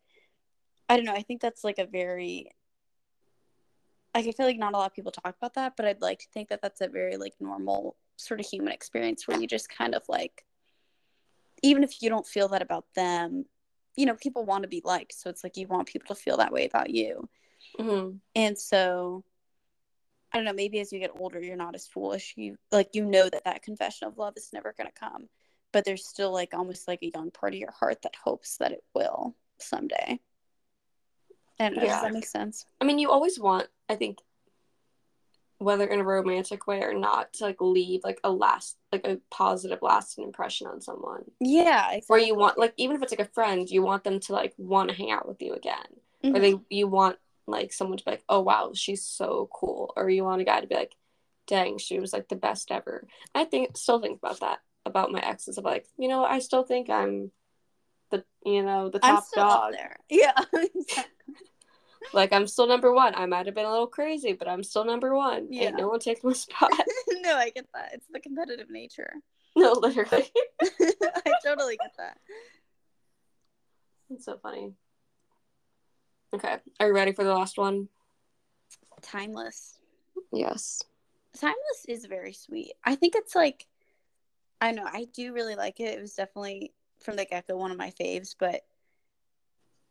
[0.88, 2.50] i don't know i think that's like a very
[4.14, 6.18] like i feel like not a lot of people talk about that but i'd like
[6.18, 9.68] to think that that's a very like normal sort of human experience where you just
[9.68, 10.44] kind of like
[11.62, 13.44] even if you don't feel that about them,
[13.96, 15.14] you know, people want to be liked.
[15.14, 17.28] So it's like you want people to feel that way about you.
[17.78, 18.16] Mm-hmm.
[18.34, 19.24] And so
[20.32, 22.34] I don't know, maybe as you get older, you're not as foolish.
[22.36, 25.28] You like, you know, that that confession of love is never going to come,
[25.72, 28.72] but there's still like almost like a young part of your heart that hopes that
[28.72, 30.20] it will someday.
[31.58, 31.86] And yeah.
[31.86, 32.64] does that make sense?
[32.80, 34.18] I mean, you always want, I think,
[35.58, 39.18] whether in a romantic way or not to like leave like a last like a
[39.30, 42.04] positive lasting impression on someone yeah exactly.
[42.08, 44.54] or you want like even if it's like a friend you want them to like
[44.56, 45.84] want to hang out with you again
[46.24, 46.34] mm-hmm.
[46.34, 47.16] or they you want
[47.48, 50.60] like someone to be like oh wow she's so cool or you want a guy
[50.60, 50.94] to be like
[51.48, 55.20] dang she was like the best ever i think still think about that about my
[55.20, 57.30] exes of like you know i still think i'm
[58.10, 60.32] the you know the top dog there yeah
[62.12, 63.14] like I'm still number one.
[63.14, 65.48] I might have been a little crazy, but I'm still number one.
[65.50, 65.70] Yeah.
[65.70, 66.70] No one takes my spot.
[67.20, 67.90] no, I get that.
[67.94, 69.12] It's the competitive nature.
[69.56, 70.30] No, literally.
[70.62, 72.18] I totally get that.
[74.10, 74.72] That's so funny.
[76.34, 76.56] Okay.
[76.80, 77.88] Are you ready for the last one?
[79.02, 79.78] Timeless.
[80.32, 80.82] Yes.
[81.38, 82.74] Timeless is very sweet.
[82.84, 83.66] I think it's like
[84.60, 85.96] I know, I do really like it.
[85.96, 88.62] It was definitely from the get go one of my faves, but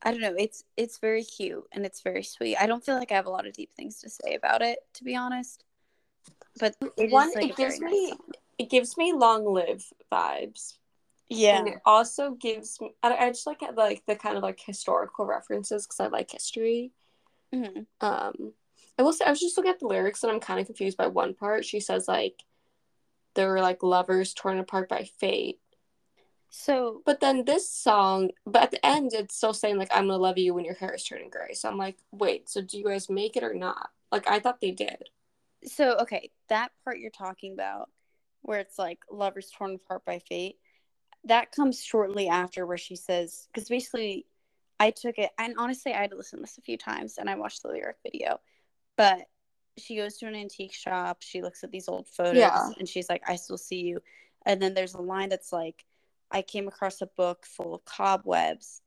[0.02, 2.58] I don't know, it's it's very cute and it's very sweet.
[2.58, 4.80] I don't feel like I have a lot of deep things to say about it,
[4.96, 5.64] to be honest.
[6.60, 8.14] But it One, like, it gives me
[8.58, 10.78] it gives me long live vibes.
[11.30, 11.60] Yeah.
[11.60, 15.26] And it also gives me I, I just like like the kind of like historical
[15.26, 16.92] references because I like history.
[17.54, 17.86] Mhm.
[18.02, 18.54] Um
[19.00, 20.98] I will say I was just looking at the lyrics and I'm kind of confused
[20.98, 21.66] by one part.
[21.66, 22.44] She says like
[23.38, 25.60] they were like lovers torn apart by fate.
[26.50, 30.18] So But then this song, but at the end it's still saying like I'm gonna
[30.18, 31.54] love you when your hair is turning gray.
[31.54, 33.90] So I'm like, wait, so do you guys make it or not?
[34.12, 35.04] Like I thought they did.
[35.66, 37.90] so okay, that part you're talking about
[38.42, 40.58] where it's like lovers torn apart by fate,
[41.26, 44.26] that comes shortly after where she says because basically
[44.80, 47.30] I took it and honestly I had to listen to this a few times and
[47.30, 48.40] I watched the lyric video.
[48.98, 49.28] But
[49.78, 52.70] she goes to an antique shop, she looks at these old photos Yeah.
[52.78, 54.00] and she's like, I still see you.
[54.46, 55.86] And then there's a line that's like,
[56.32, 58.82] I came across a book full of cobwebs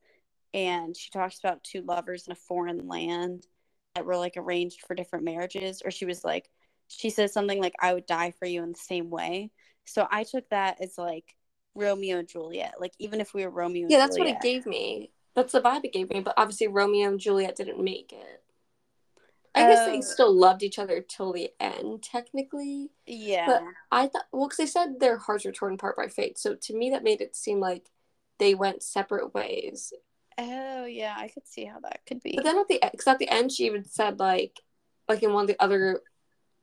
[0.53, 3.47] and she talks about two lovers in a foreign land
[3.95, 6.49] that were like arranged for different marriages or she was like
[6.87, 9.49] she says something like i would die for you in the same way
[9.85, 11.35] so i took that as like
[11.73, 14.65] romeo and juliet like even if we were romeo and Yeah, that's what it gave
[14.65, 15.11] me.
[15.33, 16.19] That's the vibe it gave me.
[16.19, 18.43] But obviously, Romeo and Juliet didn't make it.
[19.53, 20.01] I guess they Oh.
[20.01, 22.91] still loved each other till the end, technically.
[23.05, 26.37] yeah But I thought, well, because they said their hearts were torn apart by fate.
[26.39, 27.89] So to me, that made it seem like
[28.39, 29.91] they went separate ways.
[30.37, 33.19] oh yeah i could see how that could be But then at the because at
[33.19, 34.59] the end, she even said like,
[35.09, 36.01] like in one of the other,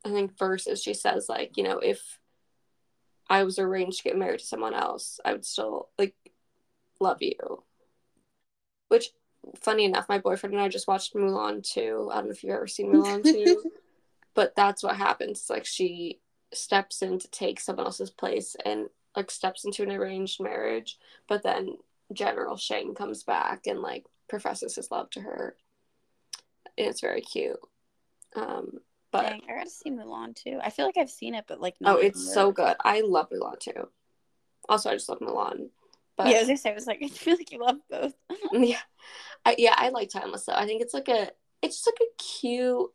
[0.03, 2.19] I think verses, she says like, you know, if
[3.29, 6.15] I was arranged to get married to someone else, I would still like
[6.99, 7.63] love you.
[8.87, 9.11] Which,
[9.61, 12.09] funny enough, my boyfriend and I just watched Mulan 2.
[12.11, 13.63] I don't know if you've ever seen Mulan 2,
[14.33, 15.39] but that's what happens.
[15.39, 16.19] It's like she
[16.53, 20.97] steps in to take someone else's place and like steps into an arranged marriage,
[21.27, 21.77] but then
[22.13, 25.55] General Shang comes back and like professes his love to her.
[26.77, 27.59] And it's very cute.
[28.35, 28.79] Um,
[29.11, 31.75] but Dang, i gotta see mulan too i feel like i've seen it but like
[31.83, 32.75] oh, it's so good.
[32.83, 33.89] I love Mulan too.
[34.67, 35.69] Also, I just love Mulan.
[36.19, 38.13] But yeah i was say i was like i feel like you love both
[38.51, 38.81] yeah,
[39.45, 40.53] I, yeah, I like Timeless though.
[40.53, 41.31] I think it's like a,
[41.61, 42.91] it's just like a cute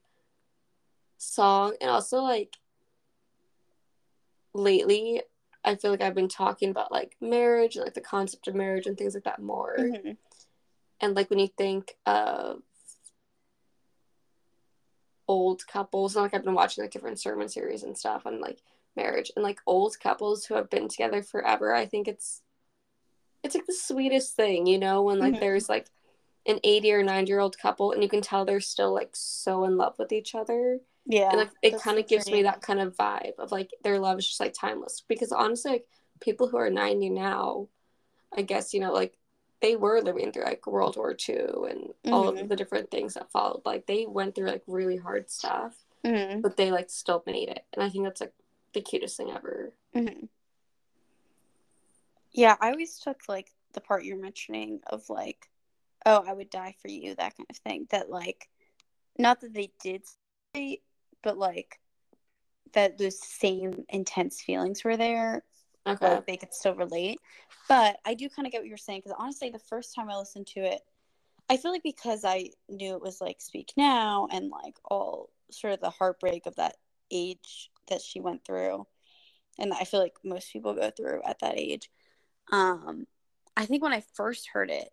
[1.16, 2.56] song, and also like
[4.52, 5.22] lately,
[5.64, 8.86] I feel like I've been talking about like marriage and like the concept of marriage
[8.86, 9.76] and things like that more.
[9.78, 10.16] Mhm.
[11.00, 12.62] And like when you think of
[15.26, 18.60] old couples, and like I've been watching like different sermon series and stuff on like
[18.96, 22.42] marriage and like old couples who have been together forever, I think it's
[23.44, 25.40] it's like the sweetest thing, you know, when like Mhm.
[25.40, 25.88] there's like
[26.46, 29.64] an 80 or 90 year old couple and you can tell they're still like so
[29.64, 30.80] in love with each other.
[31.06, 33.98] yeah and like it kind of gives me that kind of vibe of like their
[33.98, 35.86] love is just like timeless because honestly like
[36.20, 37.68] people who are 90 now
[38.36, 39.16] i guess you know like
[39.60, 41.34] they were living through like world war ii
[41.70, 42.40] and all Mhm.
[42.42, 46.40] of the different things that followed like they went through like really hard stuff Mhm.
[46.42, 48.34] but they like still made it and i think that's like
[48.74, 50.26] the cutest thing ever hmm
[52.34, 55.48] Yeah, I always took like the part you're mentioning of like,
[56.04, 57.86] oh, I would die for you, that kind of thing.
[57.90, 58.48] That like,
[59.18, 60.02] not that they did
[60.54, 60.80] say,
[61.22, 61.78] but like
[62.72, 65.44] that those same intense feelings were there.
[65.86, 67.20] okay Like they could still relate.
[67.68, 70.16] But I do kind of get what you're saying because honestly, the first time I
[70.16, 70.80] listened to it,
[71.48, 75.74] I feel like because I knew it was like Speak Now and like all sort
[75.74, 76.76] of the heartbreak of that
[77.10, 78.86] age that she went through,
[79.58, 81.90] and I feel like most people go through at that age.
[82.52, 83.06] Um,
[83.56, 84.88] I think when I first heard it,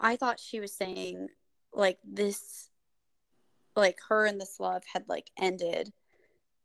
[0.00, 1.28] I thought she was saying
[1.72, 2.68] like this,
[3.76, 5.92] like her and this love had like ended,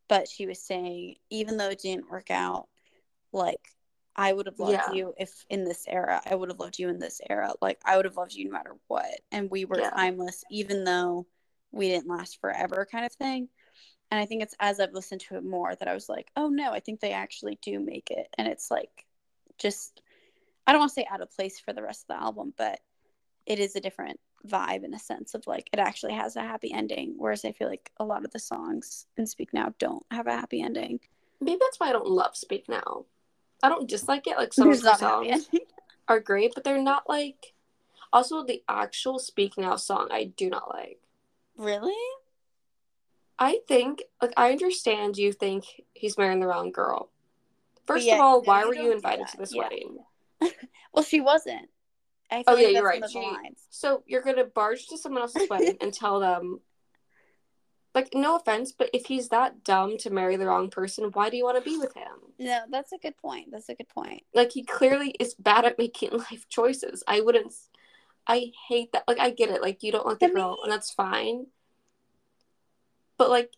[0.08, 2.68] but she was saying even though it didn't work out,
[3.32, 3.62] like
[4.16, 4.92] I would have loved Yeah.
[4.94, 7.54] you if in this era, I would have loved you in this era.
[7.62, 9.22] Like I would have loved you no matter what.
[9.32, 9.92] And we were Yeah.
[9.92, 11.26] timeless, even though
[11.72, 13.48] we didn't last forever, kind of thing.
[14.12, 16.50] And I think it's as I've listened to it more that I was like, oh
[16.50, 18.28] no, I think they actually do make it.
[18.38, 19.06] And it's like
[19.60, 20.02] just,
[20.68, 22.80] I don't want to say out of place for the rest of the album, but
[23.45, 26.72] it is a different vibe in a sense of like it actually has a happy
[26.72, 27.15] ending.
[27.18, 30.31] Whereas I feel like a lot of the songs in Speak Now don't have a
[30.31, 30.99] happy ending.
[31.41, 33.06] maybe that's why i don't love speak now
[33.64, 35.49] i don't dislike it like some of the not a happy songs
[36.10, 37.53] are great but they're not like
[38.11, 40.99] also the actual speak now song i do not like
[41.57, 41.94] really?
[43.38, 45.64] I think, like, I understand you think
[45.94, 47.10] he's marrying the wrong girl.
[47.86, 49.64] First yeah, of all, why were you invited to this Yeah.
[49.64, 49.99] wedding?
[50.94, 51.70] Well, she wasn't.
[52.32, 53.03] I feel Oh, like yeah, you're right.
[53.10, 56.61] She- So you're gonna barge to someone else's wedding and tell them,
[57.95, 61.38] like, no offense, but if he's that dumb to marry the wrong person, why do
[61.38, 62.34] you want to be with him?
[62.38, 63.49] No, that's a good point.
[63.52, 64.24] That's a good point.
[64.34, 67.03] Like, he clearly is bad at making life choices.
[67.07, 67.53] I wouldn't.
[68.28, 69.03] I hate that.
[69.07, 69.61] Like, I get it.
[69.61, 71.48] Like, you don't like the girl, and that's fine.
[73.18, 73.53] But like,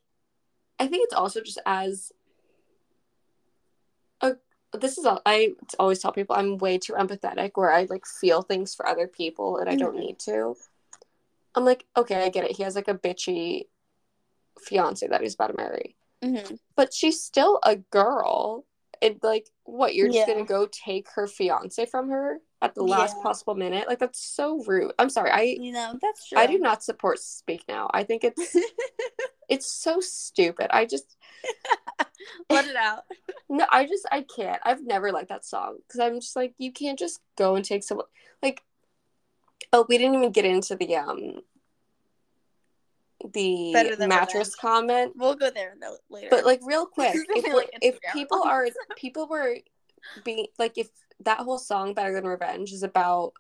[0.80, 2.12] I think it's also just as.
[4.80, 6.36] This is all I always tell people.
[6.36, 9.96] I'm way too empathetic, where I like feel things for other people, and I don't
[9.96, 10.00] Mhm.
[10.00, 10.56] need to.
[11.56, 12.56] I'm like, okay, I get it.
[12.56, 13.68] He has like a bitchy
[14.62, 18.66] fiance that he's about to marry, hmm but she's still a girl.
[19.02, 19.96] And like, what?
[19.96, 20.34] You're just Yeah.
[20.36, 23.24] gonna go take her fiance from her at the last Yeah.
[23.24, 23.88] possible minute?
[23.88, 24.94] Like, that's so rude.
[25.00, 25.32] I'm sorry.
[25.32, 26.38] I You know, that's true.
[26.38, 27.90] I do not support Speak Now.
[27.94, 28.56] I think it's
[29.50, 30.68] it's so stupid.
[30.70, 31.18] I just
[32.50, 33.04] Let it out.
[33.50, 34.62] no, I just I can't.
[34.64, 37.84] I've never liked that song because I'm just like you can't just go and take
[37.84, 38.08] someone
[38.42, 38.62] like.
[39.74, 41.42] Oh, we didn't even get into the um
[43.34, 45.76] the mattress comment, We'll go there
[46.10, 46.28] later.
[46.32, 48.68] but like real quick, if gonna be we're- like if people are
[48.98, 49.58] people were
[50.24, 50.90] being like if
[51.22, 53.34] that whole song "Better Than Revenge" is about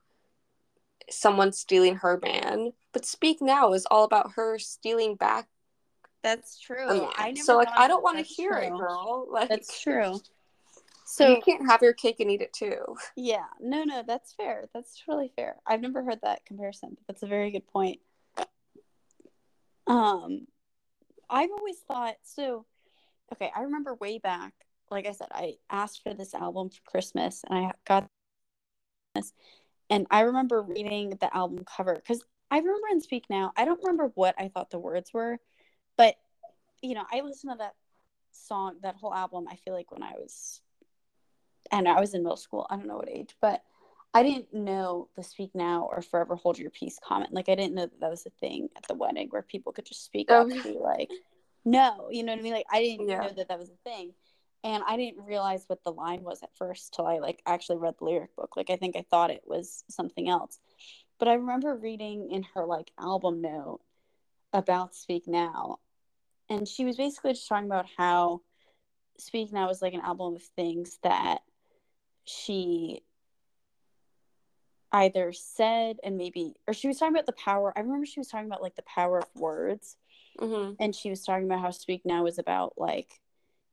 [1.09, 5.47] someone stealing her man, but "Speak Now" is all about her stealing back
[6.23, 6.87] that's true.
[6.87, 7.09] man.
[7.15, 9.27] I never so like I don't want to hear it, girl.
[9.29, 10.19] Like That's true.
[11.05, 12.95] So you can't have your cake and eat it too.
[13.17, 14.69] yeah, no, no, that's fair.
[14.73, 15.57] That's totally fair.
[15.67, 17.99] I've never heard that comparison, but that's a very good point.
[19.87, 20.47] Um,
[21.29, 22.65] I've always thought so.
[23.33, 24.53] Okay, I remember way back.
[24.89, 28.07] Like I said, I asked for this album for Christmas, and I got
[29.15, 29.33] this.
[29.89, 33.51] And I remember reading the album cover because I remember in Speak Now.
[33.57, 35.39] I don't remember what I thought the words were,
[36.01, 36.15] but
[36.81, 37.75] you know, I listened to that
[38.31, 39.45] song, that whole album.
[39.47, 40.59] I feel like when I was,
[41.71, 42.65] and I was in middle school.
[42.71, 43.61] I don't know what age, but
[44.15, 47.33] I didn't know the Speak Now or Forever Hold Your Peace comment.
[47.33, 49.85] Like I didn't know that that was a thing at the wedding where people could
[49.85, 51.11] just speak Oh, up and be like,
[51.65, 52.53] "No," you know what I mean?
[52.53, 53.21] Like I didn't Yeah.
[53.21, 54.15] know that that was a thing,
[54.63, 57.93] and I didn't realize what the line was at first till I like actually read
[57.99, 58.57] the lyric book.
[58.57, 60.59] Like I think I thought it was something else,
[61.19, 63.81] but I remember reading in her like album note
[64.53, 65.79] about Speak Now,
[66.51, 68.41] and she was basically just talking about how
[69.17, 71.39] Speak Now was like an album of things that
[72.25, 73.01] she
[74.91, 78.27] either said and maybe or she was talking about the power i remember she was
[78.27, 79.95] talking about like the power of words.
[80.37, 83.21] Hmm and she was talking about how speak now is about like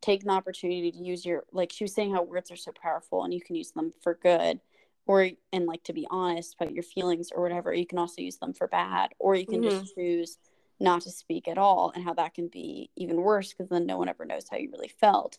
[0.00, 3.24] taking the opportunity to use your like she was saying how words are so powerful
[3.24, 4.60] and you can use them for good
[5.06, 8.38] or and like to be honest about your feelings or whatever you can also use
[8.38, 10.38] them for bad or you can just choose
[10.80, 13.98] not to speak at all and how that can be even worse because then no
[13.98, 15.38] one ever knows how you really felt.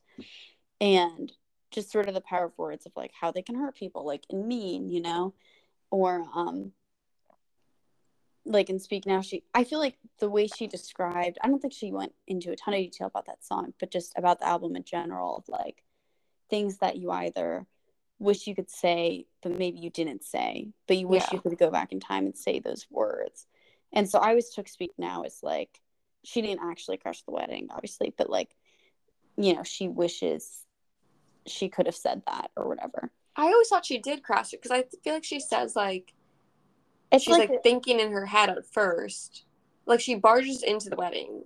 [0.81, 1.31] And
[1.71, 4.25] just sort of the power of words of like how they can hurt people like
[4.29, 5.33] and mean you know?
[5.91, 6.71] Or um
[8.45, 11.73] like in speak now she i feel like the way she described i don't think
[11.73, 14.75] she went into a ton of detail about that song but just about the album
[14.75, 15.83] in general of like
[16.49, 17.65] things that you either
[18.17, 21.33] wish you could say but maybe you didn't say but you wish Yeah.
[21.33, 23.45] you could go back in time and say those words
[23.93, 25.79] and so i always took speak now as like
[26.23, 28.49] she didn't actually crush the wedding obviously but like
[29.37, 30.65] you know she wishes
[31.45, 34.77] she could have said that or whatever I always thought she did crash it because
[34.77, 36.13] I feel like she says like
[37.11, 39.45] it's she's like, thinking in her head at first,
[39.85, 41.43] like she barges into the wedding,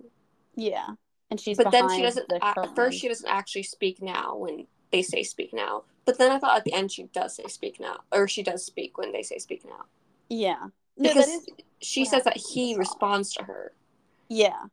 [0.54, 0.88] yeah
[1.30, 2.28] and she's but then she doesn't.
[2.28, 2.74] the At curtain.
[2.74, 5.84] first, she doesn't actually speak now when they say speak now.
[6.04, 8.64] But then I thought at the end she does say speak now, or she does
[8.64, 9.86] speak when they say speak now,
[10.28, 10.66] yeah
[10.96, 11.46] no, because that is
[11.80, 13.72] she says that happens in the he uh, responds to her.
[14.28, 14.64] Yeah.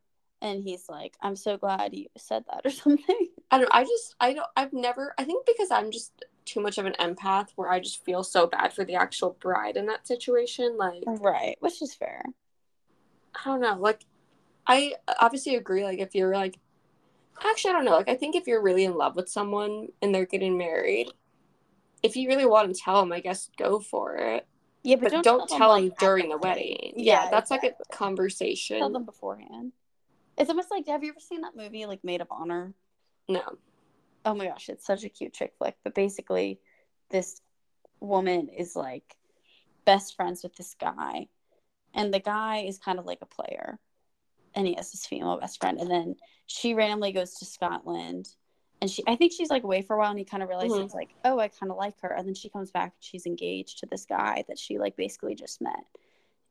[0.42, 3.28] And he's like, I'm so glad you said that or something.
[3.52, 3.70] I don't.
[3.74, 4.16] I just.
[4.20, 4.48] I don't.
[4.56, 5.14] I've never.
[5.18, 8.48] I think because I'm just too much of an empath, where I just feel so
[8.48, 10.78] bad for the actual bride in that situation.
[10.78, 11.58] Like Right.
[11.60, 12.24] Which is fair.
[13.36, 13.78] I don't know.
[13.80, 14.06] Like,
[14.68, 15.84] I obviously agree.
[15.84, 16.60] Like, if you're like,
[17.46, 17.92] actually, I don't know.
[17.92, 21.08] Like, I think if you're really in love with someone and they're getting married,
[22.04, 24.48] if you really want to tell them, I guess go for it.
[24.84, 26.94] Yeah, But, but, don't, them, tell them during the wedding.
[26.96, 28.80] Yeah, Yeah, that's like a conversation.
[28.80, 29.74] Tell them beforehand.
[30.38, 32.74] It's almost like have you ever seen that movie like Made of Honor?
[33.28, 33.42] No.
[34.26, 35.76] Oh my gosh, it's such a cute chick flick.
[35.84, 36.60] But basically
[37.10, 37.42] this
[38.00, 39.16] woman is like
[39.86, 41.28] best friends with this guy.
[41.94, 43.80] And the guy is kind of like a player.
[44.56, 45.80] And he has this female best friend.
[45.80, 46.16] And then
[46.48, 48.30] she randomly goes to Scotland.
[48.82, 50.92] And she I think she's like away for a while and he kind of realizes
[50.92, 50.94] Mhm.
[50.96, 52.10] like, oh, I kind of like her.
[52.10, 55.36] And then she comes back and she's engaged to this guy that she like basically
[55.36, 55.86] just met.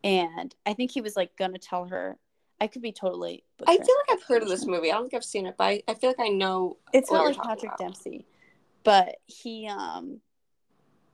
[0.05, 2.19] And I think he was like gonna tell her
[2.61, 4.91] I could be totally I feel like I've heard of this movie.
[4.91, 6.77] I don't think I've seen it, but I, I feel like I know.
[6.93, 7.79] it's not like Patrick about.
[7.79, 8.27] Dempsey,
[8.85, 10.21] but he um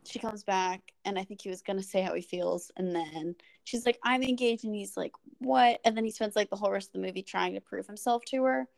[0.05, 3.35] she comes back and I think he was gonna say how he feels and then
[3.65, 5.81] she's like, I'm engaged and he's like, What?
[5.85, 8.23] And then he spends like the whole rest of the movie trying to prove himself
[8.27, 8.69] to her.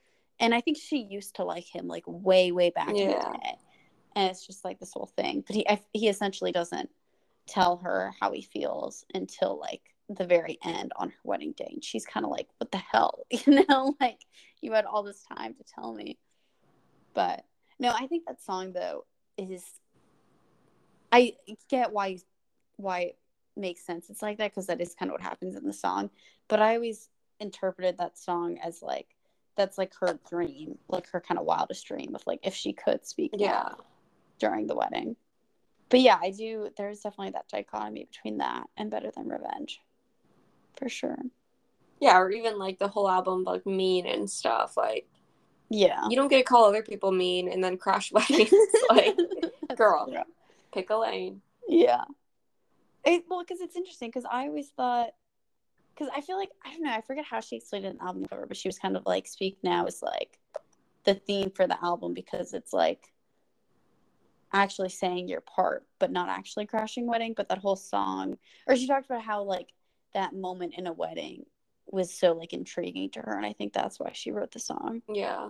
[0.40, 3.32] And I think she used to like him like way, way back in the Yeah.
[3.32, 3.58] day.
[4.14, 5.44] And it's just like this whole thing.
[5.46, 6.90] But he I, he essentially doesn't
[7.46, 11.70] tell her how he feels until like the very end on her wedding day.
[11.72, 13.24] And she's kind of like, What the hell?
[13.46, 14.20] You know, like
[14.60, 16.18] you had all this time to tell me.
[17.14, 17.44] But
[17.78, 19.04] no, I think that song though
[19.36, 19.64] is
[21.12, 21.34] I
[21.68, 22.18] get why
[22.76, 23.18] why it
[23.56, 24.10] makes sense.
[24.10, 26.10] It's like that because that is kind of what happens in the song.
[26.48, 27.08] But I always
[27.40, 29.06] interpreted that song as like
[29.58, 33.04] that's like her dream, like her kind of wildest dream of like if she could
[33.04, 33.72] speak Yeah.
[34.38, 35.16] during the wedding.
[35.90, 36.70] But yeah, I do.
[36.76, 39.80] There's definitely that dichotomy between that and Better Than Revenge,
[40.76, 41.18] for sure.
[42.00, 44.76] Yeah, or even like the whole album, like mean and stuff.
[44.76, 45.08] Like
[45.68, 46.06] Yeah.
[46.08, 48.52] you don't get to call other people mean and then crash weddings.
[48.90, 49.16] like
[49.76, 50.06] girl.
[50.06, 50.22] true.
[50.72, 51.42] pick a lane.
[51.66, 52.04] Yeah.
[53.04, 55.10] It, well, because it's interesting because I always thought,
[55.98, 58.04] because I feel like, I don't know, I forget how she explained it in the
[58.04, 60.38] album cover, but she was kind of like, Speak Now is like
[61.04, 63.12] the theme for the album because it's like
[64.52, 67.34] actually saying your part, but not actually crashing wedding.
[67.36, 69.68] But that whole song, or she talked about how like
[70.14, 71.44] that moment in a wedding
[71.90, 73.36] was so like intriguing to her.
[73.36, 75.02] And I think that's why she wrote the song.
[75.12, 75.48] Yeah.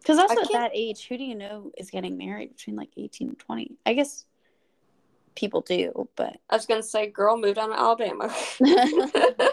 [0.00, 3.28] Because also at that age, who do you know is getting married between like 18
[3.28, 3.72] and 20?
[3.86, 4.26] I guess
[5.34, 8.34] people do, but I was gonna say, girl, moved down to Alabama.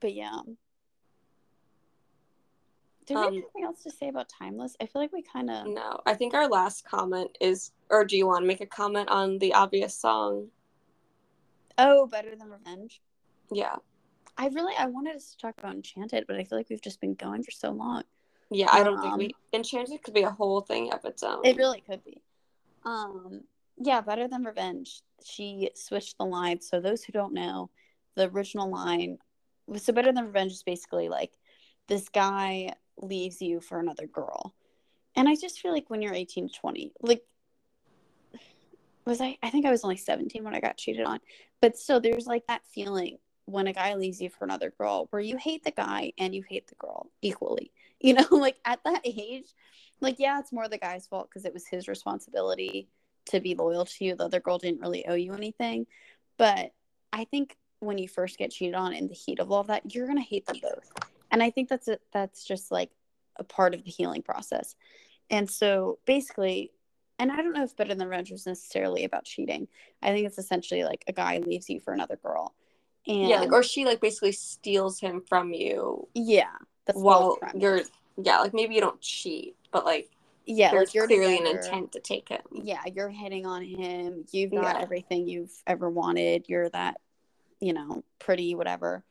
[0.00, 0.38] but yeah.
[3.06, 4.76] Do we Um, have anything else to say about Timeless?
[4.80, 5.66] I feel like we kind of.
[5.66, 9.08] no, I think our last comment is, or do you want to make a comment
[9.08, 10.48] on the obvious song?
[11.76, 13.00] Oh, better than Revenge.
[13.50, 13.76] Yeah.
[14.38, 17.00] I really I wanted us to talk about Enchanted, but I feel like we've just
[17.00, 18.04] been going for so long.
[18.50, 21.44] Yeah, I don't think Um, we Enchanted could be a whole thing of its own.
[21.44, 22.20] It really could be.
[22.84, 23.44] Um,
[23.76, 25.02] yeah, better than Revenge.
[25.24, 26.60] She switched the line.
[26.60, 27.70] So those who don't know,
[28.16, 29.18] the original line
[29.66, 31.32] was so better than Revenge is basically like
[31.86, 34.54] this guy leaves you for another girl.
[35.16, 37.22] And I just feel like when you're 18 to 20, like
[39.06, 41.20] was I I think I was only 17 when I got cheated on.
[41.60, 45.22] But still there's like that feeling when a guy leaves you for another girl where
[45.22, 47.72] you hate the guy and you hate the girl equally.
[48.00, 49.46] You know, like at that age,
[50.00, 52.88] like yeah, it's more the guy's fault because it was his responsibility
[53.26, 54.16] to be loyal to you.
[54.16, 55.86] The other girl didn't really owe you anything.
[56.38, 56.72] But
[57.12, 59.94] I think when you first get cheated on in the heat of all of that,
[59.94, 60.90] you're gonna hate them both.
[61.30, 62.90] And I think that's a, that's just like
[63.36, 64.74] a part of the healing process.
[65.30, 66.72] And so basically,
[67.18, 69.68] and I don't know if Better Than Revenge was necessarily about cheating.
[70.02, 72.54] I think it's essentially like a guy leaves you for another girl.
[73.06, 76.56] And yeah, like, or she like basically steals him from you yeah,
[76.94, 77.82] the while you're
[78.22, 80.10] yeah, like maybe you don't cheat, but like
[80.46, 81.58] yeah, there's like you're clearly together.
[81.58, 82.40] an intent to take him.
[82.52, 84.24] yeah, you're hitting on him.
[84.32, 84.82] You've got Yeah.
[84.82, 86.46] everything you've ever wanted.
[86.48, 87.00] You're that,
[87.60, 89.04] you know, pretty, whatever.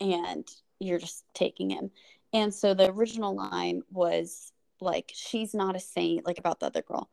[0.00, 0.46] And
[0.80, 1.90] you're just taking him.
[2.32, 6.82] And so the original line was like, she's not a saint, like about the other
[6.82, 7.08] girl.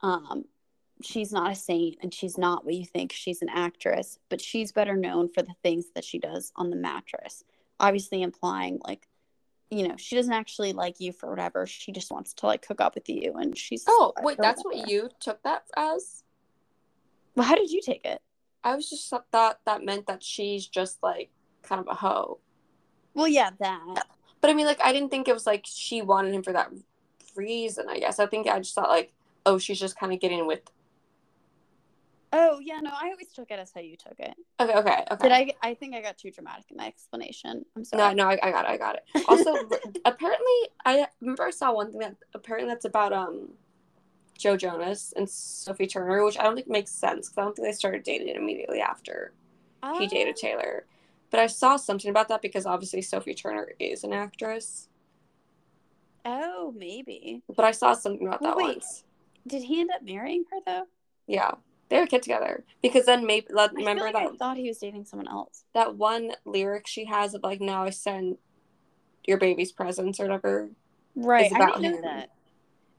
[0.00, 0.44] Um,
[1.02, 3.12] she's not a saint and she's not what you think.
[3.12, 6.76] She's an actress, but she's better known for the things that she does on the
[6.76, 7.44] mattress.
[7.80, 9.06] Obviously implying like,
[9.72, 11.66] you know, she doesn't actually like you for whatever.
[11.66, 14.82] She just wants to like hook up with you and she's Oh, wait, that's whatever.
[14.82, 16.24] what you took that as?
[17.34, 18.20] Well, how did you take it?
[18.62, 21.30] I was just thought that meant that she's just like
[21.62, 22.38] kind of a hoe.
[23.14, 24.06] Well, yeah, that.
[24.42, 26.70] But I mean, like, I didn't think it was like she wanted him for that
[27.34, 28.18] reason, I guess.
[28.18, 29.12] I think I just thought, like,
[29.46, 30.60] oh, she's just kind of getting with.
[32.34, 34.34] Oh, yeah, no, I always took it as how you took it.
[34.58, 35.22] Okay, okay, okay.
[35.28, 35.52] Did I?
[35.70, 37.64] I think I got too dramatic in my explanation.
[37.76, 38.14] I'm sorry.
[38.14, 39.04] no, I, I got it, I got it.
[39.28, 39.54] Also,
[40.04, 43.48] apparently, I remember I saw one thing that apparently that's about um
[44.38, 47.68] Joe Jonas and Sophie Turner, which I don't think makes sense because I don't think
[47.68, 49.32] they started dating immediately after
[49.98, 50.86] he dated Taylor.
[51.30, 54.88] But I saw something about that because obviously Sophie Turner is an actress.
[56.24, 57.42] Oh, maybe.
[57.54, 58.76] But I saw something about Well, that wait.
[58.76, 59.04] once.
[59.46, 60.84] Did he end up marrying her though?
[61.26, 61.52] Yeah,
[61.92, 64.78] they a kid together because then maybe let, remember like that I thought he was
[64.78, 65.64] dating someone else.
[65.74, 68.38] that one lyric she has of like now I send
[69.26, 70.70] your baby's presents or whatever.
[71.14, 71.52] Right.
[71.52, 72.02] I know him.
[72.02, 72.30] that.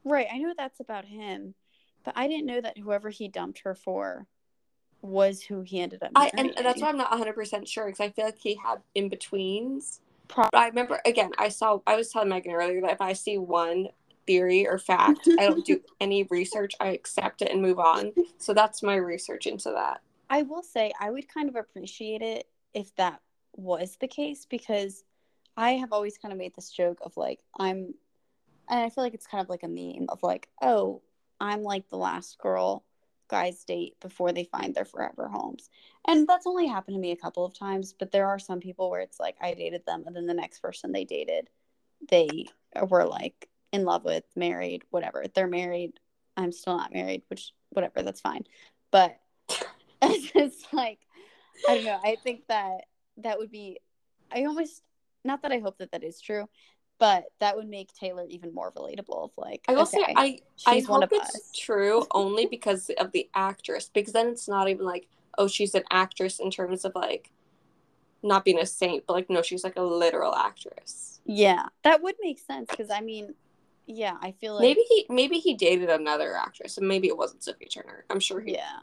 [0.04, 0.28] Right.
[0.32, 1.56] I know that's about him,
[2.04, 4.28] but I didn't know that whoever he dumped her for
[5.02, 8.00] was who he ended up I and that's why I'm not 100 percent sure because
[8.00, 10.02] I feel like he had in betweens.
[10.28, 13.14] Pro- But I remember again, I saw I was telling Megan earlier that if I
[13.14, 13.90] see one
[14.26, 16.74] theory or fact, I don't do any research.
[16.80, 18.14] I accept it and move on.
[18.38, 20.02] So that's my research into that.
[20.30, 23.20] I will say I would kind of appreciate it if that
[23.56, 25.04] was the case because
[25.56, 27.94] I have always kind of made this joke of like I'm
[28.70, 31.02] and I feel like it's kind of like a meme of like, oh,
[31.40, 32.86] I'm like the last girl
[33.28, 35.70] guys date before they find their forever homes.
[36.08, 38.90] And that's only happened to me a couple of times, but there are some people
[38.90, 41.50] where it's like I dated them and then the next person they dated,
[42.10, 42.46] they
[42.90, 45.26] were like in love with, married, whatever.
[45.34, 46.00] They're married.
[46.38, 48.46] I'm still not married, which whatever, that's fine.
[48.92, 49.20] But
[50.02, 51.00] it's just like
[51.68, 52.00] I don't know.
[52.04, 52.86] I think that
[53.18, 53.80] that would be
[54.32, 54.82] I almost
[55.26, 56.48] not that I hope that that is true,
[57.00, 59.26] but that would make Taylor even more relatable.
[59.26, 61.52] Of like, I will okay, say I I hope of it's us.
[61.56, 63.90] true only because of the actress.
[63.94, 67.32] Because then it's not even like oh she's an actress in terms of like
[68.22, 71.22] not being a saint, but like no she's like a literal actress.
[71.26, 73.34] Yeah, that would make sense because I mean,
[73.86, 77.44] yeah, I feel like maybe he maybe he dated another actress and maybe it wasn't
[77.44, 78.06] Sophie Turner.
[78.10, 78.54] I'm sure he.
[78.54, 78.80] Yeah.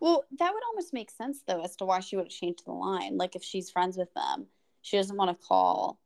[0.00, 2.72] Well, that would almost make sense though as to why she would have changed the
[2.72, 3.16] line.
[3.16, 4.46] Like if she's friends with them,
[4.82, 5.98] she doesn't want to call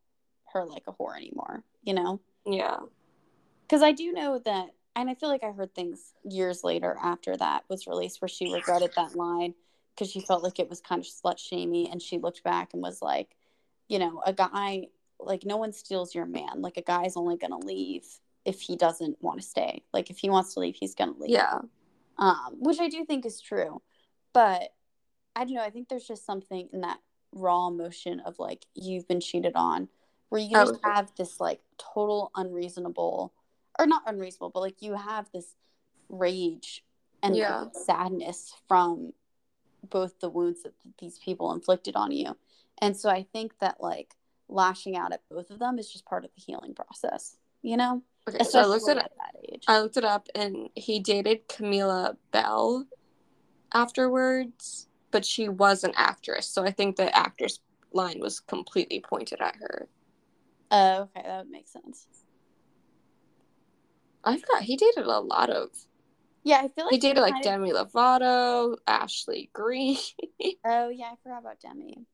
[0.53, 2.21] her like a whore anymore, you know?
[2.47, 2.79] Yeah.
[3.63, 7.37] Because I do know that, and I feel like I heard things years later after
[7.37, 9.55] that was released where she regretted that line
[9.95, 12.83] because she felt like it was kind of slut shamey, and she looked back and
[12.83, 13.37] was like,
[13.89, 14.89] you know, a guy
[15.27, 16.61] like no one steals your man.
[16.63, 18.05] Like a guy's only gonna leave
[18.45, 19.85] if he doesn't want to stay.
[19.93, 21.31] Like if he wants to leave, he's gonna leave.
[21.31, 21.61] Yeah.
[22.19, 23.81] um, which I do think is true.
[24.33, 24.75] But
[25.35, 25.63] I don't know.
[25.63, 26.99] I think there's just something in that
[27.33, 29.89] raw emotion of like you've been cheated on,
[30.29, 30.67] where you Oh.
[30.67, 33.33] just have this like total unreasonable,
[33.79, 35.57] or not unreasonable, but like you have this
[36.09, 36.85] rage
[37.23, 37.71] and Yeah.
[37.73, 39.15] sadness from
[39.89, 42.37] both the wounds that these people inflicted on you.
[42.79, 44.15] And so I think that like
[44.53, 48.03] lashing out at both of them is just part of the healing process, you know?
[48.29, 48.45] Okay.
[48.45, 49.65] So I looked it at that age.
[49.67, 52.87] I looked it up and he dated Camilla Belle
[53.73, 56.47] afterwards, but she was an actress.
[56.47, 57.59] So I think the actress
[57.93, 59.89] line was completely pointed at her.
[60.71, 62.07] Oh, okay, that would make sense.
[64.25, 65.71] I forgot he dated a lot of.
[66.45, 69.99] Yeah, I feel like He dated like Demi Lovato, Ashley Greene.
[70.65, 72.05] Oh yeah, I forgot about Demi.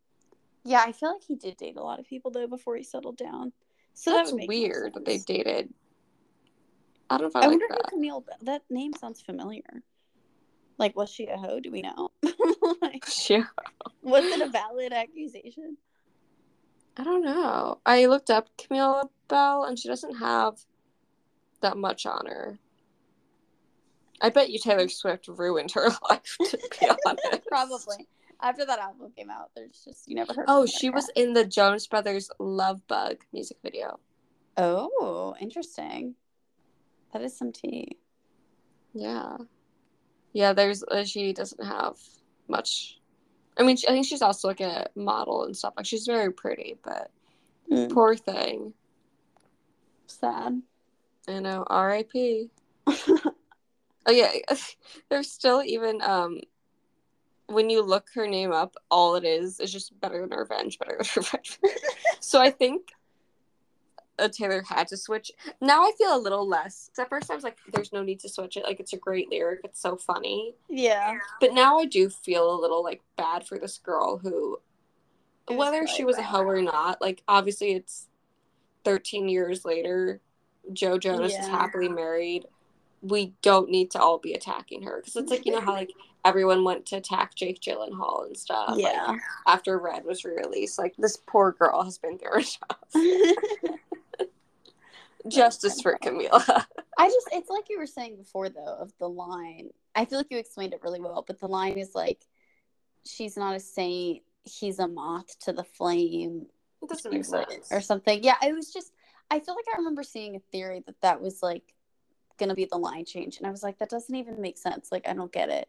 [0.68, 3.16] Yeah, I feel like he did date a lot of people though before he settled
[3.16, 3.52] down.
[3.94, 5.24] So That's that would make more weird that they sense.
[5.24, 5.72] dated.
[7.08, 7.86] I don't know if I, I like wonder that.
[7.90, 9.82] who Camille, that name sounds familiar.
[10.76, 11.58] Like, was she a hoe?
[11.58, 12.10] Do we know?
[12.82, 13.44] like, Yeah.
[14.02, 15.78] was it a valid accusation?
[16.98, 17.80] I don't know.
[17.86, 20.54] I looked up Camilla Belle and she doesn't have
[21.62, 22.58] that much on her.
[24.20, 27.46] I bet you Taylor Swift ruined her life, to be honest.
[27.48, 28.06] Probably.
[28.40, 30.44] After that album came out, there's just you never heard.
[30.48, 33.98] Oh, she was in the Jonas Brothers Lovebug music video.
[34.56, 36.14] Oh, interesting.
[37.12, 37.96] That is some tea.
[38.94, 39.38] Yeah.
[40.32, 41.96] Yeah, there's uh, she doesn't have
[42.48, 43.00] much.
[43.58, 45.74] I mean, she, I think she's also like a model and stuff.
[45.76, 47.10] Like she's very pretty, but
[47.70, 48.72] Mm, poor thing.
[50.06, 50.62] sad.
[51.28, 51.64] I know.
[51.68, 52.50] R.I.P.
[54.06, 54.32] Oh yeah,
[55.10, 56.40] there's still even um
[57.48, 60.98] when you look her name up, all it is is just better than revenge, better
[60.98, 61.58] than revenge.
[62.20, 62.92] so I think
[64.18, 65.32] a Taylor had to switch.
[65.60, 66.90] Now I feel a little less.
[66.98, 68.64] At first I was like, "There's no need to switch it.
[68.64, 69.60] Like it's a great lyric.
[69.64, 71.18] It's so funny." yeah.
[71.40, 74.60] But now I do feel a little like bad for this girl who,
[75.48, 78.08] whether she was a hoe or not, like obviously it's
[78.84, 80.20] 13 years later.
[80.72, 82.46] Joe Jonas is happily married.
[83.02, 85.92] We don't need to all be attacking her because it's like you know how like
[86.24, 88.70] everyone went to attack Jake Gyllenhaal and stuff.
[88.70, 89.16] like, Yeah.
[89.46, 92.42] after Red was re-released, like this poor girl has been through
[92.94, 93.78] enough.
[95.28, 96.44] Justice for Camilla.
[96.98, 99.70] I just it's like you were saying before though of the line.
[99.94, 102.20] I feel like you explained it really well, but the line is like
[103.04, 106.46] she's not a saint, he's a moth to the flame
[106.82, 107.68] it doesn't make sense.
[107.70, 108.22] or something.
[108.22, 108.92] Yeah, it was just
[109.30, 111.74] I feel like I remember seeing a theory that that was like
[112.38, 114.90] going to be the line change and I was like that doesn't even make sense.
[114.92, 115.68] Like I don't get it.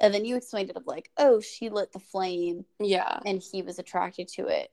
[0.00, 3.20] And then you explained it of like, oh, she lit the flame Yeah.
[3.24, 4.70] and he was attracted to it.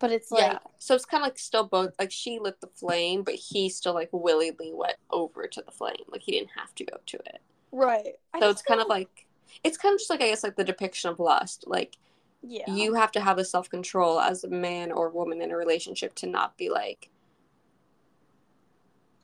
[0.00, 0.58] But it's like yeah.
[0.78, 3.94] So it's kind of like still both like she lit the flame, but he still
[3.94, 6.04] like willingly went over to the flame.
[6.08, 7.40] Like he didn't have to go to it.
[7.72, 8.14] right.
[8.38, 9.26] So it's kind of like
[9.62, 11.64] it's kind of just like I guess like the depiction of lust.
[11.66, 11.96] Like
[12.42, 12.68] yeah.
[12.68, 16.14] you have to have the self control as a man or woman in a relationship
[16.16, 17.08] to not be like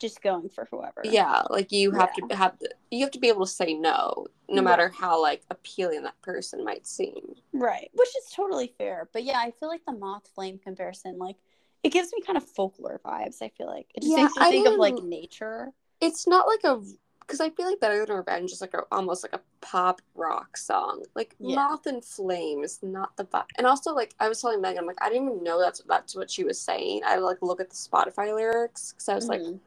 [0.00, 1.02] just going for whoever.
[1.04, 4.26] yeah like you have to have the, you have to be able to say no
[4.48, 4.64] no Right.
[4.64, 9.08] matter how like appealing that person might seem Right, which is totally fair.
[9.12, 11.36] But yeah, I feel like the moth flame comparison, like,
[11.82, 13.42] it gives me kind of folklore vibes.
[13.42, 15.72] I feel like it just Yeah, makes me I think of like nature.
[16.00, 16.80] it's not like a
[17.20, 20.56] because I feel like Better Than Revenge is like a, almost like a pop rock
[20.56, 21.02] song.
[21.14, 21.56] Like Yeah.
[21.56, 23.44] Moth and Flame is not the vibe.
[23.58, 26.14] And also, like I was telling Megan, I'm like I didn't even know that's that's
[26.16, 27.02] what she was saying.
[27.04, 29.58] I like look at the Spotify lyrics because I was like, Mhm.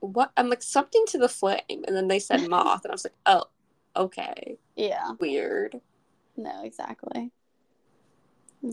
[0.00, 0.32] What?
[0.36, 3.14] I'm like something to the flame, and then they said Moth, and I was like,
[3.26, 3.44] oh,
[3.96, 5.80] okay, yeah, weird.
[6.36, 7.32] no, exactly.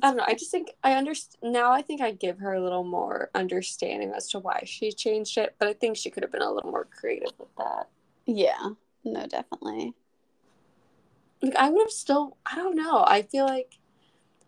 [0.01, 0.23] I don't know.
[0.25, 1.71] I just think I understand now.
[1.71, 5.55] I think I give her a little more understanding as to why she changed it,
[5.59, 7.89] but I think she could have been a little more creative with that.
[8.25, 8.69] Yeah,
[9.03, 9.93] no, definitely.
[11.41, 12.37] Like I would have still.
[12.45, 13.03] I don't know.
[13.07, 13.77] I feel like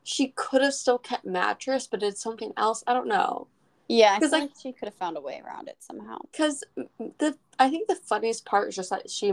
[0.03, 2.83] she could have still kept mattress, but did something else.
[2.87, 3.47] I don't know.
[3.89, 6.17] Yeah, I 'Cause, feel like- like she could have found a way around it somehow.
[6.31, 9.31] Because the I think the funniest part is just that she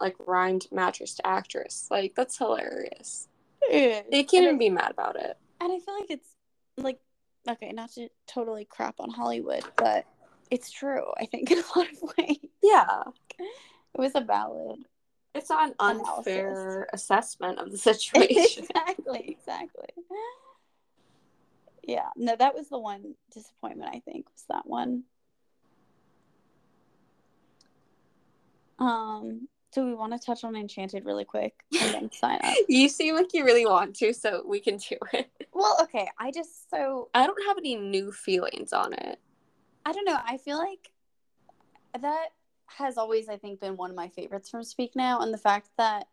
[0.00, 1.88] like rhymed mattress to actress.
[1.90, 3.28] Like that's hilarious.
[3.68, 5.36] They can't And even I- be mad about it.
[5.60, 6.28] And I feel like it's
[6.76, 7.00] like
[7.48, 10.04] okay, not to totally crap on Hollywood, but
[10.50, 11.04] it's true.
[11.16, 13.02] I think in a lot of ways, Yeah,
[13.38, 14.84] it was a valid.
[15.34, 16.16] it's not an Analysis.
[16.18, 18.64] unfair assessment of the situation.
[18.64, 19.88] exactly, exactly.
[21.86, 23.90] Yeah, no, that was the one disappointment.
[23.94, 25.04] I think was that one.
[28.80, 32.54] Um, do we want to touch on Enchanted really quick and then sign up?
[32.68, 35.30] you seem like you really want to, so we can do it.
[35.52, 36.08] Well, okay.
[36.18, 39.20] I just so I don't have any new feelings on it.
[39.84, 40.18] I don't know.
[40.26, 40.90] I feel like
[42.00, 42.28] that
[42.66, 45.68] has always, I think, been one of my favorites from Speak Now, and the fact
[45.78, 46.08] that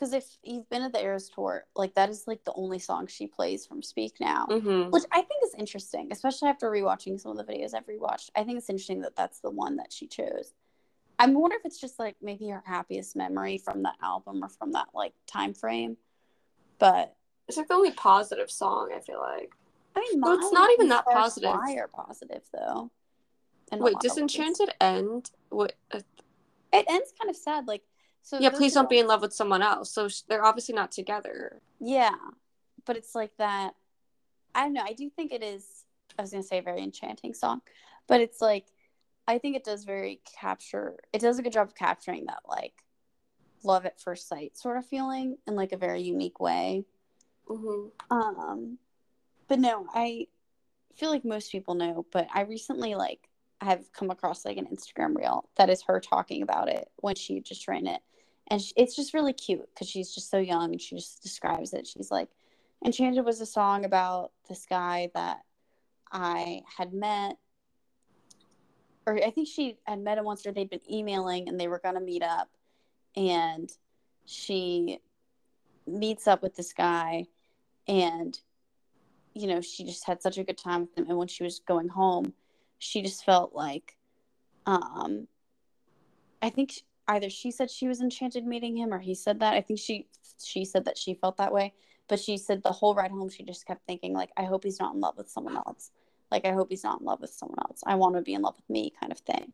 [0.00, 3.06] because if you've been at the Eras tour, like that is like the only song
[3.06, 4.88] she plays from Speak Now, Mm-hmm.
[4.90, 8.30] which I think is interesting, especially after rewatching some of the videos I've rewatched.
[8.34, 10.54] I think it's interesting that that's the one that she chose.
[11.18, 14.72] I wonder if it's just like maybe her happiest memory from that album or from
[14.72, 15.98] that like time frame.
[16.78, 17.14] But
[17.46, 19.52] It's like the only positive song I feel like.
[19.94, 21.50] I mean, Well, it's not even that positive.
[21.52, 22.90] Fly are positive though.
[23.70, 24.12] in a Wait, lot of ways.
[24.14, 25.30] Disenchanted end?
[25.50, 25.74] What?
[25.92, 26.00] Uh,
[26.72, 27.82] It ends kind of sad, like
[28.22, 28.38] so.
[28.38, 29.92] yeah, please don't be in love with someone else.
[29.92, 31.60] So sh- they're obviously not together.
[31.80, 32.14] Yeah,
[32.86, 33.74] but it's like that.
[34.54, 34.84] I don't know.
[34.84, 35.84] I do think it is.
[36.18, 37.62] I was gonna say a very enchanting song,
[38.06, 38.66] but it's like
[39.26, 40.96] I think it does very capture.
[41.12, 42.74] It does a good job of capturing that like
[43.62, 46.84] love at first sight sort of feeling in like a very unique way.
[47.48, 48.16] Mm-hmm.
[48.16, 48.78] Um,
[49.48, 50.26] but no, I
[50.96, 53.28] feel like most people know, but I recently like
[53.60, 57.40] have come across like an Instagram reel that is her talking about it when she
[57.40, 58.00] just ran it,
[58.50, 61.72] and sh- it's just really cute because she's just so young and she just describes
[61.72, 61.86] it.
[61.86, 62.28] She's like,
[62.84, 65.44] "Enchanted was a song about this guy that
[66.12, 67.38] I had met."
[69.06, 71.78] Or I think she had met him once, or they'd been emailing, and they were
[71.78, 72.50] gonna meet up,
[73.16, 73.72] and
[74.26, 74.98] she
[75.86, 77.26] meets up with this guy,
[77.88, 78.38] and
[79.34, 81.60] you know she just had such a good time with him and when she was
[81.60, 82.32] going home
[82.78, 83.96] she just felt like
[84.66, 85.26] um
[86.42, 89.54] i think either she said she was enchanted meeting him or he said that.
[89.54, 90.06] I think she
[90.42, 91.74] she said that she felt that way
[92.10, 94.80] but she said the whole ride home she just kept thinking like i hope he's
[94.80, 95.92] not in love with someone else.
[96.30, 97.80] Like i hope he's not in love with someone else.
[97.86, 99.52] I want to be in love with me kind of thing.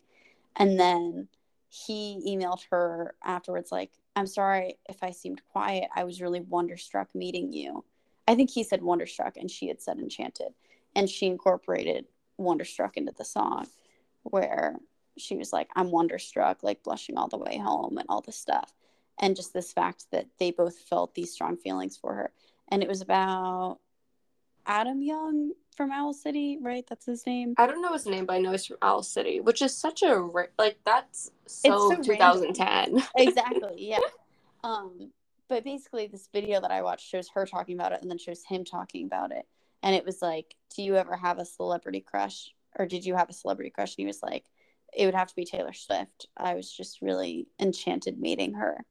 [0.57, 1.29] And then
[1.69, 5.89] he emailed her afterwards like i'm sorry if i seemed quiet.
[5.95, 7.85] I was really wonderstruck meeting you.
[8.27, 10.53] I think he said Wonderstruck and she had said Enchanted.
[10.95, 12.07] And she incorporated
[12.39, 13.69] Wonderstruck into the song
[14.23, 14.77] where
[15.19, 18.73] she was like, I'm wonderstruck, like blushing all the way home and all this stuff.
[19.19, 22.33] And just this fact that they both felt these strong feelings for her.
[22.69, 23.79] And it was about
[24.67, 26.85] Adam Young from Owl City, right?
[26.89, 27.55] That's his name.
[27.57, 30.03] I don't know his name, but I know he's from Owl City, which is such
[30.03, 30.29] a
[30.59, 33.03] like that's so, so 2010.
[33.17, 33.99] exactly yeah
[34.65, 35.11] um
[35.49, 38.45] but basically this video that i watched shows her talking about it and then shows
[38.45, 39.47] him talking about it
[39.83, 43.31] and it was like do you ever have a celebrity crush or did you have
[43.31, 44.45] a celebrity crush and he was like
[44.97, 48.85] it would have to be taylor swift i was just really enchanted meeting her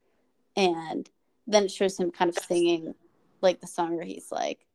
[0.56, 1.10] and
[1.46, 2.94] then it shows him kind of singing
[3.40, 4.66] like the song where he's like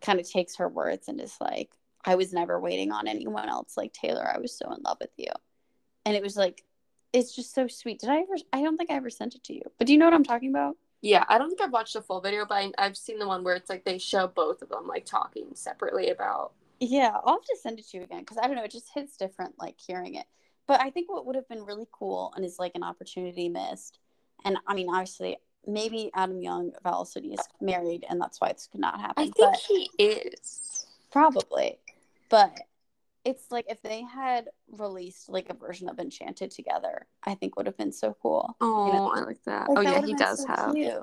[0.00, 1.70] kind of takes her words and is like
[2.04, 5.10] i was never waiting on anyone else like taylor i was so in love with
[5.16, 5.30] you
[6.04, 6.62] and it was like
[7.12, 8.00] it's just so sweet.
[8.00, 8.34] Did I ever?
[8.52, 9.62] I don't think I ever sent it to you.
[9.78, 10.76] But do you know what I'm talking about?
[11.02, 13.44] yeah, I don't think I've watched the full video, but I, I've seen the one
[13.44, 16.52] where it's like they show both of them like talking separately about.
[16.80, 18.64] Yeah, I'll have to send it to you again because I don't know.
[18.64, 20.26] It just hits different, like hearing it.
[20.66, 23.98] But I think what would have been really cool and is like an opportunity missed.
[24.44, 28.52] And I mean, obviously, maybe Adam Young of Owl City is married, and that's why
[28.52, 29.24] this could not happen.
[29.28, 30.86] I think he is.
[31.10, 31.78] probably.
[32.28, 32.58] But
[33.24, 37.66] it's like if they had released like a version of Enchanted together, I think would
[37.66, 38.56] have been so cool.
[38.60, 39.10] Oh, You know?
[39.10, 39.68] I like that.
[39.68, 40.74] Like, oh that yeah, he does so have.
[40.74, 41.02] cute.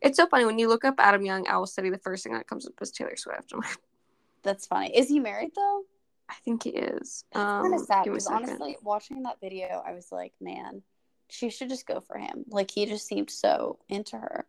[0.00, 1.88] It's so funny when you look up Adam Young Owl City.
[1.88, 3.52] The first thing that comes up is Taylor Swift.
[4.42, 4.96] That's funny.
[4.96, 5.82] Is he married though?
[6.28, 7.24] I think he is.
[7.30, 10.32] It's kind Um, of sad me a because honestly, watching that video, I was like,
[10.40, 10.82] man,
[11.28, 12.44] she should just go for him.
[12.48, 14.46] Like he just seemed so into her.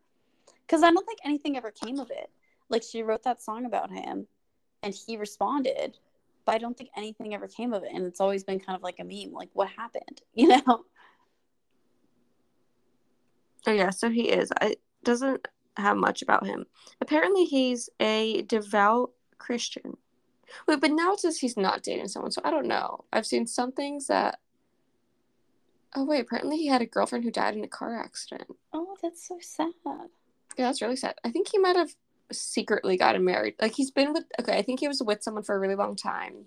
[0.68, 2.30] Cuz I don't think anything ever came of it.
[2.70, 4.28] Like she wrote that song about him
[4.82, 5.98] and he responded,
[6.46, 8.84] but I don't think anything ever came of it and it's always been kind of
[8.84, 10.86] like a meme like what happened, you know?
[13.66, 14.52] Oh yeah, so he is.
[14.60, 15.48] I doesn't
[15.78, 16.66] have much about him.
[17.02, 19.98] Apparently he's a devout Christian.
[20.68, 23.06] Wait, but now it says he's not dating someone, so I don't know.
[23.12, 24.40] I've seen some things that
[25.96, 28.50] Oh wait, apparently he had a girlfriend who died in a car accident.
[28.72, 29.74] Oh, that's so sad.
[30.58, 31.16] Yeah, that's really sad.
[31.24, 31.94] I think he might have
[32.32, 33.56] secretly gotten married.
[33.62, 35.96] Like he's been with okay, I think he was with someone for a really long
[35.96, 36.46] time.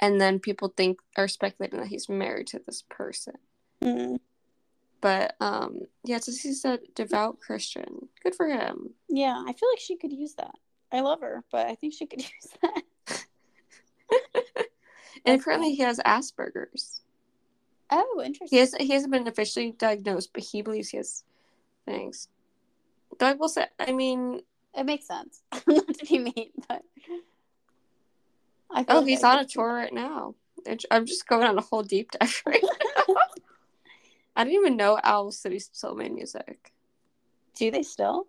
[0.00, 3.34] And then people think are speculating that he's married to this person.
[3.82, 4.18] Mm.
[5.00, 8.08] But um yeah, so he's a devout Christian.
[8.22, 8.94] Good for him.
[9.08, 10.56] Yeah, I feel like she could use that.
[10.92, 13.24] I love her, but I think she could use that.
[15.24, 17.00] and apparently he has Asperger's.
[17.90, 18.56] Oh, interesting.
[18.56, 21.24] He has he hasn't been officially diagnosed, but he believes he has
[21.84, 22.28] things.
[23.20, 24.40] I will say, I mean,
[24.74, 25.42] It makes sense.
[25.66, 26.82] Not to be mean, but
[28.70, 30.34] I feel oh, like he's I on a tour right now.
[30.90, 33.14] I'm just going on a whole deep dive right now.
[34.34, 36.72] I didn't even know Owl City still made music.
[37.54, 38.26] Do they still?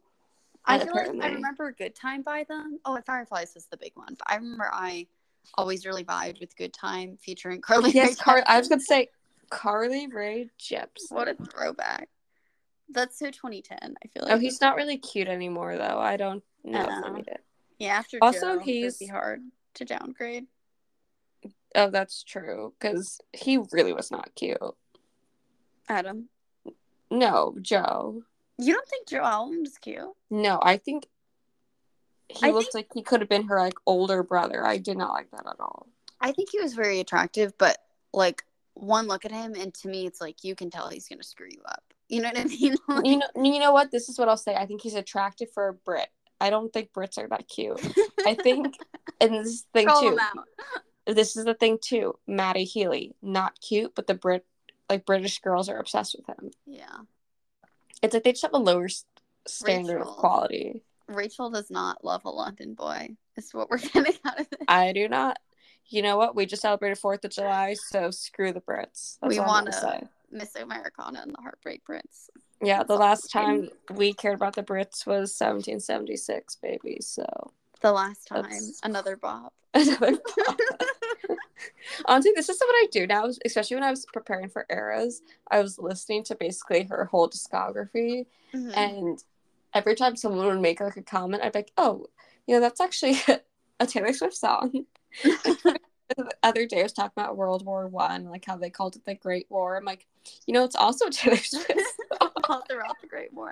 [0.65, 1.35] I feel like I apparently.
[1.35, 2.79] remember Good Time by them.
[2.85, 4.15] Oh, Fireflies is the big one.
[4.17, 5.07] But I remember I
[5.55, 7.91] always really vibed with Good Time featuring Carly.
[7.91, 9.09] Yes, Rae Car- I was gonna say
[9.49, 11.11] Carly Rae Jepsen.
[11.11, 12.09] What a throwback.
[12.89, 13.77] That's so 2010.
[14.03, 14.35] I feel oh, like.
[14.35, 15.99] Oh, he's not really cute anymore, though.
[15.99, 17.43] I don't know they it.
[17.79, 17.93] yeah.
[17.95, 19.41] After Also, Joe, he's- be hard
[19.75, 20.45] to downgrade.
[21.75, 24.57] Oh, that's true, because he really was not cute.
[25.89, 26.29] Adam,
[27.09, 28.23] No, Joe.
[28.57, 30.01] You don't think Joe Alwyn is cute?
[30.29, 31.07] No, I think
[32.29, 34.65] he I looked like he could have been her like older brother.
[34.65, 35.87] I did not like that at all.
[36.19, 37.77] I think he was very attractive, but
[38.13, 38.43] like
[38.75, 41.49] one look at him, and to me, it's like you can tell he's gonna screw
[41.51, 41.83] you up.
[42.09, 42.75] You know what I mean?
[42.87, 43.91] Like, You know, you know what?
[43.91, 44.55] This is what I'll say.
[44.55, 46.09] I think he's attractive for a Brit.
[46.39, 47.79] I don't think Brits are that cute.
[48.25, 48.75] I think,
[49.21, 50.17] and this is thing too.
[51.07, 52.17] This is the thing too.
[52.27, 54.45] Matty Healy, not cute, but the Brit,
[54.89, 56.51] like British girls, are obsessed with him.
[56.65, 56.97] Yeah.
[58.01, 58.87] It's like they just have a lower
[59.47, 60.11] standard Rachel.
[60.11, 60.83] of quality.
[61.07, 63.15] Rachel does not love a London boy.
[63.35, 64.59] Is what we're getting out of this.
[64.67, 65.37] I do not.
[65.87, 66.35] You know what?
[66.35, 69.17] We just celebrated Fourth of July, so screw the Brits.
[69.21, 72.29] That's We wanna- Miss Americana and the Heartbreak Prince.
[72.61, 76.97] Yeah, That's the last time we cared about the Brits was 1776, baby.
[77.01, 77.25] So
[77.83, 79.51] The last time, That's- another Bob.
[79.75, 80.17] another.
[82.05, 85.21] Honestly, this is what I do now, especially when I was preparing for eras.
[85.51, 88.75] I was listening to basically her whole discography, Mhm.
[88.77, 89.23] and
[89.73, 92.07] every time someone would make like a comment, I'd be like, "Oh,
[92.47, 93.17] you know, that's actually
[93.79, 94.85] a Taylor Swift song."
[95.23, 95.79] the
[96.43, 99.15] other day, I was talking about World War One, like how they called it the
[99.15, 99.75] Great War.
[99.77, 100.05] I'm like,
[100.45, 101.69] you know, it's also Taylor Swift.
[102.47, 103.51] All throughout the Great War.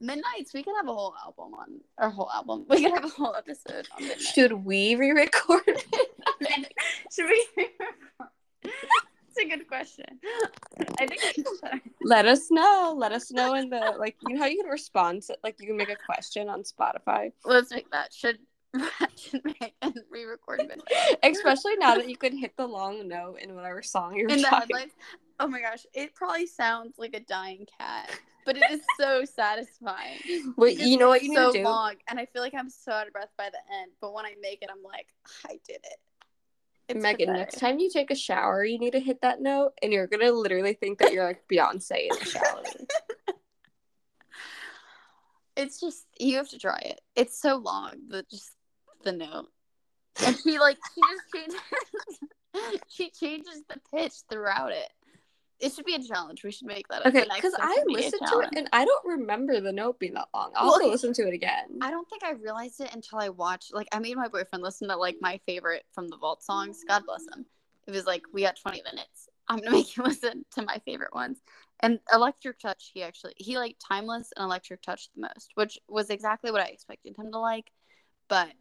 [0.00, 2.66] Midnights, we could have a whole album on, our whole album.
[2.68, 4.20] We could have a whole episode on Midnight.
[4.20, 6.72] Should we re-record it?
[7.12, 7.46] Should we?
[7.56, 8.30] Re-record?
[9.36, 10.06] It's a good question.
[11.00, 11.46] I think.
[12.02, 12.94] Let us know.
[12.96, 14.16] Let us know in the like.
[14.28, 17.32] You know how you can respond to like you can make a question on Spotify,
[17.44, 18.12] Let's make that.
[18.12, 18.38] Should
[19.16, 23.54] should make and re-record Midnight especially now that you can hit the long note in
[23.54, 24.76] whatever song you're in the talking.
[24.76, 24.94] headlights?
[25.40, 28.10] Oh my gosh, it probably sounds like a dying cat,
[28.44, 30.18] but it is so satisfying.
[30.56, 31.64] Wait, you know what you so need to do?
[31.64, 33.92] long, and I feel like I'm so out of breath by the end.
[34.00, 35.08] But when I make it, I'm like,
[35.46, 35.98] I did it.
[36.88, 37.52] It's Megan, pathetic.
[37.52, 40.30] next time you take a shower, you need to hit that note, and you're gonna
[40.30, 42.62] literally think that you're like Beyonce in the shower.
[45.56, 47.00] It's just you have to try it.
[47.14, 47.92] It's so long.
[48.08, 48.56] The just
[49.04, 49.46] the note,
[50.26, 51.60] and she like she just changes.
[52.88, 54.90] she changes the pitch throughout it.
[55.64, 56.44] It should be a challenge.
[56.44, 57.06] We should make that.
[57.06, 60.52] okay, because I listened to it and I don't remember the note being that long.
[60.54, 61.78] I'll Well, have to listen to it again.
[61.80, 63.72] I don't think I realized it until I watched.
[63.72, 66.84] Like, I made my boyfriend listen to like my favorite from the Vault songs.
[66.86, 67.46] God bless him.
[67.86, 69.28] It was like we got 20 minutes.
[69.48, 71.38] I'm gonna make you listen to my favorite ones.
[71.80, 76.10] And Electric Touch, he actually he liked Timeless and Electric Touch the most, which was
[76.10, 77.70] exactly what I expected him to like.
[78.28, 78.52] But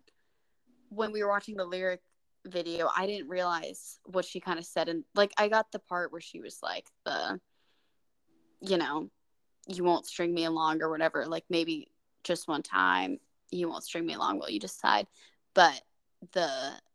[0.89, 2.01] when we were watching the lyric
[2.45, 4.89] video, I didn't realize what she kind of said.
[4.89, 7.39] And like, I got the part where she was like the,
[8.61, 9.09] you know,
[9.67, 11.25] you won't string me along or whatever.
[11.25, 11.89] Like maybe
[12.23, 13.19] just one time
[13.51, 15.07] you won't string me along will you decide
[15.53, 15.81] but
[16.31, 16.49] the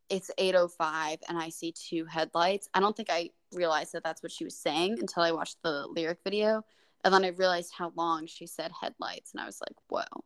[0.09, 4.33] it's 805 and i see two headlights i don't think i realized that that's what
[4.33, 6.65] she was saying until i watched the lyric video
[7.05, 10.23] and then i realized how long she said headlights and i was like whoa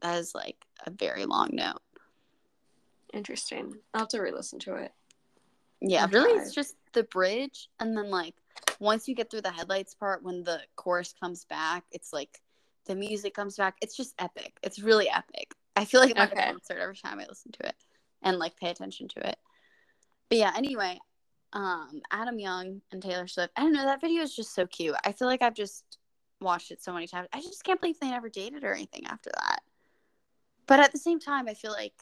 [0.00, 1.80] that is like a very long note
[3.12, 3.74] Interesting.
[3.94, 4.92] I'll have to re-listen to it.
[5.80, 6.16] yeah Okay.
[6.16, 8.34] really it's just the bridge and then like
[8.78, 12.40] once you get through the headlights part, when the chorus comes back, it's like
[12.86, 13.74] the music comes back.
[13.80, 14.52] It's just epic.
[14.62, 15.52] It's really epic.
[15.74, 16.42] I feel like I'm at Okay.
[16.48, 17.74] a concert every time I listen to it
[18.22, 19.38] and like pay attention to it.
[20.28, 20.98] But yeah, anyway,
[21.52, 23.52] um, Adam Young and Taylor Swift.
[23.56, 23.84] I don't know.
[23.84, 24.94] That video is just so cute.
[25.04, 25.98] I feel like I've just
[26.40, 27.28] watched it so many times.
[27.32, 29.60] I just can't believe they never dated or anything after that.
[30.66, 31.94] But at the same time, I feel like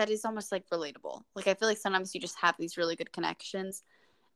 [0.00, 1.24] that is almost like relatable.
[1.34, 3.82] Like I feel like sometimes you just have these really good connections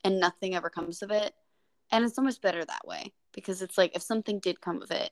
[0.05, 1.33] and nothing ever comes of it.
[1.91, 5.11] And it's almost better that way because it's like if something did come of it,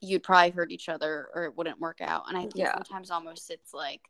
[0.00, 2.24] you'd probably hurt each other or it wouldn't work out.
[2.26, 2.74] And I think Yeah.
[2.74, 4.00] sometimes almost it's like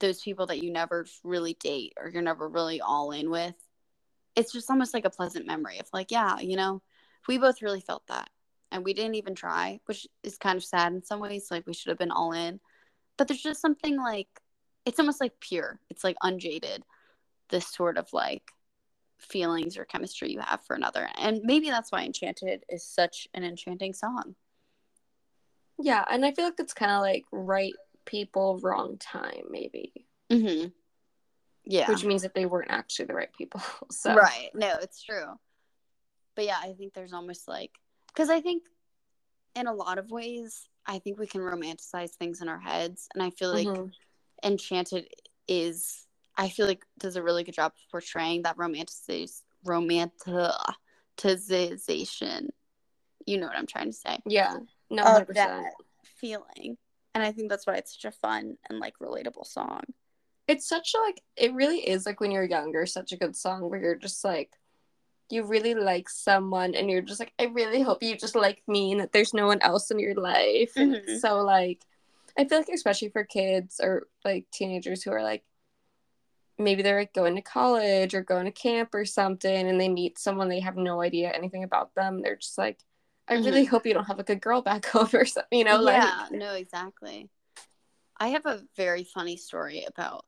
[0.00, 3.54] those people that you never really date or you're never really all in with.
[4.34, 6.82] It's just almost like a pleasant memory of like, yeah, you know,
[7.28, 8.28] we both really felt that.
[8.72, 11.46] And we didn't even try, which is kind of sad in some ways.
[11.48, 12.58] Like we should have been all in.
[13.16, 14.26] But there's just something like
[14.86, 15.80] it's almost like pure.
[15.90, 16.82] It's like unjaded.
[17.50, 18.42] This sort of like
[19.18, 21.08] feelings or chemistry you have for another.
[21.18, 24.34] And maybe that's why Enchanted is such an enchanting song.
[25.78, 27.74] Yeah, and I feel like it's kind of like right
[28.06, 30.06] people, wrong time, maybe.
[30.30, 30.68] Mm-hmm.
[31.64, 31.88] Yeah.
[31.90, 33.60] Which means that they weren't actually the right people.
[33.90, 34.50] So Right.
[34.54, 35.26] No, it's true.
[36.34, 37.70] But yeah, I think there's almost like
[38.08, 38.62] because I think
[39.54, 43.22] in a lot of ways, I think we can romanticize things in our heads, and
[43.22, 43.90] I feel like Mhm.
[44.46, 45.08] Enchanted
[45.48, 46.06] is
[46.36, 52.48] I feel like does a really good job of portraying that romanticiz romanticization.
[53.26, 54.18] You know what I'm trying to say.
[54.26, 54.56] yeah,
[54.90, 55.74] no, Of hundred that percent.
[56.04, 56.76] feeling.
[57.14, 59.80] And I think that's why it's such a fun and like relatable song.
[60.46, 63.68] It's such a like it really is like when you're younger, such a good song
[63.68, 64.52] where you're just like
[65.28, 68.92] you really like someone and you're just like, I really hope you just like me
[68.92, 70.72] and that there's no one else in your life.
[70.76, 71.18] Mhm.
[71.20, 71.82] so like
[72.38, 75.44] I feel like especially for kids or like teenagers who are like
[76.58, 80.18] maybe they're like going to college or going to camp or something and they meet
[80.18, 82.22] someone they have no idea anything about them.
[82.22, 82.78] They're just like,
[83.28, 83.70] I really mm-hmm.
[83.70, 86.26] hope you don't have like a girl back home or something, you know, like yeah,
[86.30, 87.28] no, exactly.
[88.18, 90.24] I have a very funny story about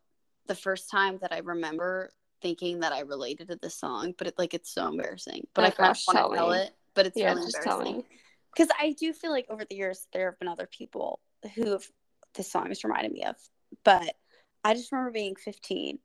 [0.46, 2.10] the first time that I remember
[2.42, 5.46] thinking that I related to the song, but it like it's so embarrassing.
[5.54, 8.04] But Oh I kind gosh, of want to tell it, but it's yeah, really embarrassing
[8.54, 11.20] because I do feel like over the years there have been other people
[11.54, 11.88] who have
[12.38, 13.36] this song has reminded me of.
[13.84, 14.14] But
[14.64, 15.98] I just remember being 15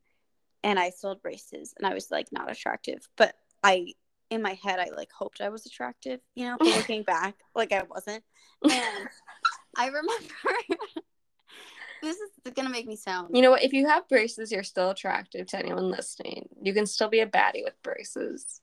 [0.64, 3.94] and I sold braces and I was like not attractive, but I
[4.30, 7.72] in my head I like hoped I was attractive, you know, but looking back, like
[7.72, 8.24] I wasn't.
[8.64, 9.08] And
[9.78, 10.12] I remember
[12.02, 13.64] this is gonna make me sound You know what?
[13.64, 16.50] If you have braces, you're still attractive to anyone listening.
[16.62, 18.60] You can still be a baddie with braces.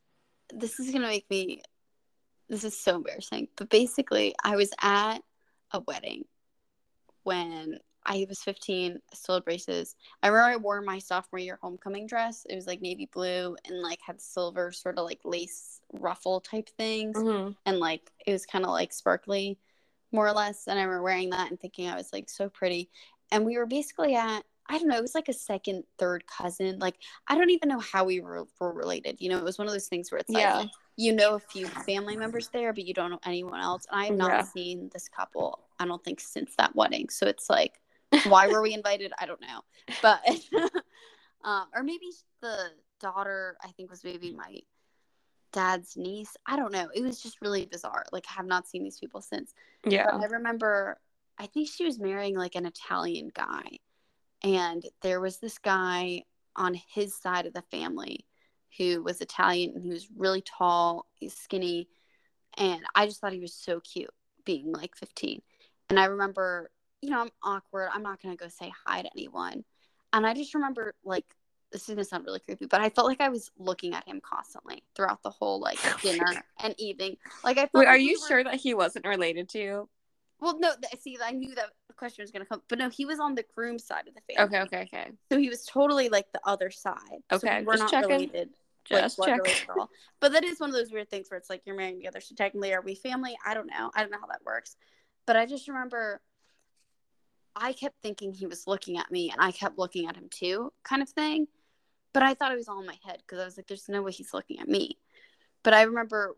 [0.53, 1.63] this is gonna make me
[2.49, 5.19] this is so embarrassing but basically i was at
[5.73, 6.25] a wedding
[7.25, 11.59] when i was 15 I still had braces i remember i wore my sophomore year
[11.61, 15.81] homecoming dress it was like navy blue and like had silver sort of like lace
[15.93, 17.53] ruffle type things Mm-hmm.
[17.67, 19.59] and like it was kind of like sparkly
[20.13, 22.89] more or less and i remember wearing that and thinking i was like so pretty
[23.31, 26.79] and we were basically at i don't know it was like a second third cousin
[26.79, 26.97] like
[27.29, 29.73] i don't even know how we were, were related you know it was one of
[29.73, 30.65] those things where it's like Yeah.
[30.97, 34.05] you know a few family members there but you don't know anyone else and i
[34.07, 34.43] have not Yeah.
[34.43, 37.81] seen this couple i don't think since that wedding so it's like
[38.27, 39.61] why were we invited i don't know
[40.03, 40.21] but
[41.45, 42.07] um or maybe
[42.41, 42.71] the
[43.01, 44.59] daughter i think was maybe my
[45.53, 48.85] dad's niece i don't know it was just really bizarre like I have not seen
[48.85, 49.53] these people since
[49.85, 50.07] Yeah.
[50.13, 50.99] but I remember,
[51.39, 53.79] I think she was marrying like an Italian guy.
[54.43, 56.25] And there was this guy
[56.55, 58.27] on his side of the family
[58.79, 61.89] who was Italian and he was really tall, he's skinny.
[62.57, 64.13] And I just thought he was so cute
[64.45, 65.41] being like 15.
[65.91, 66.71] And I remember,
[67.03, 67.91] you know, I'm awkward.
[67.93, 69.65] I'm not going to go say hi to anyone.
[70.13, 71.25] And I just remember like,
[71.73, 74.21] this is gonna sound really creepy, but I felt like I was looking at him
[74.21, 77.17] constantly throughout the whole like oh dinner and evening.
[77.45, 79.89] Like I Wait, are like we you were- sure that he wasn't related to you?
[80.41, 82.89] well, no, th- see, I knew that the question was going to come, but no,
[82.89, 84.57] he was on the groom side of the family.
[84.57, 85.11] Okay, okay, okay.
[85.31, 86.97] So he was totally like the other side.
[87.31, 88.09] So Okay, we we're not checking.
[88.09, 88.49] related.
[88.85, 89.41] Just blood check.
[90.19, 92.21] But that is one of those weird things where it's like you're marrying together.
[92.21, 93.37] So technically, are we family?
[93.47, 93.93] I don't know.
[93.95, 94.75] I don't know how that works.
[95.31, 96.21] But I just remember
[97.55, 100.73] I kept thinking he was looking at me and I kept looking at him too,
[100.83, 101.47] kind of thing.
[102.13, 104.03] But I thought it was all in my head because I was like, there's no
[104.03, 104.99] way he's looking at me.
[105.63, 106.35] But I remember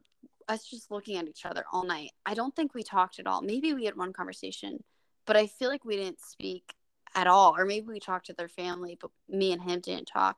[0.46, 2.10] us just looking at each other all night.
[2.26, 3.40] I don't think we talked at all.
[3.40, 4.84] Maybe we had one conversation,
[5.24, 6.74] but I feel like we didn't speak
[7.14, 7.56] at all.
[7.56, 10.36] Or maybe we talked to their family, but me and him didn't talk.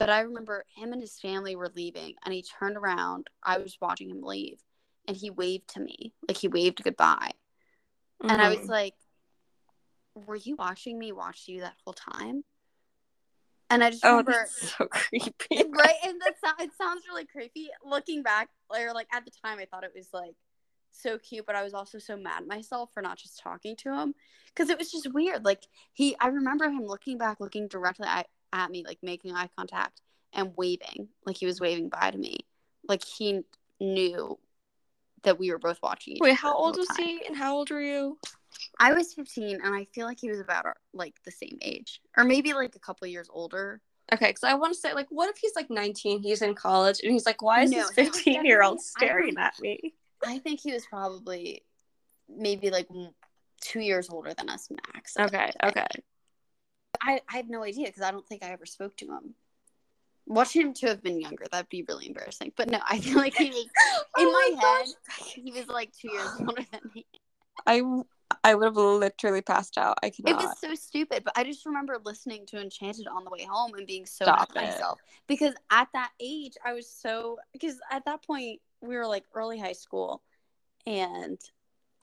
[0.00, 3.28] But I remember him and his family were leaving, and he turned around.
[3.40, 4.58] I was watching him leave,
[5.06, 7.30] and he waved to me, like he waved goodbye.
[8.28, 8.68] And I was Mhm.
[8.68, 8.94] like,
[10.14, 12.44] "Were you watching me watch you that whole time?"
[13.70, 15.34] And I just oh, remember, that's so creepy.
[15.50, 15.96] right?
[16.04, 17.68] And that sound, it sounds really creepy.
[17.84, 20.34] Looking back, or like at the time I thought it was like
[20.92, 23.92] so cute, but I was also so mad at myself for not just talking to
[23.92, 24.14] him
[24.48, 25.44] because it was just weird.
[25.44, 29.48] Like he, I remember him looking back, looking directly at, at me, like making eye
[29.56, 30.00] contact
[30.32, 32.38] and waving, like he was waving bye to me,
[32.88, 33.42] like he
[33.80, 34.38] knew
[35.24, 36.16] that we were both watching.
[36.20, 37.06] Wait, how old was time.
[37.06, 38.18] he and how old were you?
[38.78, 42.00] I was 15, and I feel like he was about our, like the same age,
[42.16, 43.80] or maybe like a couple years older.
[44.12, 47.00] Okay, because I want to say, like, what if he's like 19, he's in college,
[47.02, 49.94] and he's like, why is No, this he 15 year old staring at me?
[50.24, 51.62] I think he was probably
[52.28, 52.88] maybe like
[53.60, 55.16] two years older than us max.
[55.18, 55.86] Okay, okay.
[57.00, 59.34] I, I have no idea because I don't think I ever spoke to him.
[60.26, 62.52] Watching him to have been younger, that'd be really embarrassing.
[62.56, 64.86] But no, I feel like he was oh in Oh my, gosh.
[65.18, 65.42] head.
[65.44, 67.06] He was like two years older than me.
[67.66, 67.82] I,
[68.42, 69.98] I would have literally passed out.
[70.02, 73.30] I could It was so stupid, but I just remember listening to Enchanted on the
[73.30, 76.90] way home and being so Stop mad at myself because at that age I was
[76.90, 80.22] so because at that point we were like early high school,
[80.86, 81.38] and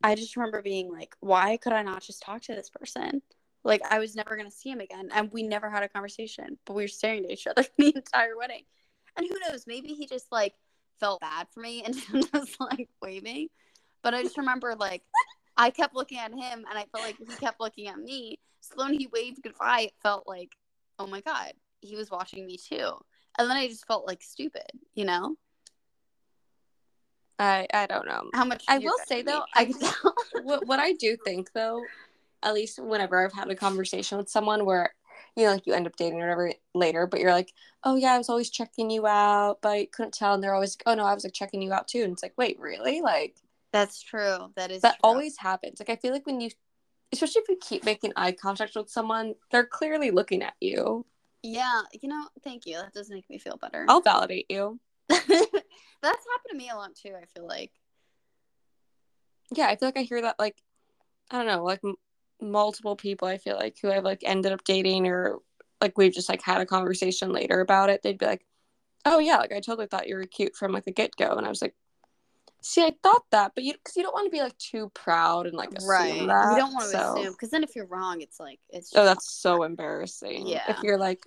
[0.03, 3.21] I just remember being like, why could I not just talk to this person?
[3.63, 6.75] Like I was never gonna see him again, and we never had a conversation, but
[6.75, 8.63] we were staring at each other the entire wedding.
[9.17, 9.65] And who knows?
[9.67, 10.55] Maybe he just like
[10.99, 13.49] felt bad for me and just like waving.
[14.03, 15.03] But I just remember like
[15.57, 18.39] I kept looking at him and I felt like he kept looking at me.
[18.61, 20.51] So when he waved goodbye, it felt like,
[20.97, 22.93] oh my God, he was watching me too.
[23.37, 25.35] And then I just felt like stupid, you know?
[27.39, 28.29] I, I don't know.
[28.33, 29.23] How much I will say, me.
[29.23, 30.11] though, I I-
[30.43, 31.83] what, what I do think though,
[32.43, 34.93] at least whenever I've had a conversation with someone where
[35.35, 37.53] you know, like you end up dating or whatever later, but you're like,
[37.83, 40.75] oh yeah, I was always checking you out, but I couldn't tell, and they're always,
[40.75, 43.01] like, oh no, I was like checking you out too, and it's like, wait, really?
[43.01, 43.37] Like
[43.71, 44.51] That's true.
[44.55, 44.99] That is that true.
[45.03, 45.79] always happens.
[45.79, 46.49] Like I feel like when you,
[47.13, 51.05] especially if you keep making eye contact with someone, they're clearly looking at you.
[51.43, 52.75] Yeah, you know, thank you.
[52.77, 53.85] That does make me feel better.
[53.87, 54.79] I'll validate you.
[55.09, 57.71] That's happened to me a lot too, I feel like.
[59.53, 60.61] Yeah, I feel like I hear that like,
[61.29, 61.81] I don't know, like
[62.41, 63.27] multiple people.
[63.27, 65.39] I feel like who I've like ended up dating or
[65.79, 68.03] like we've just like had a conversation later about it.
[68.03, 68.45] They'd be like,
[69.05, 71.45] oh yeah, like I totally thought you were cute from like the get go, and
[71.45, 71.75] I was like.
[72.63, 75.47] See, I thought that, but you because you don't want to be like too proud
[75.47, 76.27] and like assume right.
[76.27, 76.53] that.
[76.53, 79.03] we don't want to so- assume because then if you're wrong, it's like it's Oh,
[79.03, 80.45] that's so embarrassing.
[80.45, 80.61] Yeah.
[80.67, 81.23] If you're like,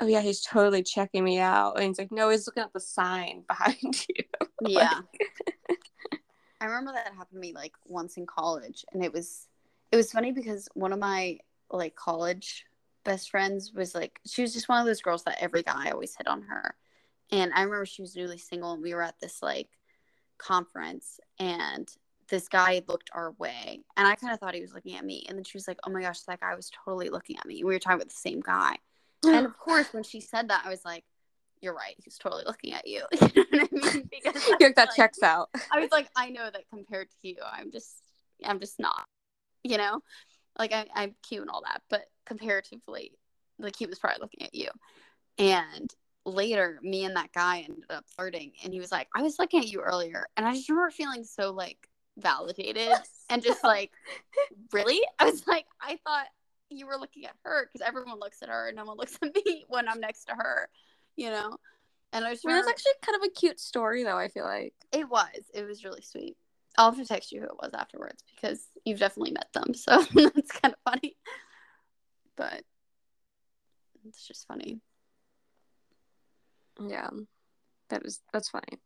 [0.00, 2.80] oh yeah, he's totally checking me out, and he's like, no, he's looking at the
[2.80, 3.76] sign behind
[4.08, 4.24] you.
[4.66, 5.00] yeah
[6.60, 9.46] i remember that happened to me like once in college and it was
[9.90, 11.38] it was funny because one of my
[11.70, 12.64] like college
[13.04, 16.14] best friends was like she was just one of those girls that every guy always
[16.16, 16.74] hit on her.
[17.30, 19.68] And i remember she was newly single and we were at this like
[20.38, 21.88] conference and
[22.28, 25.24] this guy looked our way and i kind of thought he was looking at me.
[25.28, 27.64] And then she was like oh my gosh that guy was totally looking at me.
[27.64, 28.76] We were talking about the same guy.
[29.24, 31.04] And of course when she said that i was like
[31.60, 33.02] you're right he's totally looking at you.
[33.50, 34.08] You know what i mean?
[34.10, 35.48] Because that like- checks out.
[35.72, 37.96] I was like, I know that compared to you, I'm just,
[38.44, 39.06] I'm just not,
[39.64, 40.00] you know,
[40.58, 43.12] like I, I'm cute and all that, but comparatively,
[43.58, 44.68] like he was probably looking at you.
[45.38, 45.92] And
[46.24, 49.60] later, me and that guy ended up flirting, and he was like, I was looking
[49.60, 51.78] at you earlier, and I just remember feeling so like
[52.16, 52.92] validated
[53.30, 53.92] and just like,
[54.72, 55.00] really?
[55.18, 56.26] I was like, I thought
[56.70, 59.34] you were looking at her because everyone looks at her, and no one looks at
[59.46, 60.68] me when I'm next to her,
[61.16, 61.56] you know.
[62.12, 64.16] And I just I mean, that's actually kind of a cute story, though.
[64.16, 64.74] I feel like.
[64.92, 65.28] it was.
[65.52, 66.36] It was really sweet.
[66.78, 69.74] I'll have to text you who it was afterwards because you've definitely met them.
[69.74, 71.16] So that's kind of funny.
[72.36, 72.62] But
[74.06, 74.80] it's just funny.
[76.80, 77.10] Yeah,
[77.90, 78.78] that is that's funny.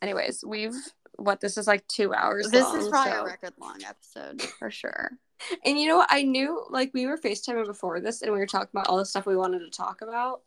[0.00, 0.76] Anyways, we've
[1.16, 2.48] what this is like two hours.
[2.50, 5.10] This long, is probably so- a record long episode for sure.
[5.64, 6.08] And you know what?
[6.10, 9.06] I knew like we were FaceTiming before this, and we were talking about all the
[9.06, 10.42] stuff we wanted to talk about.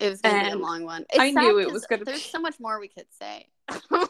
[0.00, 1.04] It was gonna be a long one.
[1.18, 3.46] I knew it was gonna There's be- so much more we could say.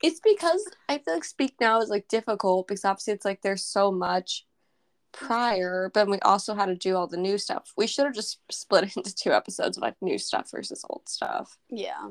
[0.00, 3.64] It's because I feel like speak now is like difficult because obviously it's like there's
[3.64, 4.46] so much
[5.12, 7.72] prior, but we also had to do all the new stuff.
[7.76, 11.08] We should have just split it into two episodes of like new stuff versus old
[11.08, 11.58] stuff.
[11.68, 12.10] yeah,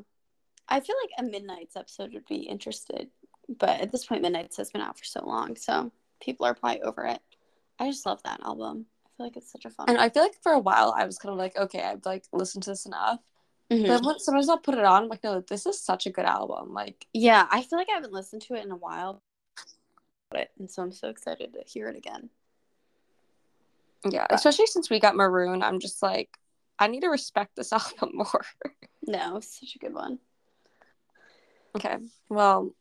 [0.67, 3.07] I feel like a Midnight's episode would be interested,
[3.47, 6.81] but at this point, Midnight's has been out for so long, so people are probably
[6.81, 7.21] over it.
[7.79, 8.87] I just love that album.
[9.17, 9.89] Feel like it's such a fun.
[9.89, 12.23] And I feel like for a while I was kind of like, okay, I've like
[12.31, 13.19] listened to this enough.
[13.71, 13.87] Mhm.
[13.87, 16.25] But when, sometimes I'll put it on, I'm like, no, this is such a good
[16.25, 16.73] album.
[16.73, 19.21] Like, Yeah, I feel like I haven't listened to it in a while.
[20.29, 22.29] But and so I'm so excited to hear it again.
[24.09, 26.29] yeah, especially since we got Maroon, I'm just like,
[26.79, 28.45] I need to respect this album more.
[29.05, 30.19] No, it's such a good one.
[31.75, 31.97] okay,
[32.29, 32.73] well,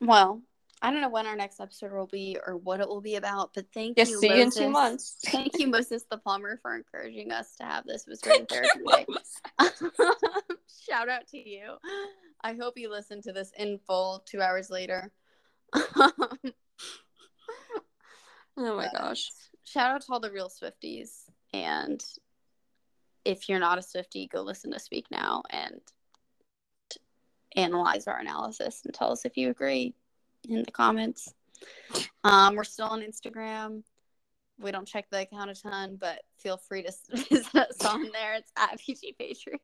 [0.00, 0.40] Well,
[0.84, 3.52] I don't know when our next episode will be or what it will be about,
[3.54, 4.18] but thank yes, you.
[4.18, 5.16] see you in two months.
[5.24, 8.04] Thank you, Moses the plumber, for encouraging us to have this.
[8.06, 9.08] Was very therapeutic.
[10.86, 11.76] Shout out to you.
[12.42, 15.10] I hope you listen to this in full two hours later.
[15.74, 16.10] oh
[18.58, 19.30] my gosh.
[19.64, 21.22] Shout out to all the real Swifties.
[21.54, 22.04] And
[23.24, 25.80] if you're not a Swifty, go listen to Speak Now and
[27.56, 29.94] analyze our analysis and tell us if you agree
[30.50, 31.32] in the comments.
[32.22, 33.82] Um, we're still on Instagram.
[34.58, 36.92] We don't check the account a ton, but feel free to
[37.30, 38.34] visit us on there.
[38.34, 39.62] It's at Peachy Patriots.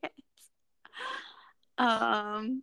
[1.78, 2.62] Um,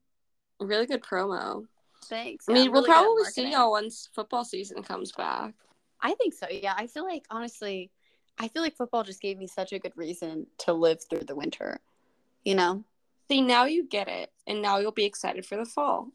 [0.60, 1.66] Really good promo.
[2.06, 2.46] thanks.
[2.50, 5.54] I mean, we'll really at probably see y'all once football season comes back.
[6.02, 6.48] I think so.
[6.50, 7.92] Yeah, I feel like honestly,
[8.40, 11.36] I feel like football just gave me such a good reason to live through the
[11.36, 11.80] winter.
[12.44, 12.84] You know,
[13.30, 16.08] See, now you get it, and now you'll be excited for the fall.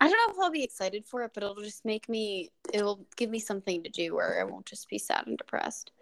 [0.00, 2.50] I don't know if I'll be excited for it, but it'll just make me.
[2.72, 5.92] It'll give me something to do where I won't just be sad and depressed.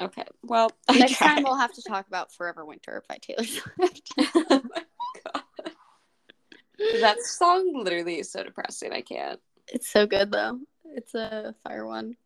[0.00, 0.24] Okay.
[0.42, 4.12] Well, I Next time we'll have to talk about "Forever Winter" by Taylor Swift.
[4.18, 4.62] oh.
[7.00, 8.92] That song literally is so depressing.
[8.92, 9.40] I can't.
[9.68, 10.60] it's so good though.
[10.84, 12.16] It's a fire one.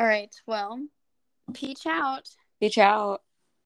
[0.00, 0.34] All right.
[0.46, 0.86] Well,
[1.54, 2.28] peach out.
[2.60, 3.22] Peach out.